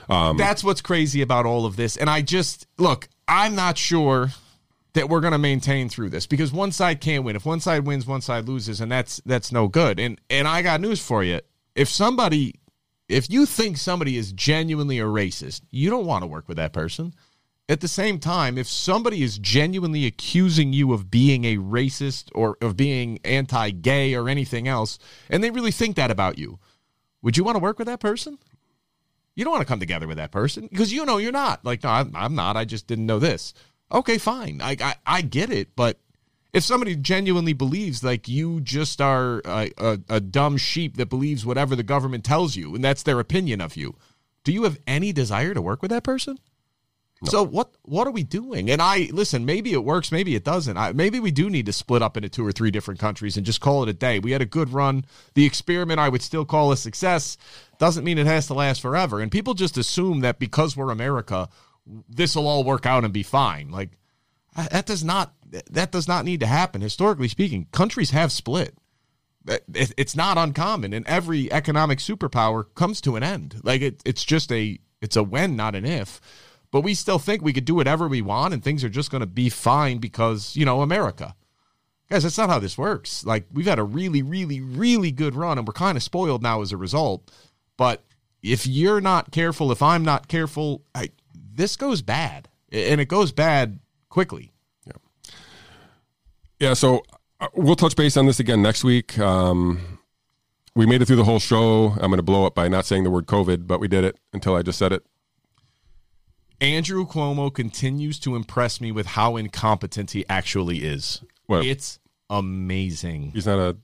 [0.09, 1.97] um, That's what's crazy about all of this.
[1.97, 4.31] And I just look, I'm not sure
[4.93, 7.35] that we're going to maintain through this because one side can't win.
[7.35, 9.99] If one side wins, one side loses, and that's that's no good.
[9.99, 11.41] And and I got news for you.
[11.75, 12.55] If somebody
[13.09, 16.73] if you think somebody is genuinely a racist, you don't want to work with that
[16.73, 17.13] person.
[17.69, 22.57] At the same time, if somebody is genuinely accusing you of being a racist or
[22.61, 24.99] of being anti-gay or anything else,
[25.29, 26.59] and they really think that about you,
[27.21, 28.37] would you want to work with that person?
[29.35, 31.63] You don't want to come together with that person because you know you're not.
[31.63, 32.57] Like, no, I'm, I'm not.
[32.57, 33.53] I just didn't know this.
[33.93, 34.59] Okay, fine.
[34.61, 35.75] I, I, I get it.
[35.75, 35.99] But
[36.51, 41.45] if somebody genuinely believes like you just are a, a, a dumb sheep that believes
[41.45, 43.95] whatever the government tells you and that's their opinion of you,
[44.43, 46.37] do you have any desire to work with that person?
[47.25, 48.69] So what what are we doing?
[48.69, 49.45] And I listen.
[49.45, 50.11] Maybe it works.
[50.11, 50.75] Maybe it doesn't.
[50.75, 53.45] I, maybe we do need to split up into two or three different countries and
[53.45, 54.19] just call it a day.
[54.19, 55.05] We had a good run.
[55.33, 57.37] The experiment I would still call a success.
[57.77, 59.21] Doesn't mean it has to last forever.
[59.21, 61.47] And people just assume that because we're America,
[61.85, 63.69] this will all work out and be fine.
[63.69, 63.97] Like
[64.55, 65.33] that does not
[65.69, 66.81] that does not need to happen.
[66.81, 68.75] Historically speaking, countries have split.
[69.45, 73.59] It's not uncommon, and every economic superpower comes to an end.
[73.63, 76.21] Like it, it's just a it's a when, not an if.
[76.71, 79.21] But we still think we could do whatever we want, and things are just going
[79.21, 81.35] to be fine because you know America.
[82.09, 83.25] Guys, that's not how this works.
[83.25, 86.61] Like we've had a really, really, really good run, and we're kind of spoiled now
[86.61, 87.29] as a result.
[87.75, 88.03] But
[88.41, 91.09] if you're not careful, if I'm not careful, I,
[91.53, 94.51] this goes bad, and it goes bad quickly.
[94.85, 94.93] Yeah,
[96.59, 96.73] Yeah.
[96.73, 97.03] so
[97.39, 99.17] uh, we'll touch base on this again next week.
[99.19, 99.99] Um,
[100.75, 101.89] we made it through the whole show.
[101.99, 104.17] I'm going to blow up by not saying the word COVID, but we did it
[104.33, 105.05] until I just said it.
[106.61, 111.21] Andrew Cuomo continues to impress me with how incompetent he actually is.
[111.47, 111.65] What?
[111.65, 111.99] It's
[112.29, 113.31] amazing.
[113.33, 113.77] He's not a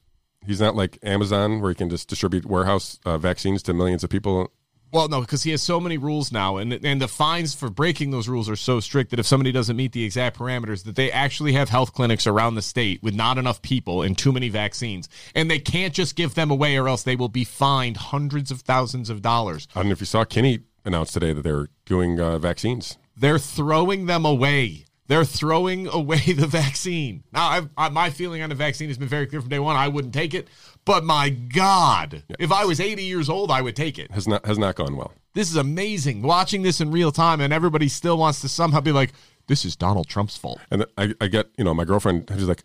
[0.45, 4.09] he's not like Amazon where he can just distribute warehouse uh, vaccines to millions of
[4.09, 4.51] people.
[4.91, 8.09] Well, no, because he has so many rules now, and and the fines for breaking
[8.09, 11.11] those rules are so strict that if somebody doesn't meet the exact parameters, that they
[11.11, 15.07] actually have health clinics around the state with not enough people and too many vaccines,
[15.35, 18.61] and they can't just give them away, or else they will be fined hundreds of
[18.61, 19.67] thousands of dollars.
[19.75, 22.97] I don't know if you saw Kenny announced today that they're doing uh, vaccines.
[23.15, 24.85] They're throwing them away.
[25.09, 27.23] They're throwing away the vaccine.
[27.33, 29.75] Now, I've, I, my feeling on the vaccine has been very clear from day one.
[29.75, 30.47] I wouldn't take it,
[30.85, 34.11] but my God, if I was 80 years old, I would take it.
[34.11, 35.11] Has not has not gone well.
[35.33, 36.21] This is amazing.
[36.21, 39.11] Watching this in real time, and everybody still wants to somehow be like,
[39.47, 42.63] "This is Donald Trump's fault." And I, I get you know my girlfriend she's like,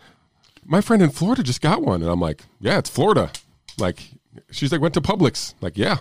[0.65, 3.31] my friend in Florida just got one, and I'm like, yeah, it's Florida.
[3.79, 4.11] Like
[4.51, 5.55] she's like went to Publix.
[5.61, 5.99] Like yeah,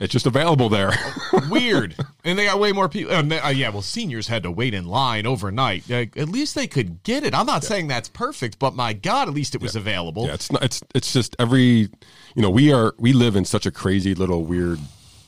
[0.00, 0.92] It's just available there.
[1.50, 1.96] Weird.
[2.22, 3.12] And they got way more people.
[3.12, 5.90] Uh, uh, yeah, well, seniors had to wait in line overnight.
[5.90, 7.34] Uh, at least they could get it.
[7.34, 7.68] I'm not yeah.
[7.68, 9.80] saying that's perfect, but my God, at least it was yeah.
[9.80, 10.26] available.
[10.26, 10.62] Yeah, it's not.
[10.62, 11.88] It's it's just every.
[12.34, 14.78] You know, we are we live in such a crazy little weird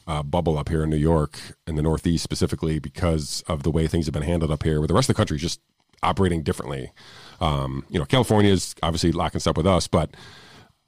[0.06, 3.88] uh, bubble up here in New York in the Northeast specifically because of the way
[3.88, 4.80] things have been handled up here.
[4.80, 5.60] Where the rest of the country is just
[6.02, 6.92] operating differently.
[7.40, 10.16] Um, you know, California is obviously locking stuff with us, but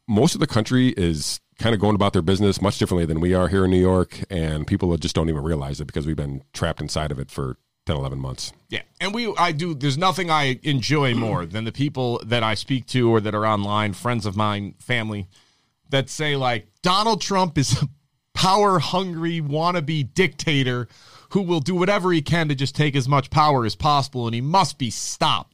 [0.06, 3.34] most of the country is kind of going about their business much differently than we
[3.34, 6.42] are here in New York, and people just don't even realize it because we've been
[6.52, 7.56] trapped inside of it for
[7.86, 8.52] 10, 11 months.
[8.68, 8.82] Yeah.
[9.00, 12.86] And we, I do, there's nothing I enjoy more than the people that I speak
[12.88, 15.28] to or that are online, friends of mine, family,
[15.90, 17.88] that say, like, Donald Trump is a
[18.34, 20.88] power hungry, wannabe dictator
[21.30, 24.34] who will do whatever he can to just take as much power as possible, and
[24.34, 25.51] he must be stopped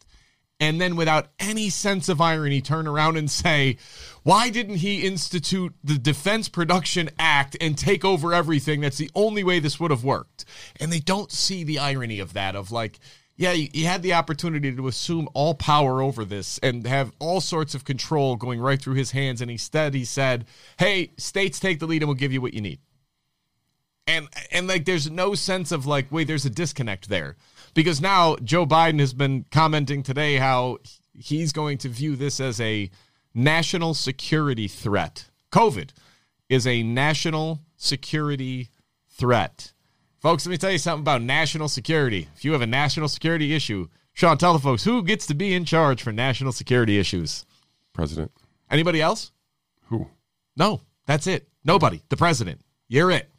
[0.61, 3.77] and then without any sense of irony turn around and say
[4.23, 8.81] why didn't he institute the defense production act and take over everything?
[8.81, 10.45] That's the only way this would have worked.
[10.79, 12.99] And they don't see the irony of that of like
[13.37, 17.75] yeah he had the opportunity to assume all power over this and have all sorts
[17.75, 20.45] of control going right through his hands and instead he said
[20.79, 22.81] hey states take the lead and we'll give you what you need.
[24.07, 27.37] And and like there's no sense of like wait there's a disconnect there
[27.79, 30.79] because now Joe Biden has been commenting today how
[31.13, 32.91] he's going to view this as a
[33.35, 35.27] national security threat.
[35.53, 35.91] COVID
[36.49, 38.71] is a national security
[39.11, 39.73] threat.
[40.19, 42.27] Folks, let me tell you something about national security.
[42.35, 45.55] If you have a national security issue, Sean, tell the folks who gets to be
[45.55, 47.47] in charge for national security issues.
[47.93, 48.33] President.
[48.69, 49.31] Anybody else?
[49.85, 50.09] Who?
[50.57, 51.47] No, that's it.
[51.65, 52.03] Nobody.
[52.09, 52.61] The president.
[52.89, 53.31] You're it.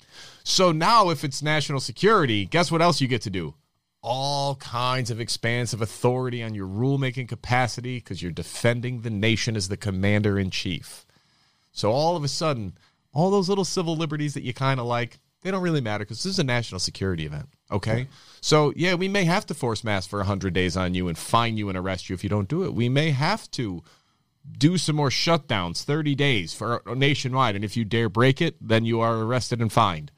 [0.45, 3.53] So now, if it's national security, guess what else you get to do?
[4.01, 9.67] All kinds of expansive authority on your rulemaking capacity because you're defending the nation as
[9.67, 11.05] the commander in chief.
[11.71, 12.77] So all of a sudden,
[13.13, 16.23] all those little civil liberties that you kind of like, they don't really matter because
[16.23, 17.49] this is a national security event.
[17.71, 18.07] Okay.
[18.41, 21.57] So, yeah, we may have to force masks for 100 days on you and fine
[21.57, 22.73] you and arrest you if you don't do it.
[22.73, 23.83] We may have to
[24.57, 27.55] do some more shutdowns, 30 days for uh, nationwide.
[27.55, 30.11] And if you dare break it, then you are arrested and fined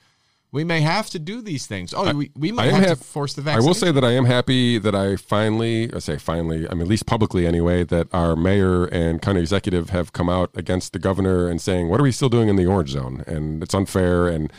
[0.53, 1.93] we may have to do these things.
[1.93, 3.63] Oh, I, we, we might have to force the vaccine.
[3.63, 6.81] I will say that I am happy that I finally, I say finally, I mean,
[6.81, 10.99] at least publicly anyway, that our mayor and county executive have come out against the
[10.99, 13.23] governor and saying, what are we still doing in the orange zone?
[13.27, 14.27] And it's unfair.
[14.27, 14.51] And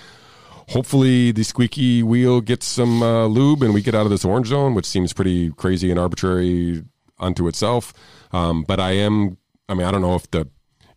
[0.68, 4.46] hopefully the squeaky wheel gets some uh, lube and we get out of this orange
[4.46, 6.84] zone, which seems pretty crazy and arbitrary
[7.18, 7.92] unto itself.
[8.32, 9.36] Um, but I am,
[9.68, 10.48] I mean, I don't know if the,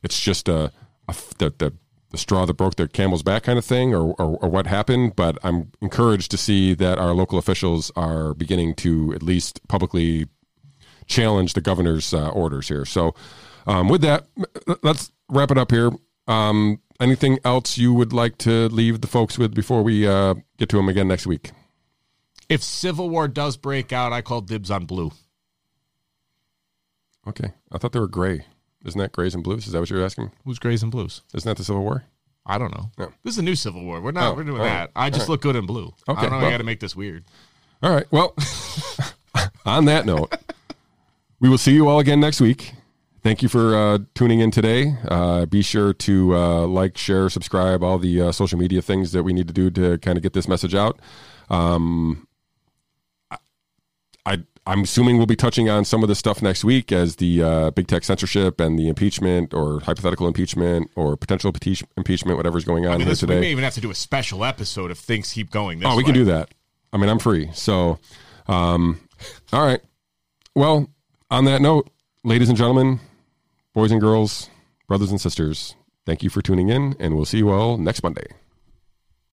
[0.03, 0.71] it's just a,
[1.09, 1.73] a the, the
[2.11, 5.15] the straw that broke the camel's back kind of thing or, or, or, what happened,
[5.15, 10.27] but I'm encouraged to see that our local officials are beginning to at least publicly
[11.07, 12.85] challenge the governor's uh, orders here.
[12.85, 13.15] So,
[13.67, 14.27] um, with that,
[14.83, 15.91] let's wrap it up here.
[16.27, 20.69] Um, anything else you would like to leave the folks with before we uh, get
[20.69, 21.51] to them again next week?
[22.47, 25.11] If Civil War does break out, I call dibs on blue.
[27.27, 27.53] Okay.
[27.71, 28.45] I thought they were gray.
[28.85, 29.65] Isn't that Grays and Blues?
[29.65, 30.31] Is that what you're asking?
[30.45, 31.23] Who's Grays and Blues?
[31.33, 32.03] Isn't that the Civil War?
[32.45, 32.91] I don't know.
[32.97, 33.11] No.
[33.23, 33.99] This is a new Civil War.
[33.99, 34.33] We're not.
[34.33, 34.91] Oh, we're doing that.
[34.95, 35.91] I just look good in blue.
[36.07, 36.19] Okay.
[36.19, 36.37] I don't know.
[36.37, 37.25] Well, I got to make this weird.
[37.81, 38.05] All right.
[38.11, 38.35] Well,
[39.65, 40.35] on that note,
[41.39, 42.73] we will see you all again next week.
[43.23, 44.95] Thank you for uh, tuning in today.
[45.07, 49.23] Uh, be sure to uh, like, share, subscribe, all the uh, social media things that
[49.23, 50.99] we need to do to kind of get this message out.
[51.49, 52.27] Um,
[54.27, 57.43] I I'm assuming we'll be touching on some of the stuff next week as the
[57.43, 61.53] uh, big tech censorship and the impeachment or hypothetical impeachment or potential
[61.97, 63.35] impeachment, whatever's going on I mean, here today.
[63.35, 65.85] We may even have to do a special episode if things keep going.
[65.85, 66.03] oh, we way.
[66.03, 66.49] can do that.
[66.91, 67.49] I mean, I'm free.
[67.53, 67.99] So,
[68.47, 68.99] um,
[69.53, 69.81] all right.
[70.55, 70.89] Well,
[71.29, 71.89] on that note,
[72.23, 72.99] ladies and gentlemen,
[73.73, 74.49] boys and girls,
[74.87, 75.75] brothers and sisters,
[76.05, 78.25] thank you for tuning in, and we'll see you all next Monday.